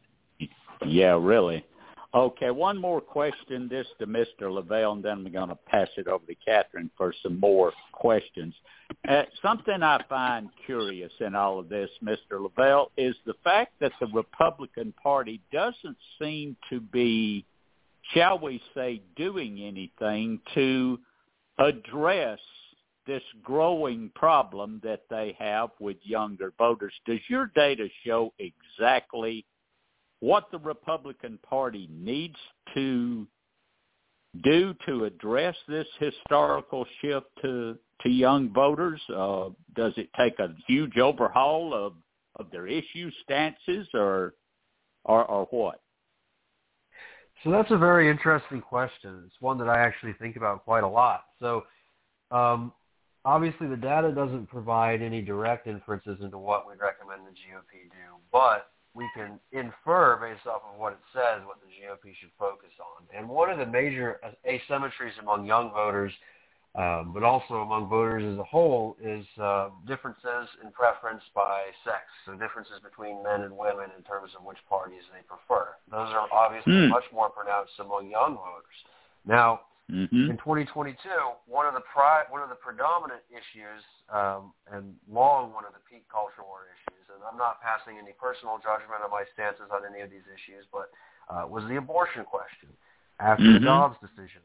Yeah, 0.85 1.17
really. 1.19 1.65
Okay, 2.13 2.51
one 2.51 2.77
more 2.77 2.99
question, 2.99 3.69
this 3.69 3.87
to 3.99 4.05
Mr. 4.05 4.51
Lavelle, 4.51 4.91
and 4.91 5.03
then 5.03 5.25
I'm 5.25 5.31
going 5.31 5.47
to 5.47 5.55
pass 5.55 5.87
it 5.95 6.09
over 6.09 6.25
to 6.25 6.35
Catherine 6.35 6.91
for 6.97 7.13
some 7.23 7.39
more 7.39 7.71
questions. 7.93 8.53
Uh, 9.07 9.23
something 9.41 9.81
I 9.81 10.03
find 10.09 10.49
curious 10.65 11.13
in 11.21 11.35
all 11.35 11.57
of 11.57 11.69
this, 11.69 11.89
Mr. 12.03 12.41
Lavelle, 12.41 12.91
is 12.97 13.15
the 13.25 13.35
fact 13.45 13.75
that 13.79 13.93
the 14.01 14.07
Republican 14.07 14.93
Party 15.01 15.39
doesn't 15.53 15.95
seem 16.19 16.57
to 16.69 16.81
be, 16.81 17.45
shall 18.13 18.37
we 18.37 18.61
say, 18.75 19.01
doing 19.15 19.61
anything 19.61 20.41
to 20.53 20.99
address 21.59 22.39
this 23.07 23.23
growing 23.41 24.11
problem 24.15 24.81
that 24.83 25.03
they 25.09 25.35
have 25.39 25.69
with 25.79 25.97
younger 26.03 26.51
voters. 26.57 26.93
Does 27.05 27.19
your 27.29 27.51
data 27.55 27.87
show 28.03 28.33
exactly 28.37 29.45
what 30.21 30.49
the 30.51 30.59
Republican 30.59 31.37
Party 31.47 31.89
needs 31.91 32.37
to 32.73 33.27
do 34.43 34.73
to 34.85 35.05
address 35.05 35.55
this 35.67 35.87
historical 35.99 36.85
shift 37.01 37.27
to 37.41 37.77
to 38.01 38.09
young 38.09 38.51
voters? 38.53 39.01
Uh, 39.13 39.49
does 39.75 39.93
it 39.97 40.09
take 40.17 40.39
a 40.39 40.55
huge 40.67 40.97
overhaul 40.97 41.73
of 41.73 41.93
of 42.37 42.49
their 42.51 42.67
issue 42.67 43.11
stances, 43.23 43.87
or 43.93 44.35
or, 45.03 45.25
or 45.25 45.47
what? 45.51 45.81
So 47.43 47.49
that's 47.49 47.71
a 47.71 47.77
very 47.77 48.09
interesting 48.09 48.61
question. 48.61 49.23
It's 49.25 49.41
one 49.41 49.57
that 49.57 49.67
I 49.67 49.79
actually 49.79 50.13
think 50.13 50.35
about 50.35 50.63
quite 50.63 50.83
a 50.83 50.87
lot. 50.87 51.23
So 51.39 51.63
um, 52.29 52.71
obviously 53.25 53.67
the 53.67 53.75
data 53.75 54.11
doesn't 54.11 54.47
provide 54.47 55.01
any 55.01 55.23
direct 55.23 55.65
inferences 55.65 56.19
into 56.21 56.37
what 56.37 56.67
we'd 56.67 56.79
recommend 56.79 57.21
the 57.25 57.31
GOP 57.31 57.89
do, 57.89 58.17
but 58.31 58.70
we 58.93 59.07
can 59.15 59.39
infer 59.51 60.17
based 60.17 60.45
off 60.47 60.61
of 60.67 60.79
what 60.79 60.93
it 60.93 60.99
says 61.13 61.41
what 61.45 61.57
the 61.61 61.67
GOP 61.71 62.13
should 62.19 62.31
focus 62.37 62.71
on. 62.79 63.07
And 63.15 63.29
one 63.29 63.49
of 63.49 63.57
the 63.57 63.65
major 63.65 64.19
asymmetries 64.45 65.17
among 65.21 65.45
young 65.45 65.71
voters, 65.71 66.11
um, 66.75 67.11
but 67.13 67.23
also 67.23 67.55
among 67.55 67.87
voters 67.87 68.23
as 68.33 68.37
a 68.39 68.43
whole, 68.43 68.97
is 69.01 69.25
uh, 69.41 69.69
differences 69.87 70.47
in 70.63 70.71
preference 70.71 71.23
by 71.33 71.63
sex. 71.85 72.03
So 72.25 72.33
differences 72.33 72.79
between 72.83 73.23
men 73.23 73.41
and 73.41 73.55
women 73.55 73.87
in 73.97 74.03
terms 74.03 74.31
of 74.37 74.43
which 74.43 74.59
parties 74.67 75.03
they 75.13 75.23
prefer. 75.23 75.75
Those 75.89 76.11
are 76.11 76.27
obviously 76.31 76.73
mm. 76.73 76.89
much 76.89 77.05
more 77.13 77.29
pronounced 77.29 77.73
among 77.79 78.09
young 78.09 78.35
voters. 78.35 78.79
Now, 79.25 79.61
Mm-hmm. 79.91 80.31
In 80.31 80.39
2022, 80.39 80.95
one 81.51 81.67
of 81.67 81.75
the 81.75 81.83
pri- 81.83 82.23
one 82.31 82.39
of 82.39 82.47
the 82.47 82.55
predominant 82.55 83.27
issues, 83.27 83.83
um, 84.07 84.55
and 84.71 84.95
long 85.11 85.51
one 85.51 85.67
of 85.67 85.75
the 85.75 85.83
peak 85.83 86.07
culture 86.07 86.47
war 86.47 86.63
issues, 86.71 86.80
and 87.13 87.21
I'm 87.27 87.37
not 87.37 87.61
passing 87.61 87.99
any 87.99 88.15
personal 88.15 88.57
judgment 88.63 89.03
on 89.03 89.11
my 89.11 89.27
stances 89.35 89.69
on 89.69 89.83
any 89.83 90.01
of 90.01 90.09
these 90.09 90.25
issues, 90.27 90.65
but 90.71 90.89
uh, 91.29 91.47
was 91.47 91.63
the 91.67 91.77
abortion 91.77 92.23
question 92.23 92.71
after 93.19 93.43
mm-hmm. 93.43 93.63
the 93.63 93.67
Dobbs 93.67 93.99
decision. 94.01 94.41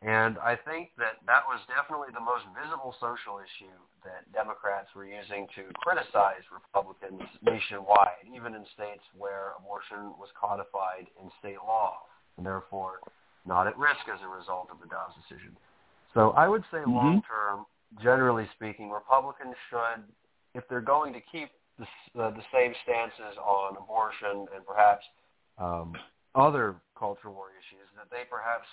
And 0.00 0.40
I 0.40 0.56
think 0.56 0.96
that 0.96 1.20
that 1.28 1.44
was 1.44 1.60
definitely 1.68 2.08
the 2.16 2.24
most 2.24 2.48
visible 2.56 2.96
social 3.04 3.36
issue 3.36 3.76
that 4.00 4.24
Democrats 4.32 4.88
were 4.96 5.04
using 5.04 5.44
to 5.60 5.68
criticize 5.76 6.40
Republicans 6.48 7.20
nationwide, 7.44 8.24
even 8.32 8.56
in 8.56 8.64
states 8.72 9.04
where 9.12 9.52
abortion 9.60 10.16
was 10.16 10.32
codified 10.32 11.04
in 11.20 11.28
state 11.36 11.60
law. 11.60 12.00
And 12.40 12.48
therefore, 12.48 13.04
not 13.44 13.68
at 13.68 13.76
risk 13.76 14.08
as 14.08 14.24
a 14.24 14.28
result 14.28 14.72
of 14.72 14.80
the 14.80 14.88
Dobbs 14.88 15.20
decision. 15.20 15.52
So 16.16 16.32
I 16.32 16.48
would 16.48 16.64
say 16.72 16.80
mm-hmm. 16.80 16.96
long 16.96 17.22
term, 17.28 17.68
generally 18.00 18.48
speaking, 18.56 18.88
Republicans 18.88 19.54
should, 19.68 20.00
if 20.54 20.64
they're 20.72 20.80
going 20.80 21.12
to 21.12 21.20
keep 21.28 21.52
the, 21.80 21.88
uh, 22.20 22.30
the 22.30 22.44
same 22.52 22.72
stances 22.84 23.34
on 23.40 23.76
abortion 23.76 24.46
and 24.54 24.62
perhaps 24.66 25.04
um, 25.58 25.92
other 26.34 26.76
culture 26.96 27.30
war 27.30 27.48
issues, 27.56 27.88
that 27.96 28.12
they 28.12 28.28
perhaps 28.28 28.68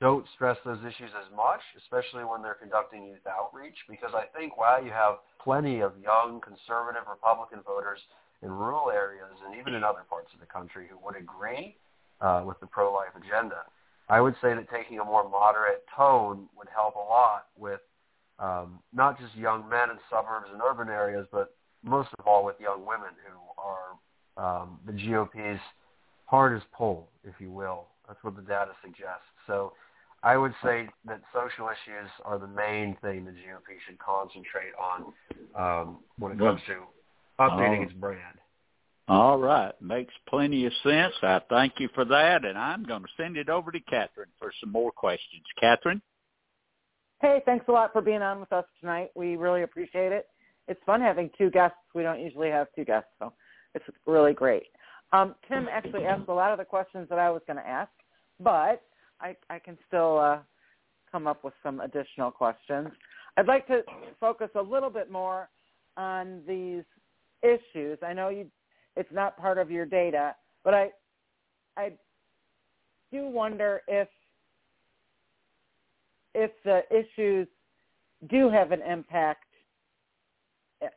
don't 0.00 0.24
stress 0.34 0.56
those 0.64 0.78
issues 0.80 1.10
as 1.18 1.26
much, 1.34 1.60
especially 1.76 2.22
when 2.22 2.42
they're 2.42 2.58
conducting 2.58 3.04
youth 3.04 3.26
outreach, 3.26 3.76
because 3.88 4.14
I 4.14 4.26
think 4.36 4.56
while 4.56 4.82
you 4.82 4.90
have 4.90 5.18
plenty 5.42 5.80
of 5.80 5.92
young 6.02 6.40
conservative 6.40 7.02
Republican 7.10 7.60
voters 7.66 7.98
in 8.42 8.50
rural 8.50 8.90
areas 8.90 9.34
and 9.44 9.58
even 9.58 9.74
in 9.74 9.82
other 9.82 10.06
parts 10.08 10.30
of 10.32 10.40
the 10.40 10.46
country 10.46 10.86
who 10.88 10.96
would 11.04 11.16
agree 11.16 11.74
uh, 12.20 12.42
with 12.46 12.60
the 12.60 12.66
pro-life 12.66 13.14
agenda, 13.16 13.66
I 14.08 14.20
would 14.20 14.34
say 14.40 14.54
that 14.54 14.70
taking 14.70 15.00
a 15.00 15.04
more 15.04 15.28
moderate 15.28 15.84
tone 15.96 16.48
would 16.56 16.68
help 16.74 16.94
a 16.94 16.98
lot 16.98 17.46
with 17.58 17.80
um, 18.38 18.78
not 18.92 19.18
just 19.18 19.34
young 19.34 19.68
men 19.68 19.90
in 19.90 19.98
suburbs 20.08 20.46
and 20.52 20.62
urban 20.62 20.88
areas, 20.88 21.26
but 21.32 21.57
most 21.82 22.08
of 22.18 22.26
all 22.26 22.44
with 22.44 22.56
young 22.60 22.80
women 22.86 23.10
who 23.26 23.62
are 23.62 24.62
um, 24.62 24.78
the 24.86 24.92
GOP's 24.92 25.60
hardest 26.26 26.66
pull, 26.76 27.08
if 27.24 27.34
you 27.40 27.50
will. 27.50 27.86
That's 28.06 28.22
what 28.22 28.36
the 28.36 28.42
data 28.42 28.72
suggests. 28.82 29.26
So 29.46 29.72
I 30.22 30.36
would 30.36 30.54
say 30.64 30.88
that 31.06 31.20
social 31.32 31.68
issues 31.68 32.10
are 32.24 32.38
the 32.38 32.46
main 32.46 32.96
thing 33.02 33.24
the 33.24 33.30
GOP 33.30 33.76
should 33.86 33.98
concentrate 33.98 34.72
on 34.80 35.12
um, 35.54 35.98
when 36.18 36.32
it 36.32 36.38
comes 36.38 36.60
to 36.66 36.82
updating 37.40 37.84
its 37.84 37.92
brand. 37.94 38.38
All 39.08 39.38
right. 39.38 39.72
Makes 39.80 40.12
plenty 40.28 40.66
of 40.66 40.72
sense. 40.82 41.14
I 41.22 41.40
thank 41.48 41.74
you 41.78 41.88
for 41.94 42.04
that, 42.04 42.44
and 42.44 42.58
I'm 42.58 42.82
going 42.82 43.02
to 43.02 43.08
send 43.16 43.36
it 43.36 43.48
over 43.48 43.70
to 43.72 43.80
Catherine 43.80 44.28
for 44.38 44.52
some 44.60 44.70
more 44.70 44.92
questions. 44.92 45.42
Catherine? 45.58 46.02
Hey, 47.20 47.42
thanks 47.46 47.64
a 47.68 47.72
lot 47.72 47.92
for 47.92 48.02
being 48.02 48.22
on 48.22 48.38
with 48.38 48.52
us 48.52 48.66
tonight. 48.80 49.10
We 49.14 49.36
really 49.36 49.62
appreciate 49.62 50.12
it. 50.12 50.26
It's 50.68 50.80
fun 50.84 51.00
having 51.00 51.30
two 51.36 51.50
guests. 51.50 51.78
We 51.94 52.02
don't 52.02 52.20
usually 52.20 52.50
have 52.50 52.68
two 52.76 52.84
guests, 52.84 53.10
so 53.18 53.32
it's 53.74 53.84
really 54.06 54.32
great. 54.32 54.64
Um, 55.12 55.34
Tim 55.48 55.66
actually 55.70 56.04
asked 56.04 56.28
a 56.28 56.34
lot 56.34 56.52
of 56.52 56.58
the 56.58 56.64
questions 56.64 57.08
that 57.08 57.18
I 57.18 57.30
was 57.30 57.40
going 57.46 57.56
to 57.56 57.66
ask, 57.66 57.90
but 58.38 58.82
I, 59.20 59.34
I 59.48 59.58
can 59.58 59.78
still 59.86 60.18
uh, 60.18 60.38
come 61.10 61.26
up 61.26 61.42
with 61.42 61.54
some 61.62 61.80
additional 61.80 62.30
questions. 62.30 62.88
I'd 63.36 63.46
like 63.46 63.66
to 63.68 63.82
focus 64.20 64.50
a 64.54 64.62
little 64.62 64.90
bit 64.90 65.10
more 65.10 65.48
on 65.96 66.42
these 66.46 66.84
issues. 67.42 67.98
I 68.06 68.12
know 68.12 68.28
you 68.28 68.50
it's 68.98 69.12
not 69.12 69.38
part 69.38 69.58
of 69.58 69.70
your 69.70 69.86
data. 69.86 70.34
But 70.64 70.74
I, 70.74 70.90
I 71.76 71.92
do 73.12 73.26
wonder 73.26 73.80
if 73.88 74.08
if 76.34 76.50
the 76.64 76.82
issues 76.90 77.48
do 78.28 78.50
have 78.50 78.72
an 78.72 78.82
impact. 78.82 79.44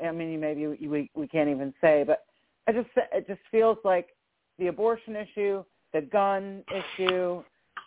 I 0.03 0.11
mean, 0.11 0.39
maybe 0.39 0.67
we 0.67 1.09
we 1.15 1.27
can't 1.27 1.49
even 1.49 1.73
say, 1.81 2.03
but 2.05 2.25
I 2.67 2.71
just 2.71 2.89
it 2.95 3.27
just 3.27 3.41
feels 3.49 3.77
like 3.83 4.09
the 4.59 4.67
abortion 4.67 5.15
issue, 5.15 5.63
the 5.93 6.01
gun 6.01 6.63
issue, 6.69 7.43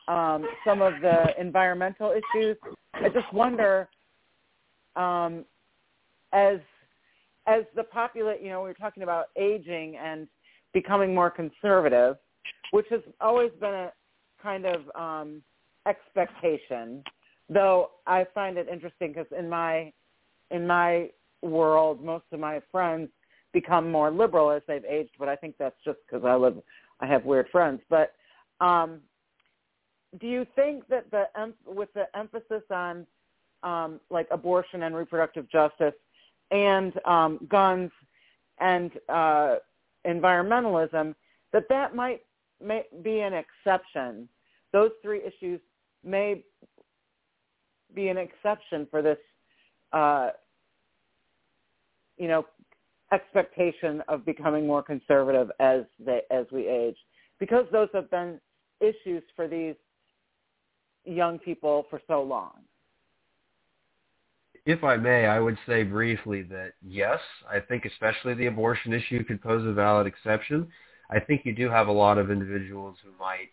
um, 0.08 0.46
some 0.66 0.82
of 0.82 0.94
the 1.00 1.38
environmental 1.38 2.12
issues. 2.12 2.56
I 2.94 3.08
just 3.08 3.32
wonder, 3.32 3.88
um, 4.96 5.44
as 6.32 6.58
as 7.46 7.62
the 7.76 7.84
populate, 7.84 8.42
you 8.42 8.48
know, 8.48 8.62
we 8.62 8.68
were 8.68 8.74
talking 8.74 9.02
about 9.02 9.26
aging 9.36 9.96
and 9.96 10.26
becoming 10.72 11.14
more 11.14 11.30
conservative, 11.30 12.16
which 12.70 12.86
has 12.90 13.00
always 13.20 13.50
been 13.60 13.74
a 13.74 13.92
kind 14.42 14.66
of 14.66 14.82
um, 14.94 15.42
expectation. 15.86 17.02
Though 17.48 17.90
I 18.06 18.26
find 18.34 18.56
it 18.56 18.68
interesting 18.68 19.12
because 19.12 19.26
in 19.38 19.48
my 19.48 19.92
in 20.50 20.66
my 20.66 21.10
world, 21.44 22.02
most 22.02 22.24
of 22.32 22.40
my 22.40 22.60
friends 22.72 23.08
become 23.52 23.90
more 23.90 24.10
liberal 24.10 24.50
as 24.50 24.62
they've 24.66 24.84
aged, 24.84 25.12
but 25.18 25.28
I 25.28 25.36
think 25.36 25.56
that's 25.58 25.76
just 25.84 25.98
because 26.06 26.24
I 26.24 26.34
live, 26.34 26.56
I 27.00 27.06
have 27.06 27.24
weird 27.24 27.48
friends. 27.50 27.80
But 27.88 28.12
um, 28.60 29.00
do 30.20 30.26
you 30.26 30.46
think 30.56 30.86
that 30.88 31.10
the 31.10 31.24
with 31.66 31.92
the 31.94 32.06
emphasis 32.16 32.62
on 32.70 33.06
um, 33.62 34.00
like 34.10 34.28
abortion 34.30 34.82
and 34.82 34.94
reproductive 34.94 35.50
justice 35.50 35.94
and 36.50 36.92
um, 37.06 37.40
guns 37.48 37.90
and 38.60 38.92
uh, 39.08 39.56
environmentalism, 40.06 41.14
that 41.52 41.68
that 41.68 41.94
might 41.94 42.22
may 42.62 42.84
be 43.02 43.20
an 43.20 43.32
exception. 43.32 44.28
Those 44.72 44.90
three 45.02 45.22
issues 45.24 45.60
may 46.04 46.44
be 47.94 48.08
an 48.08 48.18
exception 48.18 48.86
for 48.90 49.02
this, 49.02 49.18
uh, 49.92 50.30
you 52.16 52.28
know, 52.28 52.44
expectation 53.12 54.02
of 54.08 54.24
becoming 54.24 54.66
more 54.66 54.82
conservative 54.82 55.50
as 55.60 55.82
they, 56.04 56.22
as 56.30 56.46
we 56.52 56.66
age, 56.66 56.96
because 57.38 57.66
those 57.72 57.88
have 57.92 58.10
been 58.10 58.40
issues 58.80 59.22
for 59.36 59.46
these 59.46 59.74
young 61.04 61.38
people 61.38 61.86
for 61.90 62.00
so 62.08 62.22
long 62.22 62.52
if 64.66 64.82
I 64.82 64.96
may, 64.96 65.26
I 65.26 65.40
would 65.40 65.58
say 65.66 65.82
briefly 65.82 66.42
that 66.44 66.72
yes, 66.82 67.20
I 67.50 67.60
think 67.60 67.84
especially 67.84 68.34
the 68.34 68.46
abortion 68.46 68.92
issue 68.92 69.22
could 69.24 69.42
pose 69.42 69.66
a 69.66 69.72
valid 69.72 70.06
exception. 70.06 70.68
I 71.10 71.20
think 71.20 71.42
you 71.44 71.54
do 71.54 71.68
have 71.68 71.88
a 71.88 71.92
lot 71.92 72.16
of 72.16 72.30
individuals 72.30 72.96
who 73.04 73.10
might 73.18 73.50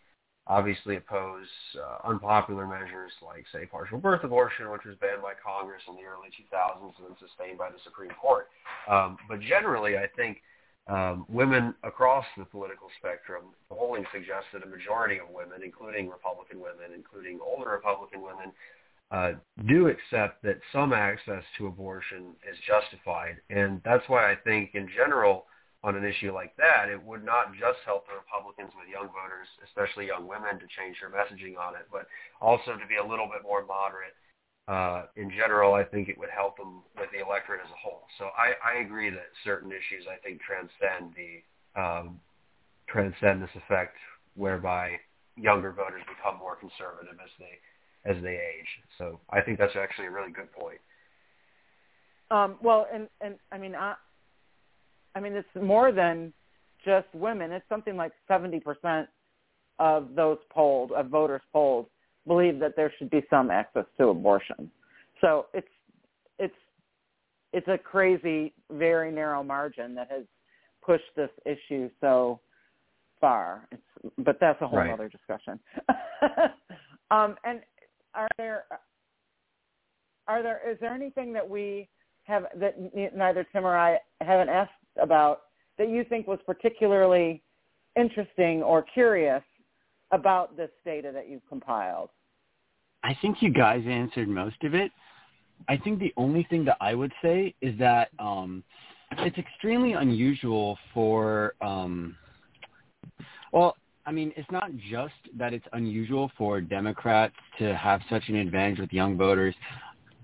obviously 0.48 0.98
oppose 0.98 1.48
uh, 1.78 2.08
unpopular 2.10 2.66
measures 2.66 3.12
like, 3.22 3.46
say, 3.52 3.66
partial 3.66 4.00
birth 4.00 4.24
abortion, 4.24 4.70
which 4.72 4.86
was 4.86 4.96
banned 4.98 5.22
by 5.22 5.34
Congress 5.38 5.82
in 5.88 5.96
the 5.96 6.02
early 6.04 6.30
2000s 6.34 6.94
and 6.98 7.08
then 7.08 7.16
sustained 7.20 7.58
by 7.58 7.70
the 7.70 7.78
Supreme 7.84 8.12
Court. 8.20 8.48
Um, 8.89 9.18
but 9.30 9.39
generally, 9.39 9.98
I 9.98 10.08
think 10.16 10.42
um, 10.88 11.26
women 11.30 11.76
across 11.84 12.26
the 12.38 12.46
political 12.46 12.89
spectrum, 12.98 13.54
the 13.70 13.76
polling 13.76 14.06
suggests 14.12 14.50
that 14.54 14.64
a 14.64 14.68
majority 14.68 15.20
of 15.20 15.30
women, 15.30 15.62
including 15.64 16.10
Republican 16.10 16.60
women, 16.60 16.92
including 16.96 17.39
older 17.39 17.70
Republican 17.70 18.22
women, 18.22 18.52
uh, 19.12 19.34
do 19.68 19.88
accept 19.88 20.42
that 20.42 20.60
some 20.74 20.94
access 20.94 21.44
to 21.58 21.68
abortion 21.68 22.34
is 22.50 22.58
justified. 22.66 23.36
And 23.50 23.82
that's 23.86 24.08
why 24.08 24.32
I 24.32 24.36
think 24.36 24.72
in 24.74 24.89
general 24.96 25.46
on 25.84 25.95
an 25.95 26.05
issue 26.05 26.32
like 26.32 26.55
that, 26.57 26.89
it 26.89 27.01
would 27.01 27.25
not 27.25 27.53
just 27.57 27.82
help 27.86 28.05
the 28.05 28.13
Republicans 28.13 28.69
with 28.77 28.86
young 28.86 29.09
voters, 29.09 29.49
especially 29.65 30.07
young 30.07 30.27
women, 30.27 30.61
to 30.61 30.67
change 30.77 31.01
their 31.01 31.09
messaging 31.09 31.57
on 31.57 31.73
it, 31.73 31.89
but 31.91 32.05
also 32.39 32.77
to 32.77 32.86
be 32.86 33.01
a 33.01 33.05
little 33.05 33.25
bit 33.25 33.41
more 33.41 33.65
moderate 33.65 34.13
uh, 34.67 35.03
in 35.15 35.29
general, 35.32 35.73
I 35.73 35.84
think 35.84 36.07
it 36.07 36.17
would 36.17 36.29
help 36.29 36.57
them 36.57 36.84
with 36.97 37.09
the 37.11 37.25
electorate 37.25 37.61
as 37.65 37.71
a 37.71 37.79
whole. 37.82 38.03
So 38.17 38.29
I, 38.38 38.53
I 38.63 38.82
agree 38.82 39.09
that 39.09 39.27
certain 39.43 39.71
issues 39.71 40.05
I 40.07 40.17
think 40.21 40.39
transcend 40.41 41.13
the 41.17 41.82
um, 41.82 42.19
transcend 42.88 43.41
this 43.41 43.49
effect 43.55 43.95
whereby 44.36 44.97
younger 45.36 45.71
voters 45.71 46.03
become 46.07 46.38
more 46.38 46.55
conservative 46.55 47.17
as 47.21 47.32
they 47.39 47.59
as 48.09 48.21
they 48.23 48.36
age. 48.36 48.69
So 48.97 49.19
I 49.29 49.41
think 49.41 49.57
that's 49.57 49.75
actually 49.75 50.07
a 50.07 50.11
really 50.11 50.32
good 50.32 50.51
point. 50.53 50.79
Um, 52.29 52.57
well, 52.61 52.88
and 52.93 53.09
and 53.19 53.36
I 53.51 53.57
mean, 53.57 53.75
I, 53.75 53.95
I 55.16 55.20
mean, 55.20 55.34
it's 55.34 55.47
more 55.62 55.91
than 55.91 56.34
just 56.86 57.07
women. 57.14 57.51
It's 57.51 57.68
something 57.70 57.95
like 57.95 58.12
seventy 58.28 58.59
percent 58.59 59.07
of 59.80 60.16
those 60.16 60.38
polled, 60.51 60.91
of 60.91 61.07
voters 61.07 61.41
polled, 61.51 61.88
believe 62.28 62.59
that 62.59 62.76
there 62.76 62.93
should 62.97 63.09
be 63.09 63.24
some 63.30 63.49
access 63.49 63.86
to 63.97 64.09
abortion. 64.09 64.70
So 65.22 65.47
it's 65.53 65.68
it's 66.39 66.55
it's 67.53 67.68
a 67.68 67.78
crazy, 67.78 68.53
very 68.72 69.12
narrow 69.12 69.43
margin 69.43 69.95
that 69.95 70.09
has 70.12 70.24
pushed 70.84 71.16
this 71.16 71.30
issue 71.45 71.89
so 71.99 72.39
far. 73.20 73.68
It's, 73.72 73.82
but 74.20 74.38
that's 74.39 74.62
a 74.62 74.68
whole 74.68 74.80
right. 74.80 74.91
other 74.91 75.09
discussion. 75.09 75.59
um, 77.12 77.36
and 77.43 77.62
are 78.14 78.28
there 78.38 78.66
are 80.28 80.43
there 80.43 80.62
is 80.70 80.78
there 80.80 80.93
anything 80.93 81.34
that 81.34 81.47
we 81.47 81.88
have 82.24 82.45
that 82.59 82.76
neither 83.16 83.45
Tim 83.51 83.66
or 83.66 83.78
I 83.78 83.97
haven't 84.22 84.49
asked 84.49 84.72
about 85.00 85.42
that 85.78 85.89
you 85.89 86.04
think 86.04 86.28
was 86.28 86.39
particularly 86.46 87.42
interesting 87.96 88.62
or 88.64 88.82
curious 88.82 89.44
about 90.12 90.56
this 90.58 90.70
data 90.86 91.12
that 91.14 91.30
you've 91.30 91.48
compiled? 91.48 92.10
I 93.04 93.18
think 93.22 93.42
you 93.42 93.50
guys 93.50 93.84
answered 93.88 94.28
most 94.28 94.64
of 94.64 94.74
it. 94.74 94.92
I 95.68 95.78
think 95.78 96.00
the 96.00 96.14
only 96.18 96.46
thing 96.50 96.66
that 96.66 96.78
I 96.82 96.94
would 96.94 97.12
say 97.22 97.54
is 97.62 97.78
that 97.80 98.10
um, 98.20 98.64
it's 99.20 99.38
extremely 99.38 99.94
unusual 99.94 100.78
for, 100.94 101.54
um, 101.62 102.16
well, 103.52 103.76
I 104.06 104.12
mean, 104.12 104.34
it's 104.36 104.50
not 104.52 104.72
just 104.89 105.14
that 105.38 105.54
it's 105.54 105.66
unusual 105.74 106.32
for 106.38 106.62
Democrats 106.62 107.36
to 107.60 107.76
have 107.76 108.02
such 108.10 108.24
an 108.30 108.36
advantage 108.36 108.80
with 108.80 108.92
young 108.92 109.18
voters. 109.18 109.56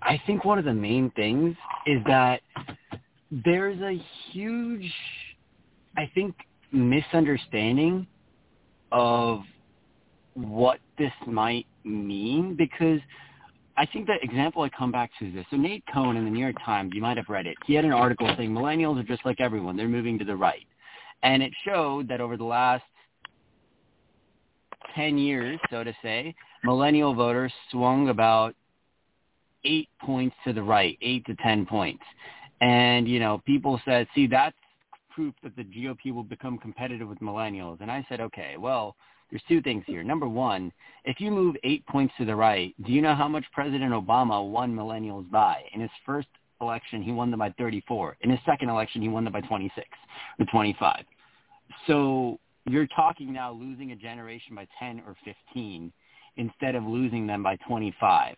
I 0.01 0.21
think 0.25 0.45
one 0.45 0.57
of 0.57 0.65
the 0.65 0.73
main 0.73 1.11
things 1.11 1.55
is 1.85 2.01
that 2.07 2.41
there's 3.31 3.79
a 3.81 4.01
huge, 4.31 4.91
I 5.97 6.09
think, 6.13 6.35
misunderstanding 6.71 8.07
of 8.91 9.41
what 10.33 10.79
this 10.97 11.11
might 11.25 11.65
mean 11.83 12.55
because 12.55 12.99
I 13.75 13.85
think 13.85 14.07
the 14.07 14.15
example 14.21 14.63
I 14.63 14.69
come 14.69 14.91
back 14.91 15.11
to 15.19 15.27
is 15.27 15.33
this. 15.33 15.45
So 15.51 15.57
Nate 15.57 15.83
Cohn 15.93 16.17
in 16.17 16.25
the 16.25 16.31
New 16.31 16.39
York 16.39 16.55
Times, 16.65 16.91
you 16.93 17.01
might 17.01 17.17
have 17.17 17.29
read 17.29 17.45
it. 17.45 17.55
He 17.65 17.73
had 17.73 17.85
an 17.85 17.91
article 17.91 18.27
saying 18.37 18.51
millennials 18.51 18.99
are 18.99 19.03
just 19.03 19.25
like 19.25 19.39
everyone. 19.39 19.77
They're 19.77 19.87
moving 19.87 20.17
to 20.19 20.25
the 20.25 20.35
right. 20.35 20.65
And 21.23 21.43
it 21.43 21.51
showed 21.65 22.07
that 22.09 22.21
over 22.21 22.37
the 22.37 22.43
last 22.43 22.83
10 24.95 25.17
years, 25.17 25.59
so 25.69 25.83
to 25.83 25.93
say, 26.01 26.33
millennial 26.63 27.13
voters 27.13 27.51
swung 27.71 28.09
about 28.09 28.55
eight 29.63 29.89
points 30.01 30.35
to 30.45 30.53
the 30.53 30.63
right, 30.63 30.97
eight 31.01 31.25
to 31.25 31.35
10 31.35 31.65
points. 31.65 32.03
And, 32.61 33.07
you 33.07 33.19
know, 33.19 33.41
people 33.45 33.79
said, 33.85 34.07
see, 34.15 34.27
that's 34.27 34.55
proof 35.17 35.33
that 35.43 35.55
the 35.55 35.63
GOP 35.63 36.13
will 36.13 36.23
become 36.23 36.57
competitive 36.57 37.07
with 37.07 37.19
millennials. 37.19 37.81
And 37.81 37.91
I 37.91 38.05
said, 38.07 38.21
okay, 38.21 38.55
well, 38.57 38.95
there's 39.29 39.41
two 39.47 39.61
things 39.61 39.83
here. 39.87 40.03
Number 40.03 40.27
one, 40.27 40.71
if 41.05 41.19
you 41.19 41.31
move 41.31 41.55
eight 41.63 41.85
points 41.87 42.13
to 42.17 42.25
the 42.25 42.35
right, 42.35 42.73
do 42.85 42.91
you 42.91 43.01
know 43.01 43.15
how 43.15 43.27
much 43.27 43.43
President 43.51 43.91
Obama 43.91 44.47
won 44.47 44.75
millennials 44.75 45.29
by? 45.29 45.63
In 45.73 45.81
his 45.81 45.89
first 46.05 46.27
election, 46.61 47.01
he 47.01 47.11
won 47.11 47.31
them 47.31 47.39
by 47.39 47.49
34. 47.57 48.17
In 48.21 48.29
his 48.29 48.39
second 48.45 48.69
election, 48.69 49.01
he 49.01 49.09
won 49.09 49.23
them 49.23 49.33
by 49.33 49.41
26 49.41 49.87
or 50.39 50.45
25. 50.45 51.03
So 51.87 52.39
you're 52.65 52.87
talking 52.87 53.33
now 53.33 53.51
losing 53.51 53.91
a 53.91 53.95
generation 53.95 54.55
by 54.55 54.67
10 54.79 55.01
or 55.05 55.15
15 55.25 55.91
instead 56.37 56.75
of 56.75 56.83
losing 56.83 57.27
them 57.27 57.43
by 57.43 57.55
25. 57.67 58.35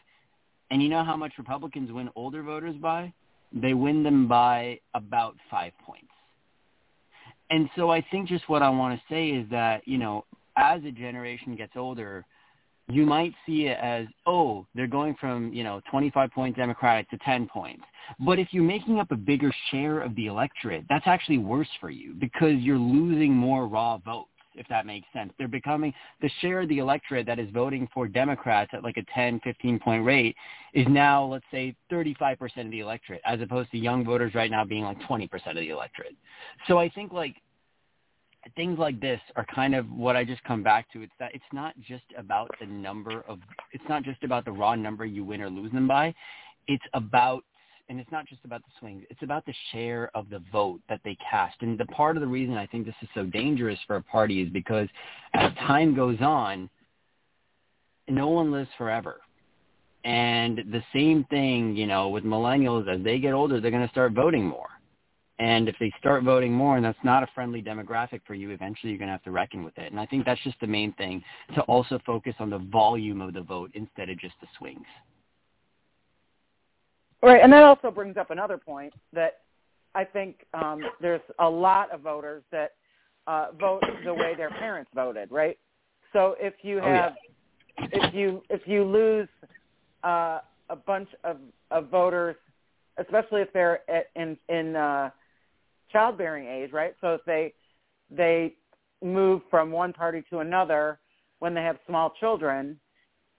And 0.72 0.82
you 0.82 0.90
know 0.90 1.04
how 1.04 1.18
much 1.18 1.34
Republicans 1.38 1.92
win 1.92 2.10
older 2.16 2.44
voters 2.44 2.76
by? 2.76 3.14
They 3.54 3.74
win 3.74 4.04
them 4.04 4.28
by 4.28 4.80
about 4.94 5.36
five 5.50 5.74
points. 5.86 6.06
And 7.50 7.70
so 7.76 7.90
I 7.90 8.06
think 8.12 8.28
just 8.28 8.48
what 8.48 8.62
I 8.62 8.70
want 8.70 9.00
to 9.00 9.14
say 9.14 9.30
is 9.30 9.50
that, 9.50 9.88
you 9.88 9.98
know, 9.98 10.26
as 10.56 10.84
a 10.84 10.92
generation 10.92 11.56
gets 11.56 11.74
older, 11.76 12.26
you 12.90 13.06
might 13.06 13.34
see 13.46 13.68
it 13.68 13.78
as, 13.82 14.08
oh, 14.26 14.66
they're 14.76 14.88
going 14.88 15.16
from, 15.20 15.54
you 15.54 15.64
know, 15.64 15.82
25 15.90 16.32
point 16.32 16.56
Democratic 16.56 17.10
to 17.12 17.18
10 17.20 17.48
points. 17.48 17.84
But 18.20 18.40
if 18.40 18.50
you're 18.52 18.64
making 18.64 19.00
up 19.00 19.12
a 19.12 19.16
bigger 19.16 19.54
share 19.70 20.02
of 20.02 20.16
the 20.16 20.28
electorate, 20.28 20.86
that's 20.90 21.06
actually 21.06 21.38
worse 21.38 21.70
for 21.80 21.90
you 21.90 22.14
because 22.14 22.56
you're 22.60 22.78
losing 22.78 23.32
more 23.32 23.68
raw 23.68 23.98
votes, 23.98 24.30
if 24.60 24.68
that 24.68 24.86
makes 24.86 25.08
sense. 25.14 25.34
They're 25.38 25.48
becoming, 25.48 25.94
the 26.22 26.30
share 26.42 26.62
of 26.62 26.70
the 26.70 26.78
electorate 26.78 27.26
that 27.26 27.40
is 27.40 27.50
voting 27.52 27.88
for 27.94 28.08
Democrats 28.08 28.72
at 28.74 28.84
like 28.84 28.98
a 28.98 29.06
10, 29.16 29.40
15 29.44 29.80
point 29.80 30.06
rate 30.06 30.36
is 30.74 30.86
now, 30.90 31.26
let's 31.26 31.46
say, 31.50 31.76
35% 31.92 32.66
of 32.66 32.72
the 32.72 32.82
electorate, 32.82 33.22
as 33.26 33.42
opposed 33.42 33.72
to 33.72 33.78
young 33.78 34.06
voters 34.06 34.36
right 34.36 34.52
now 34.52 34.64
being 34.64 34.84
like 34.84 35.00
20% 35.02 35.24
of 35.48 35.56
the 35.56 35.70
electorate. 35.70 36.14
So 36.68 36.78
I 36.78 36.90
think 36.90 37.12
like 37.12 37.36
things 38.56 38.78
like 38.78 39.00
this 39.00 39.20
are 39.36 39.46
kind 39.54 39.74
of 39.74 39.90
what 39.92 40.16
I 40.16 40.24
just 40.24 40.44
come 40.44 40.62
back 40.62 40.92
to. 40.92 41.02
It's 41.02 41.14
that 41.20 41.34
it's 41.34 41.44
not 41.54 41.74
just 41.82 42.06
about 42.18 42.52
the 42.60 42.68
number 42.68 43.24
of, 43.28 43.40
it's 43.72 43.84
not 43.90 44.04
just 44.04 44.24
about 44.24 44.46
the 44.46 44.52
raw 44.52 44.76
number 44.76 45.06
you 45.06 45.24
win 45.24 45.42
or 45.42 45.50
lose 45.50 45.72
them 45.72 45.88
by. 45.88 46.14
It's 46.68 46.86
about, 46.94 47.44
and 47.90 48.00
it's 48.00 48.12
not 48.12 48.28
just 48.28 48.46
about 48.46 48.62
the 48.62 48.72
swings. 48.80 49.04
It's 49.10 49.24
about 49.24 49.46
the 49.46 49.54
share 49.72 50.12
of 50.14 50.30
the 50.30 50.42
vote 50.52 50.80
that 50.90 51.02
they 51.04 51.18
cast. 51.30 51.62
And 51.62 51.78
the 51.78 51.86
part 51.86 52.16
of 52.16 52.22
the 52.22 52.28
reason 52.28 52.56
I 52.56 52.68
think 52.68 52.86
this 52.86 52.96
is 53.02 53.10
so 53.16 53.24
dangerous 53.26 53.80
for 53.88 53.96
a 53.96 54.04
party 54.04 54.42
is 54.42 54.50
because 54.50 54.88
as 55.34 55.52
time 55.68 55.96
goes 55.96 56.22
on, 56.22 56.70
no 58.08 58.28
one 58.30 58.52
lives 58.52 58.70
forever. 58.78 59.22
And 60.06 60.60
the 60.72 60.84
same 60.94 61.26
thing, 61.26 61.76
you 61.76 61.88
know, 61.88 62.10
with 62.10 62.24
millennials, 62.24 62.88
as 62.88 63.04
they 63.04 63.20
get 63.20 63.34
older, 63.34 63.60
they're 63.60 63.72
going 63.72 63.86
to 63.86 63.92
start 63.92 64.14
voting 64.14 64.46
more. 64.46 64.68
And 65.40 65.68
if 65.68 65.76
they 65.80 65.92
start 65.98 66.24
voting 66.24 66.54
more 66.54 66.76
and 66.76 66.86
that's 66.86 66.98
not 67.04 67.24
a 67.24 67.28
friendly 67.34 67.62
demographic 67.62 68.22
for 68.28 68.36
you, 68.36 68.52
eventually 68.52 68.92
you're 68.92 69.00
going 69.00 69.08
to 69.08 69.14
have 69.14 69.24
to 69.24 69.32
reckon 69.32 69.64
with 69.64 69.78
it. 69.78 69.92
And 69.92 70.00
I 70.00 70.06
think 70.06 70.26
that's 70.26 70.42
just 70.44 70.60
the 70.60 70.68
main 70.68 70.94
thing, 70.94 71.24
to 71.56 71.62
also 71.62 72.00
focus 72.06 72.36
on 72.40 72.50
the 72.50 72.58
volume 72.58 73.22
of 73.22 73.34
the 73.34 73.42
vote 73.42 73.72
instead 73.74 74.10
of 74.10 74.20
just 74.20 74.36
the 74.42 74.48
swings. 74.58 74.86
Right, 77.22 77.42
and 77.44 77.52
that 77.52 77.64
also 77.64 77.92
brings 77.92 78.16
up 78.16 78.32
another 78.32 78.58
point 78.58 78.94
that 79.12 79.40
I 79.94 80.06
think 80.06 80.46
um, 80.54 80.82
there's 81.02 81.22
a 81.40 81.50
lot 81.50 81.92
of 81.92 82.02
voters 82.02 82.44
that 82.52 82.72
uh, 83.28 83.48
vote 83.60 83.84
the 84.06 84.14
way 84.14 84.36
their 84.36 84.50
parents 84.50 84.90
voted, 84.96 85.30
right? 85.32 85.58
So 86.14 86.36
if 86.40 86.54
you 86.62 86.78
have, 86.78 87.14
oh, 87.80 87.84
yeah. 87.92 88.08
if 88.08 88.14
you 88.14 88.42
if 88.50 88.62
you 88.66 88.84
lose 88.84 89.28
uh, 90.04 90.40
a 90.70 90.76
bunch 90.76 91.10
of, 91.24 91.38
of 91.72 91.90
voters, 91.90 92.36
especially 92.98 93.42
if 93.42 93.52
they're 93.54 93.82
at, 93.90 94.08
in 94.16 94.38
in 94.48 94.76
uh, 94.76 95.10
childbearing 95.92 96.48
age, 96.48 96.72
right? 96.72 96.96
So 97.02 97.16
if 97.16 97.22
they 97.26 97.54
they 98.10 98.56
move 99.04 99.42
from 99.50 99.72
one 99.72 99.94
party 99.94 100.24
to 100.30 100.40
another 100.40 101.00
when 101.40 101.54
they 101.54 101.62
have 101.62 101.78
small 101.88 102.14
children, 102.20 102.80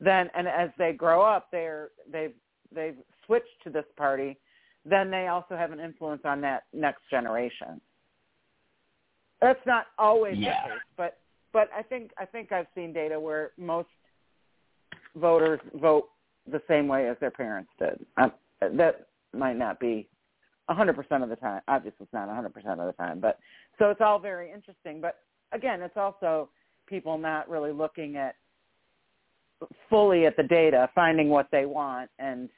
then 0.01 0.31
and 0.37 0.47
as 0.47 0.71
they 0.79 0.93
grow 0.93 1.23
up, 1.23 1.49
they're 1.51 1.91
they've 2.11 2.35
they've 2.75 2.97
switched 3.27 3.63
to 3.65 3.71
this 3.71 3.85
party, 3.97 4.39
then 4.85 5.11
they 5.11 5.27
also 5.29 5.57
have 5.57 5.73
an 5.73 5.81
influence 5.81 6.23
on 6.25 6.41
that 6.43 6.65
next 6.73 7.03
generation. 7.11 7.81
That's 9.41 9.61
not 9.67 9.87
always 9.99 10.37
yeah. 10.39 10.63
the 10.65 10.69
case, 10.71 10.81
but 10.97 11.19
but 11.53 11.69
I 11.77 11.83
think 11.83 12.11
I 12.19 12.25
think 12.25 12.53
I've 12.53 12.67
seen 12.75 12.93
data 12.93 13.19
where 13.19 13.53
most 13.57 13.89
voters 15.17 15.61
vote 15.75 16.09
the 16.51 16.63
same 16.69 16.89
way 16.89 17.09
as 17.09 17.17
their 17.21 17.31
parents 17.31 17.71
did. 17.79 18.05
Um, 18.17 18.33
that 18.61 19.07
might 19.33 19.57
not 19.57 19.81
be 19.81 20.09
100% 20.69 21.23
of 21.23 21.29
the 21.29 21.37
time. 21.37 21.63
Obviously, 21.69 22.05
it's 22.05 22.13
not 22.13 22.29
100% 22.29 22.47
of 22.47 22.87
the 22.87 22.95
time, 22.99 23.21
but 23.21 23.39
so 23.79 23.91
it's 23.91 24.01
all 24.01 24.19
very 24.19 24.53
interesting. 24.53 25.01
But 25.01 25.17
again, 25.53 25.81
it's 25.83 25.97
also 25.97 26.49
people 26.87 27.19
not 27.19 27.49
really 27.49 27.73
looking 27.73 28.17
at 28.17 28.37
fully 29.89 30.27
at 30.27 30.37
the 30.37 30.43
data, 30.43 30.89
finding 30.95 31.29
what 31.29 31.49
they 31.51 31.67
want, 31.67 32.11
and 32.19 32.49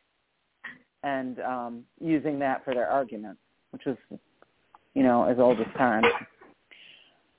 and 1.02 1.40
um, 1.40 1.84
using 2.00 2.38
that 2.40 2.64
for 2.64 2.74
their 2.74 2.88
argument, 2.88 3.38
which 3.70 3.86
is, 3.86 3.96
you 4.94 5.02
know, 5.02 5.24
as 5.24 5.38
old 5.38 5.60
as 5.60 5.66
time. 5.76 6.04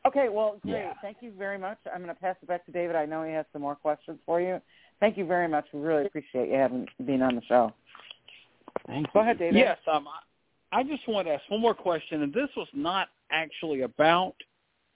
Okay, 0.05 0.27
well, 0.29 0.59
great. 0.63 0.73
Yeah. 0.73 0.93
Thank 1.01 1.17
you 1.21 1.31
very 1.37 1.57
much. 1.57 1.77
I'm 1.93 2.01
going 2.03 2.13
to 2.13 2.19
pass 2.19 2.35
it 2.41 2.47
back 2.47 2.65
to 2.65 2.71
David. 2.71 2.95
I 2.95 3.05
know 3.05 3.23
he 3.23 3.31
has 3.31 3.45
some 3.53 3.61
more 3.61 3.75
questions 3.75 4.19
for 4.25 4.41
you. 4.41 4.59
Thank 4.99 5.17
you 5.17 5.25
very 5.25 5.47
much. 5.47 5.65
We 5.73 5.79
really 5.79 6.05
appreciate 6.05 6.49
you 6.49 6.55
having 6.55 6.87
being 7.05 7.21
on 7.21 7.35
the 7.35 7.41
show. 7.47 7.73
Thank 8.87 9.11
Go 9.13 9.21
ahead, 9.21 9.39
David. 9.39 9.55
Yes, 9.55 9.77
um, 9.91 10.07
I 10.71 10.83
just 10.83 11.07
want 11.07 11.27
to 11.27 11.33
ask 11.35 11.43
one 11.49 11.61
more 11.61 11.73
question, 11.73 12.23
and 12.23 12.33
this 12.33 12.49
was 12.57 12.67
not 12.73 13.09
actually 13.31 13.81
about 13.81 14.35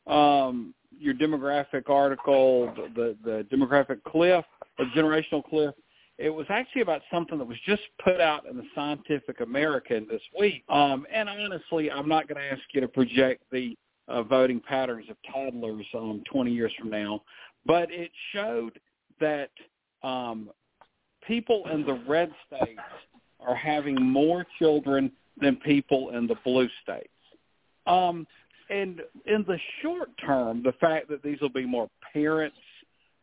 um, 0.07 0.73
your 0.99 1.13
demographic 1.13 1.89
article, 1.89 2.73
the, 2.75 3.15
the, 3.23 3.45
the 3.49 3.55
demographic 3.55 4.03
cliff, 4.03 4.43
the 4.77 4.85
generational 4.95 5.43
cliff. 5.43 5.73
It 6.17 6.29
was 6.29 6.47
actually 6.49 6.81
about 6.81 7.01
something 7.11 7.37
that 7.37 7.47
was 7.47 7.57
just 7.65 7.83
put 8.03 8.19
out 8.19 8.47
in 8.47 8.57
the 8.57 8.63
Scientific 8.73 9.39
American 9.39 10.07
this 10.09 10.21
week. 10.37 10.63
Um, 10.67 11.05
and 11.13 11.29
honestly, 11.29 11.91
I'm 11.91 12.09
not 12.09 12.27
going 12.27 12.41
to 12.41 12.51
ask 12.51 12.61
you 12.73 12.81
to 12.81 12.87
project 12.87 13.43
the 13.51 13.77
uh, 14.07 14.23
voting 14.23 14.59
patterns 14.59 15.05
of 15.09 15.17
toddlers 15.31 15.85
um, 15.93 16.23
20 16.31 16.51
years 16.51 16.71
from 16.79 16.89
now, 16.89 17.21
but 17.65 17.91
it 17.91 18.11
showed 18.33 18.79
that 19.19 19.51
um, 20.01 20.49
people 21.27 21.63
in 21.71 21.85
the 21.85 22.01
red 22.07 22.31
states 22.47 22.79
are 23.39 23.55
having 23.55 24.01
more 24.01 24.45
children 24.57 25.11
than 25.39 25.55
people 25.57 26.11
in 26.11 26.25
the 26.25 26.35
blue 26.43 26.69
states. 26.81 27.09
Um, 27.85 28.25
and 28.69 29.01
in 29.25 29.45
the 29.47 29.57
short 29.81 30.09
term, 30.25 30.63
the 30.63 30.73
fact 30.73 31.09
that 31.09 31.21
these 31.21 31.39
will 31.41 31.49
be 31.49 31.65
more 31.65 31.89
parents 32.11 32.57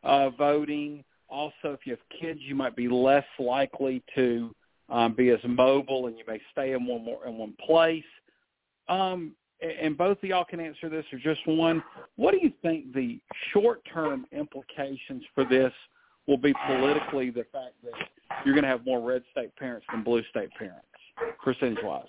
uh, 0.02 0.30
voting, 0.30 1.02
also 1.34 1.72
if 1.72 1.80
you 1.84 1.92
have 1.92 2.20
kids, 2.20 2.40
you 2.42 2.54
might 2.54 2.76
be 2.76 2.88
less 2.88 3.24
likely 3.38 4.02
to 4.14 4.54
um, 4.88 5.14
be 5.14 5.30
as 5.30 5.40
mobile, 5.46 6.06
and 6.06 6.16
you 6.16 6.24
may 6.26 6.40
stay 6.52 6.72
in 6.72 6.86
one 6.86 7.04
more 7.04 7.26
in 7.26 7.36
one 7.36 7.54
place. 7.66 8.04
Um, 8.88 9.32
and 9.60 9.96
both 9.96 10.18
of 10.18 10.24
y'all 10.24 10.44
can 10.44 10.60
answer 10.60 10.88
this 10.88 11.04
or 11.12 11.18
just 11.18 11.40
one. 11.46 11.82
What 12.16 12.32
do 12.32 12.38
you 12.42 12.52
think 12.62 12.92
the 12.92 13.18
short-term 13.52 14.26
implications 14.30 15.22
for 15.34 15.44
this 15.44 15.72
will 16.26 16.36
be 16.36 16.52
politically? 16.66 17.30
The 17.30 17.46
fact 17.50 17.74
that 17.82 17.92
you're 18.44 18.54
going 18.54 18.64
to 18.64 18.68
have 18.68 18.84
more 18.84 19.00
red 19.00 19.22
state 19.32 19.54
parents 19.56 19.86
than 19.90 20.02
blue 20.02 20.22
state 20.30 20.50
parents, 20.58 20.86
percentage-wise. 21.42 22.04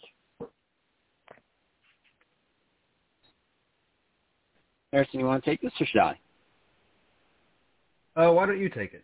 Harrison, 4.91 5.19
you 5.19 5.25
want 5.25 5.43
to 5.43 5.49
take 5.49 5.61
this 5.61 5.71
or 5.79 5.85
should 5.85 6.01
I? 6.01 6.19
Uh, 8.15 8.31
why 8.31 8.45
don't 8.45 8.59
you 8.59 8.69
take 8.69 8.93
it? 8.93 9.03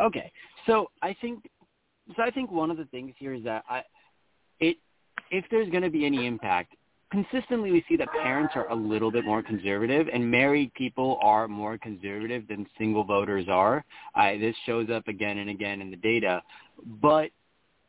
Okay, 0.00 0.32
so 0.66 0.90
I 1.02 1.16
think 1.20 1.48
so. 2.16 2.22
I 2.22 2.30
think 2.30 2.50
one 2.50 2.70
of 2.70 2.76
the 2.76 2.84
things 2.86 3.12
here 3.18 3.34
is 3.34 3.44
that 3.44 3.64
I, 3.68 3.82
it, 4.60 4.76
if 5.30 5.44
there's 5.50 5.68
going 5.70 5.82
to 5.82 5.90
be 5.90 6.06
any 6.06 6.26
impact, 6.26 6.74
consistently 7.10 7.70
we 7.70 7.84
see 7.88 7.96
that 7.96 8.08
parents 8.22 8.54
are 8.56 8.68
a 8.68 8.74
little 8.74 9.10
bit 9.10 9.24
more 9.24 9.42
conservative, 9.42 10.08
and 10.12 10.30
married 10.30 10.72
people 10.74 11.18
are 11.22 11.48
more 11.48 11.78
conservative 11.78 12.46
than 12.48 12.66
single 12.78 13.04
voters 13.04 13.46
are. 13.48 13.84
I, 14.14 14.38
this 14.38 14.54
shows 14.66 14.88
up 14.90 15.08
again 15.08 15.38
and 15.38 15.50
again 15.50 15.80
in 15.80 15.90
the 15.90 15.96
data, 15.96 16.42
but 17.00 17.30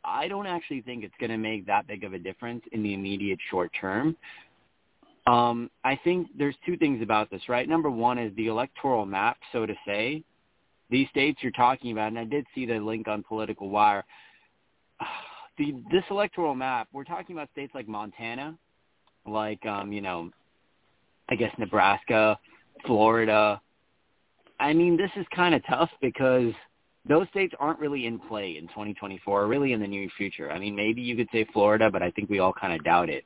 I 0.04 0.28
don't 0.28 0.46
actually 0.46 0.82
think 0.82 1.04
it's 1.04 1.14
going 1.20 1.30
to 1.30 1.36
make 1.36 1.66
that 1.66 1.86
big 1.86 2.04
of 2.04 2.12
a 2.12 2.18
difference 2.18 2.62
in 2.72 2.82
the 2.82 2.94
immediate 2.94 3.38
short 3.50 3.70
term. 3.78 4.16
Um, 5.26 5.70
I 5.84 5.98
think 6.04 6.28
there's 6.38 6.56
two 6.64 6.76
things 6.78 7.02
about 7.02 7.30
this, 7.30 7.42
right? 7.48 7.68
Number 7.68 7.90
one 7.90 8.18
is 8.18 8.34
the 8.36 8.46
electoral 8.46 9.04
map, 9.04 9.36
so 9.52 9.66
to 9.66 9.74
say. 9.86 10.24
These 10.90 11.08
states 11.10 11.40
you're 11.42 11.52
talking 11.52 11.92
about, 11.92 12.08
and 12.08 12.18
I 12.18 12.24
did 12.24 12.46
see 12.54 12.66
the 12.66 12.78
link 12.78 13.08
on 13.08 13.22
Political 13.22 13.68
Wire. 13.68 14.04
The, 15.58 15.74
this 15.90 16.04
electoral 16.08 16.54
map, 16.54 16.86
we're 16.92 17.02
talking 17.02 17.34
about 17.34 17.50
states 17.50 17.72
like 17.74 17.88
Montana, 17.88 18.56
like 19.26 19.66
um, 19.66 19.92
you 19.92 20.00
know, 20.00 20.30
I 21.28 21.34
guess 21.34 21.50
Nebraska, 21.58 22.38
Florida. 22.86 23.60
I 24.60 24.72
mean, 24.72 24.96
this 24.96 25.10
is 25.16 25.26
kind 25.34 25.56
of 25.56 25.62
tough 25.68 25.90
because 26.00 26.52
those 27.08 27.26
states 27.30 27.54
aren't 27.58 27.80
really 27.80 28.06
in 28.06 28.20
play 28.20 28.56
in 28.56 28.68
2024, 28.68 29.42
or 29.42 29.48
really 29.48 29.72
in 29.72 29.80
the 29.80 29.86
near 29.88 30.08
future. 30.16 30.48
I 30.50 30.60
mean, 30.60 30.76
maybe 30.76 31.00
you 31.00 31.16
could 31.16 31.28
say 31.32 31.44
Florida, 31.52 31.90
but 31.90 32.04
I 32.04 32.12
think 32.12 32.30
we 32.30 32.38
all 32.38 32.52
kind 32.52 32.72
of 32.72 32.84
doubt 32.84 33.10
it. 33.10 33.24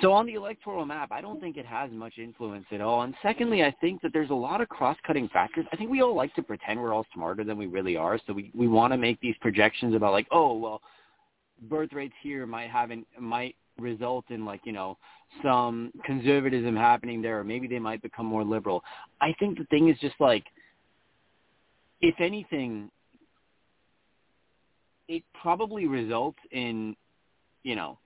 So 0.00 0.12
on 0.12 0.24
the 0.24 0.34
electoral 0.34 0.86
map, 0.86 1.12
I 1.12 1.20
don't 1.20 1.40
think 1.40 1.58
it 1.58 1.66
has 1.66 1.90
much 1.90 2.14
influence 2.16 2.64
at 2.72 2.80
all. 2.80 3.02
And 3.02 3.14
secondly, 3.20 3.62
I 3.62 3.74
think 3.82 4.00
that 4.00 4.12
there's 4.14 4.30
a 4.30 4.34
lot 4.34 4.62
of 4.62 4.68
cross-cutting 4.68 5.28
factors. 5.28 5.66
I 5.72 5.76
think 5.76 5.90
we 5.90 6.00
all 6.00 6.14
like 6.16 6.34
to 6.36 6.42
pretend 6.42 6.80
we're 6.80 6.94
all 6.94 7.06
smarter 7.12 7.44
than 7.44 7.58
we 7.58 7.66
really 7.66 7.96
are. 7.96 8.18
So 8.26 8.32
we 8.32 8.50
we 8.54 8.66
want 8.66 8.92
to 8.92 8.96
make 8.96 9.20
these 9.20 9.34
projections 9.40 9.94
about 9.94 10.12
like, 10.12 10.26
oh 10.30 10.56
well, 10.56 10.80
birth 11.68 11.92
rates 11.92 12.14
here 12.22 12.46
might 12.46 12.70
have 12.70 12.90
an, 12.90 13.04
might 13.18 13.56
result 13.78 14.24
in 14.30 14.44
like 14.44 14.60
you 14.64 14.72
know 14.72 14.96
some 15.42 15.92
conservatism 16.04 16.74
happening 16.74 17.20
there, 17.20 17.40
or 17.40 17.44
maybe 17.44 17.68
they 17.68 17.78
might 17.78 18.00
become 18.00 18.26
more 18.26 18.44
liberal. 18.44 18.82
I 19.20 19.34
think 19.38 19.58
the 19.58 19.64
thing 19.64 19.90
is 19.90 19.98
just 20.00 20.16
like, 20.18 20.44
if 22.00 22.14
anything, 22.20 22.90
it 25.08 25.22
probably 25.40 25.86
results 25.86 26.38
in, 26.52 26.96
you 27.64 27.76
know, 27.76 27.98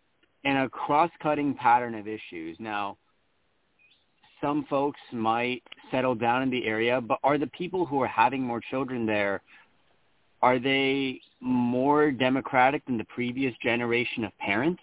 in 0.45 0.59
a 0.59 0.69
cross-cutting 0.69 1.55
pattern 1.55 1.95
of 1.95 2.07
issues. 2.07 2.57
Now, 2.59 2.97
some 4.41 4.67
folks 4.69 5.01
might 5.13 5.63
settle 5.91 6.15
down 6.15 6.43
in 6.43 6.51
the 6.51 6.67
area, 6.67 7.01
but 7.01 7.19
are 7.25 7.39
the 7.39 7.47
people 7.49 7.87
who 7.87 8.03
are 8.03 8.07
having 8.07 8.43
more 8.43 8.61
children 8.71 9.07
there, 9.07 9.41
are 10.43 10.59
they 10.59 11.21
more 11.41 12.11
democratic 12.11 12.85
than 12.85 12.99
the 12.99 13.05
previous 13.05 13.55
generation 13.63 14.25
of 14.25 14.37
parents? 14.39 14.83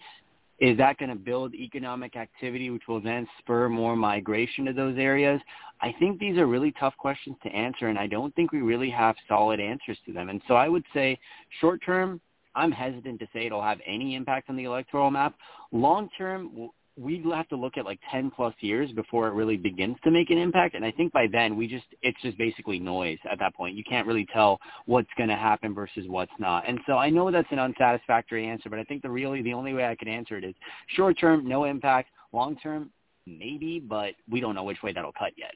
Is 0.58 0.76
that 0.78 0.98
going 0.98 1.10
to 1.10 1.16
build 1.16 1.54
economic 1.54 2.16
activity, 2.16 2.70
which 2.70 2.82
will 2.88 3.00
then 3.00 3.28
spur 3.38 3.68
more 3.68 3.94
migration 3.94 4.64
to 4.64 4.72
those 4.72 4.98
areas? 4.98 5.40
I 5.80 5.94
think 5.98 6.18
these 6.18 6.38
are 6.38 6.46
really 6.46 6.72
tough 6.78 6.96
questions 6.96 7.36
to 7.44 7.48
answer, 7.50 7.88
and 7.88 7.98
I 7.98 8.08
don't 8.08 8.34
think 8.34 8.50
we 8.50 8.62
really 8.62 8.90
have 8.90 9.14
solid 9.28 9.60
answers 9.60 9.98
to 10.06 10.12
them. 10.12 10.28
And 10.28 10.42
so 10.48 10.54
I 10.54 10.68
would 10.68 10.84
say 10.92 11.18
short 11.60 11.80
term, 11.84 12.20
I'm 12.54 12.72
hesitant 12.72 13.20
to 13.20 13.26
say 13.32 13.46
it'll 13.46 13.62
have 13.62 13.78
any 13.86 14.14
impact 14.14 14.50
on 14.50 14.56
the 14.56 14.64
electoral 14.64 15.10
map. 15.10 15.34
Long 15.72 16.08
term, 16.16 16.70
we 16.96 17.24
have 17.34 17.48
to 17.48 17.56
look 17.56 17.78
at 17.78 17.84
like 17.84 17.98
10 18.10 18.30
plus 18.30 18.54
years 18.60 18.92
before 18.92 19.28
it 19.28 19.32
really 19.32 19.56
begins 19.56 19.96
to 20.04 20.10
make 20.10 20.30
an 20.30 20.38
impact. 20.38 20.74
And 20.74 20.84
I 20.84 20.90
think 20.90 21.12
by 21.12 21.26
then 21.30 21.56
we 21.56 21.66
just, 21.66 21.86
it's 22.02 22.20
just 22.20 22.36
basically 22.36 22.78
noise 22.78 23.18
at 23.30 23.38
that 23.38 23.54
point. 23.54 23.76
You 23.76 23.84
can't 23.84 24.06
really 24.06 24.26
tell 24.32 24.58
what's 24.86 25.08
going 25.16 25.30
to 25.30 25.36
happen 25.36 25.74
versus 25.74 26.04
what's 26.06 26.32
not. 26.38 26.68
And 26.68 26.78
so 26.86 26.94
I 26.98 27.08
know 27.08 27.30
that's 27.30 27.48
an 27.50 27.58
unsatisfactory 27.58 28.46
answer, 28.46 28.68
but 28.68 28.78
I 28.78 28.84
think 28.84 29.02
the 29.02 29.10
really, 29.10 29.42
the 29.42 29.54
only 29.54 29.72
way 29.72 29.86
I 29.86 29.94
can 29.94 30.08
answer 30.08 30.36
it 30.36 30.44
is 30.44 30.54
short 30.88 31.18
term, 31.18 31.48
no 31.48 31.64
impact. 31.64 32.10
Long 32.32 32.56
term, 32.56 32.90
maybe, 33.26 33.78
but 33.78 34.14
we 34.30 34.40
don't 34.40 34.54
know 34.54 34.64
which 34.64 34.82
way 34.82 34.92
that'll 34.92 35.12
cut 35.12 35.32
yet. 35.36 35.52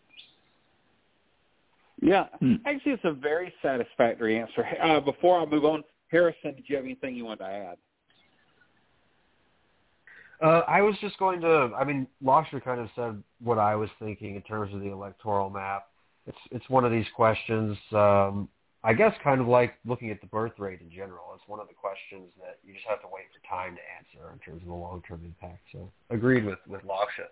Yeah, 2.01 2.27
hmm. 2.41 2.57
actually, 2.67 2.93
it's 2.93 3.05
a 3.05 3.13
very 3.13 3.53
satisfactory 3.63 4.39
answer. 4.39 4.67
Uh, 4.83 5.01
before 5.01 5.41
I 5.41 5.47
move 5.47 5.65
on, 5.65 5.83
Harrison, 6.09 6.55
did 6.55 6.65
you 6.67 6.77
have 6.77 6.85
anything 6.85 7.15
you 7.15 7.25
wanted 7.25 7.45
to 7.45 7.51
add? 7.51 7.77
Uh, 10.43 10.63
I 10.69 10.83
was 10.83 10.95
just 11.01 11.19
going 11.19 11.41
to. 11.41 11.71
I 11.77 11.85
mean, 11.85 12.07
Lakshya 12.23 12.63
kind 12.63 12.81
of 12.81 12.89
said 12.95 13.23
what 13.43 13.59
I 13.59 13.75
was 13.75 13.89
thinking 13.99 14.37
in 14.37 14.43
terms 14.43 14.75
of 14.75 14.81
the 14.81 14.93
electoral 14.93 15.49
map. 15.49 15.87
It's 16.27 16.37
it's 16.51 16.69
one 16.69 16.85
of 16.85 16.93
these 16.93 17.07
questions. 17.15 17.77
Um, 17.93 18.49
I 18.85 18.93
guess 18.93 19.15
kind 19.25 19.41
of 19.41 19.49
like 19.49 19.75
looking 19.87 20.11
at 20.11 20.21
the 20.21 20.27
birth 20.27 20.53
rate 20.59 20.81
in 20.81 20.91
general. 20.91 21.33
It's 21.35 21.49
one 21.49 21.59
of 21.59 21.69
the 21.69 21.75
questions 21.75 22.31
that 22.39 22.59
you 22.65 22.75
just 22.75 22.87
have 22.87 23.01
to 23.01 23.09
wait 23.11 23.25
for 23.33 23.49
time 23.49 23.77
to 23.77 23.81
answer 23.99 24.33
in 24.33 24.39
terms 24.39 24.63
of 24.63 24.69
the 24.69 24.75
long 24.75 25.03
term 25.09 25.23
impact. 25.25 25.63
So 25.73 25.91
agreed 26.11 26.45
with 26.45 26.59
with 26.69 26.83
Lakshya. 26.83 27.29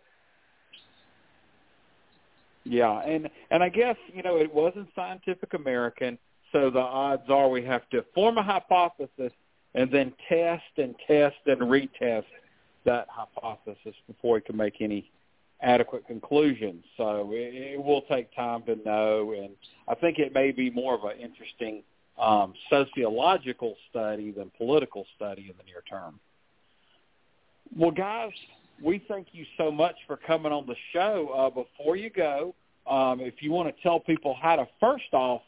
Yeah, 2.64 3.00
and 3.02 3.28
and 3.50 3.62
I 3.62 3.68
guess 3.68 3.96
you 4.12 4.22
know 4.22 4.38
it 4.38 4.52
wasn't 4.52 4.88
Scientific 4.94 5.52
American, 5.52 6.18
so 6.54 6.70
the 6.70 6.78
odds 6.78 7.28
are 7.28 7.48
we 7.48 7.64
have 7.64 7.88
to 7.90 8.04
form 8.14 8.38
a 8.38 8.42
hypothesis 8.42 9.32
and 9.74 9.90
then 9.90 10.12
test 10.28 10.62
and 10.76 10.94
test 11.04 11.36
and 11.46 11.60
retest 11.62 12.26
that 12.84 13.08
hypothesis 13.10 13.94
before 14.06 14.34
we 14.34 14.40
can 14.40 14.56
make 14.56 14.80
any 14.80 15.10
adequate 15.60 16.06
conclusions. 16.06 16.84
So 16.96 17.30
it, 17.32 17.54
it 17.54 17.82
will 17.82 18.02
take 18.02 18.34
time 18.36 18.62
to 18.66 18.76
know, 18.84 19.34
and 19.36 19.50
I 19.88 19.96
think 19.96 20.20
it 20.20 20.32
may 20.32 20.52
be 20.52 20.70
more 20.70 20.94
of 20.94 21.02
an 21.02 21.18
interesting 21.18 21.82
um, 22.18 22.54
sociological 22.70 23.74
study 23.90 24.30
than 24.30 24.52
political 24.56 25.06
study 25.16 25.50
in 25.50 25.56
the 25.58 25.64
near 25.64 25.82
term. 25.90 26.20
Well, 27.76 27.90
guys, 27.90 28.30
we 28.80 29.02
thank 29.08 29.28
you 29.32 29.44
so 29.56 29.72
much 29.72 29.96
for 30.06 30.16
coming 30.16 30.52
on 30.52 30.66
the 30.66 30.76
show. 30.92 31.30
Uh, 31.36 31.50
before 31.50 31.96
you 31.96 32.10
go, 32.10 32.54
um, 32.86 33.18
if 33.20 33.42
you 33.42 33.50
want 33.50 33.74
to 33.74 33.82
tell 33.82 33.98
people 33.98 34.36
how 34.40 34.54
to 34.54 34.68
first 34.78 35.12
off 35.12 35.42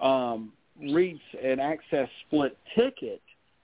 um, 0.00 0.52
reach 0.92 1.20
and 1.42 1.60
access 1.60 2.08
Split 2.26 2.56
Ticket. 2.76 3.20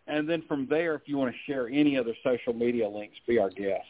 And 0.09 0.29
then 0.29 0.43
from 0.47 0.67
there, 0.71 0.95
if 0.95 1.03
you 1.07 1.17
want 1.17 1.33
to 1.33 1.53
share 1.53 1.69
any 1.69 1.99
other 1.99 2.15
social 2.23 2.53
media 2.53 2.89
links, 2.89 3.17
be 3.27 3.39
our 3.39 3.51
guest. 3.51 3.85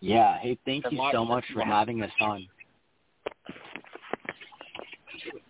Yeah. 0.00 0.38
Hey, 0.38 0.58
thank 0.64 0.84
you 0.90 1.00
so 1.12 1.24
much 1.24 1.44
for 1.52 1.64
having 1.64 2.02
us 2.02 2.10
on. 2.20 2.46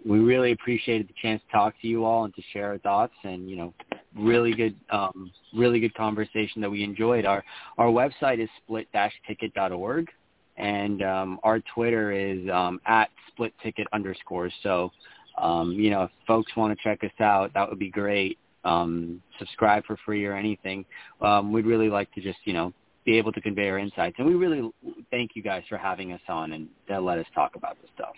We 0.07 0.21
really 0.21 0.53
appreciated 0.53 1.09
the 1.09 1.15
chance 1.21 1.43
to 1.47 1.53
talk 1.53 1.75
to 1.83 1.89
you 1.89 2.05
all 2.05 2.25
and 2.25 2.35
to 2.37 2.43
share 2.53 2.69
our 2.69 2.79
thoughts 2.79 3.13
and, 3.25 3.51
you 3.51 3.57
know, 3.57 3.75
really 4.17 4.55
good 4.55 4.75
um, 4.91 5.31
really 5.55 5.81
good 5.81 5.95
conversation 5.95 6.61
that 6.63 6.71
we 6.71 6.83
enjoyed. 6.83 7.27
Our 7.27 7.45
our 7.79 7.89
website 7.89 8.43
is 8.43 8.49
split-ticket.org 8.65 10.09
and 10.57 11.03
um, 11.03 11.41
our 11.43 11.61
Twitter 11.75 12.13
is 12.13 12.49
um, 12.51 12.81
at 12.87 13.11
split 13.29 13.53
ticket 13.63 13.87
underscore. 13.93 14.51
So, 14.63 14.91
um, 15.39 15.73
you 15.73 15.91
know, 15.91 16.05
if 16.05 16.11
folks 16.27 16.55
want 16.57 16.77
to 16.77 16.83
check 16.83 17.05
us 17.05 17.21
out, 17.21 17.53
that 17.55 17.69
would 17.69 17.79
be 17.79 17.91
great. 17.91 18.39
Um, 18.65 19.23
subscribe 19.39 19.85
for 19.85 19.97
free 20.05 20.25
or 20.25 20.35
anything. 20.35 20.85
Um, 21.21 21.53
we'd 21.53 21.67
really 21.67 21.89
like 21.89 22.13
to 22.15 22.21
just, 22.21 22.39
you 22.45 22.53
know, 22.53 22.73
be 23.05 23.17
able 23.17 23.33
to 23.33 23.41
convey 23.41 23.69
our 23.69 23.79
insights. 23.79 24.17
And 24.19 24.27
we 24.27 24.35
really 24.35 24.71
thank 25.11 25.33
you 25.35 25.43
guys 25.43 25.63
for 25.69 25.79
having 25.79 26.13
us 26.13 26.21
on 26.29 26.53
and 26.53 26.69
uh, 26.91 27.01
let 27.01 27.19
us 27.19 27.27
talk 27.35 27.55
about 27.55 27.77
this 27.81 27.91
stuff. 27.95 28.15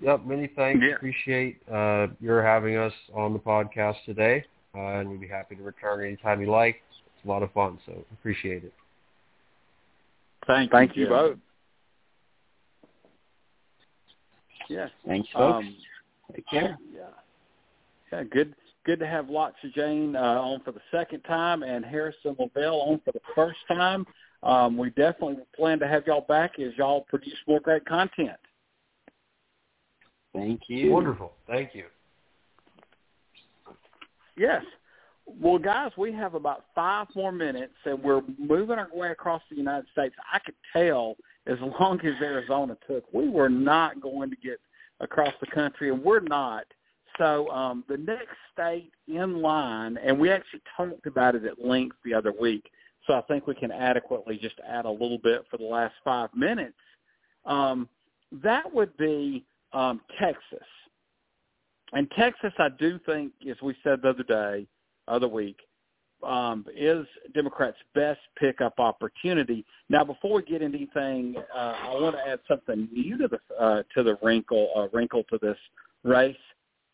Yep, 0.00 0.26
many 0.26 0.50
thanks. 0.56 0.84
Yeah. 0.86 0.94
Appreciate 0.96 1.58
uh, 1.70 2.08
your 2.20 2.42
having 2.42 2.76
us 2.76 2.92
on 3.14 3.32
the 3.32 3.38
podcast 3.38 3.96
today, 4.04 4.44
uh, 4.74 4.78
and 4.78 5.10
we'd 5.10 5.20
be 5.20 5.28
happy 5.28 5.56
to 5.56 5.62
return 5.62 6.04
anytime 6.04 6.40
you 6.40 6.50
like. 6.50 6.76
It's 6.90 7.24
a 7.24 7.28
lot 7.28 7.42
of 7.42 7.50
fun, 7.52 7.78
so 7.86 8.04
appreciate 8.12 8.64
it. 8.64 8.72
Thank, 10.46 10.70
Thank 10.70 10.96
you, 10.96 11.04
you 11.04 11.08
both. 11.08 11.38
Yes. 14.68 14.90
Thanks, 15.06 15.28
folks. 15.32 15.66
Um, 15.66 15.76
Take 16.34 16.46
care. 16.48 16.78
Yeah. 16.92 17.02
Yeah, 18.12 18.22
good 18.24 18.54
good 18.84 19.00
to 19.00 19.06
have 19.06 19.26
Lakshya 19.26 19.74
Jain 19.74 20.14
uh, 20.14 20.20
on 20.20 20.60
for 20.60 20.70
the 20.70 20.80
second 20.92 21.22
time 21.22 21.64
and 21.64 21.84
Harrison 21.84 22.36
Lavelle 22.38 22.80
on 22.80 23.00
for 23.04 23.12
the 23.12 23.20
first 23.34 23.58
time. 23.66 24.06
Um, 24.42 24.76
we 24.76 24.90
definitely 24.90 25.38
plan 25.56 25.80
to 25.80 25.88
have 25.88 26.06
y'all 26.06 26.24
back 26.28 26.58
as 26.60 26.72
y'all 26.76 27.02
produce 27.08 27.34
more 27.48 27.58
great 27.58 27.84
content. 27.84 28.38
Thank 30.32 30.62
you. 30.68 30.92
Wonderful. 30.92 31.32
Thank 31.48 31.74
you. 31.74 31.86
Yes. 34.36 34.62
Well, 35.26 35.58
guys, 35.58 35.90
we 35.96 36.12
have 36.12 36.34
about 36.34 36.66
five 36.74 37.08
more 37.16 37.32
minutes, 37.32 37.74
and 37.84 38.00
we're 38.02 38.22
moving 38.38 38.78
our 38.78 38.88
way 38.92 39.10
across 39.10 39.42
the 39.50 39.56
United 39.56 39.86
States. 39.92 40.14
I 40.32 40.38
could 40.38 40.54
tell 40.72 41.16
as 41.46 41.58
long 41.80 42.00
as 42.00 42.14
Arizona 42.22 42.76
took, 42.86 43.04
we 43.12 43.28
were 43.28 43.48
not 43.48 44.00
going 44.00 44.30
to 44.30 44.36
get 44.36 44.60
across 45.00 45.34
the 45.40 45.46
country, 45.48 45.90
and 45.90 46.02
we're 46.02 46.20
not. 46.20 46.64
So 47.18 47.48
um, 47.50 47.84
the 47.88 47.96
next 47.96 48.36
state 48.52 48.92
in 49.08 49.42
line, 49.42 49.98
and 49.98 50.18
we 50.18 50.30
actually 50.30 50.62
talked 50.76 51.06
about 51.06 51.34
it 51.34 51.44
at 51.44 51.64
length 51.64 51.96
the 52.04 52.14
other 52.14 52.32
week, 52.38 52.70
so 53.06 53.14
I 53.14 53.22
think 53.22 53.46
we 53.46 53.54
can 53.54 53.72
adequately 53.72 54.38
just 54.38 54.56
add 54.66 54.84
a 54.84 54.90
little 54.90 55.18
bit 55.18 55.44
for 55.50 55.56
the 55.56 55.64
last 55.64 55.94
five 56.04 56.30
minutes. 56.34 56.76
Um, 57.44 57.88
that 58.42 58.72
would 58.72 58.96
be 58.96 59.44
um, 59.72 60.00
Texas. 60.20 60.66
And 61.92 62.10
Texas, 62.12 62.52
I 62.58 62.68
do 62.68 62.98
think, 63.06 63.32
as 63.48 63.56
we 63.62 63.74
said 63.84 64.00
the 64.02 64.10
other 64.10 64.24
day, 64.24 64.66
other 65.08 65.28
week, 65.28 65.58
um, 66.22 66.64
is 66.74 67.06
Democrats' 67.34 67.76
best 67.94 68.20
pickup 68.38 68.78
opportunity. 68.78 69.64
Now, 69.88 70.04
before 70.04 70.36
we 70.36 70.42
get 70.42 70.62
into 70.62 70.78
anything, 70.78 71.36
uh, 71.54 71.74
I 71.82 71.94
want 71.94 72.16
to 72.16 72.28
add 72.28 72.40
something 72.48 72.88
new 72.92 73.18
to 73.18 73.28
the 73.28 73.62
uh, 73.62 73.82
to 73.94 74.02
the 74.02 74.16
wrinkle 74.22 74.70
uh, 74.76 74.88
wrinkle 74.92 75.24
to 75.30 75.38
this 75.40 75.58
race. 76.04 76.36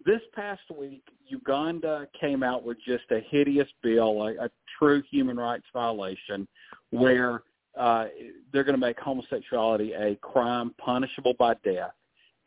This 0.05 0.21
past 0.35 0.63
week, 0.77 1.05
Uganda 1.29 2.09
came 2.21 2.43
out 2.43 2.65
with 2.65 2.77
just 2.85 3.05
a 3.11 3.21
hideous 3.31 3.69
bill, 3.83 4.23
a, 4.23 4.47
a 4.47 4.51
true 4.79 5.03
human 5.09 5.37
rights 5.37 5.67
violation, 5.73 6.49
where 6.91 7.43
uh, 7.79 8.07
they're 8.53 8.65
going 8.65 8.79
to 8.79 8.85
make 8.85 8.99
homosexuality 8.99 9.93
a 9.93 10.17
crime 10.17 10.75
punishable 10.79 11.35
by 11.39 11.55
death. 11.65 11.93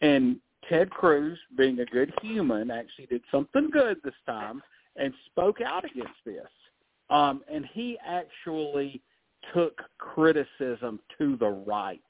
And 0.01 0.38
Ted 0.70 0.89
Cruz, 0.89 1.38
being 1.57 1.80
a 1.80 1.86
good 1.86 2.11
human, 2.22 2.72
actually 2.72 3.05
did 3.05 3.22
something 3.32 3.70
good 3.70 3.97
this 4.03 4.13
time 4.26 4.61
and 4.95 5.13
spoke 5.27 5.61
out 5.61 5.85
against 5.85 6.19
this. 6.25 6.47
Um, 7.09 7.41
and 7.51 7.65
he 7.73 7.97
actually 8.05 9.01
took 9.53 9.81
criticism 9.97 10.99
to 11.17 11.37
the 11.37 11.49
right. 11.49 12.01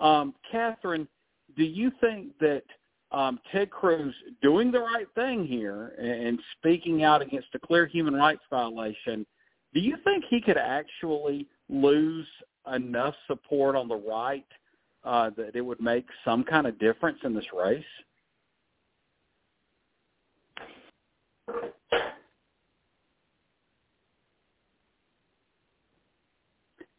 Um, 0.00 0.34
Catherine, 0.50 1.08
do 1.56 1.64
you 1.64 1.90
think 2.00 2.38
that 2.40 2.62
um, 3.10 3.40
Ted 3.50 3.70
Cruz 3.70 4.14
doing 4.42 4.70
the 4.70 4.80
right 4.80 5.06
thing 5.14 5.46
here 5.46 5.94
and 5.98 6.38
speaking 6.58 7.04
out 7.04 7.22
against 7.22 7.48
a 7.54 7.58
clear 7.58 7.86
human 7.86 8.14
rights 8.14 8.42
violation, 8.50 9.26
do 9.72 9.80
you 9.80 9.96
think 10.04 10.24
he 10.28 10.40
could 10.40 10.58
actually 10.58 11.46
lose 11.68 12.26
enough 12.72 13.14
support 13.26 13.76
on 13.76 13.88
the 13.88 13.96
right 13.96 14.46
uh, 15.04 15.30
that 15.36 15.56
it 15.56 15.60
would 15.60 15.80
make 15.80 16.06
some 16.24 16.44
kind 16.44 16.66
of 16.66 16.78
difference 16.78 17.18
in 17.24 17.34
this 17.34 17.46
race? 17.56 17.84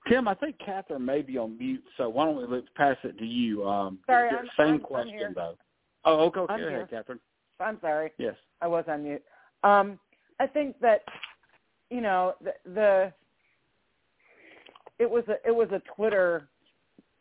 Tim, 0.10 0.28
I 0.28 0.34
think 0.34 0.58
Catherine 0.64 1.06
may 1.06 1.22
be 1.22 1.38
on 1.38 1.58
mute, 1.58 1.84
so 1.96 2.10
why 2.10 2.26
don't 2.26 2.36
we 2.38 2.46
let's 2.48 2.68
pass 2.76 2.98
it 3.04 3.18
to 3.20 3.26
you? 3.26 3.68
Um, 3.68 4.00
Sorry, 4.08 4.30
the 4.32 4.38
I'm- 4.38 4.50
same 4.58 4.66
I'm- 4.66 4.74
I'm 4.76 4.80
question 4.82 5.18
here. 5.18 5.32
though. 5.34 5.58
Oh, 6.06 6.26
okay, 6.26 6.40
okay. 6.42 6.48
Go 6.58 6.68
ahead, 6.68 6.72
here. 6.72 6.88
Catherine. 6.88 7.20
I'm 7.60 7.80
sorry. 7.82 8.12
Yes. 8.18 8.36
I 8.62 8.68
was 8.68 8.86
on 8.88 9.04
mute. 9.04 9.24
Um, 9.64 10.00
I 10.40 10.48
think 10.48 10.80
that 10.80 11.04
you 11.90 12.02
know 12.02 12.36
the, 12.42 12.54
the 12.66 13.14
it 14.98 15.10
was 15.10 15.24
a 15.28 15.46
it 15.48 15.54
was 15.54 15.70
a 15.72 15.82
Twitter 15.96 16.48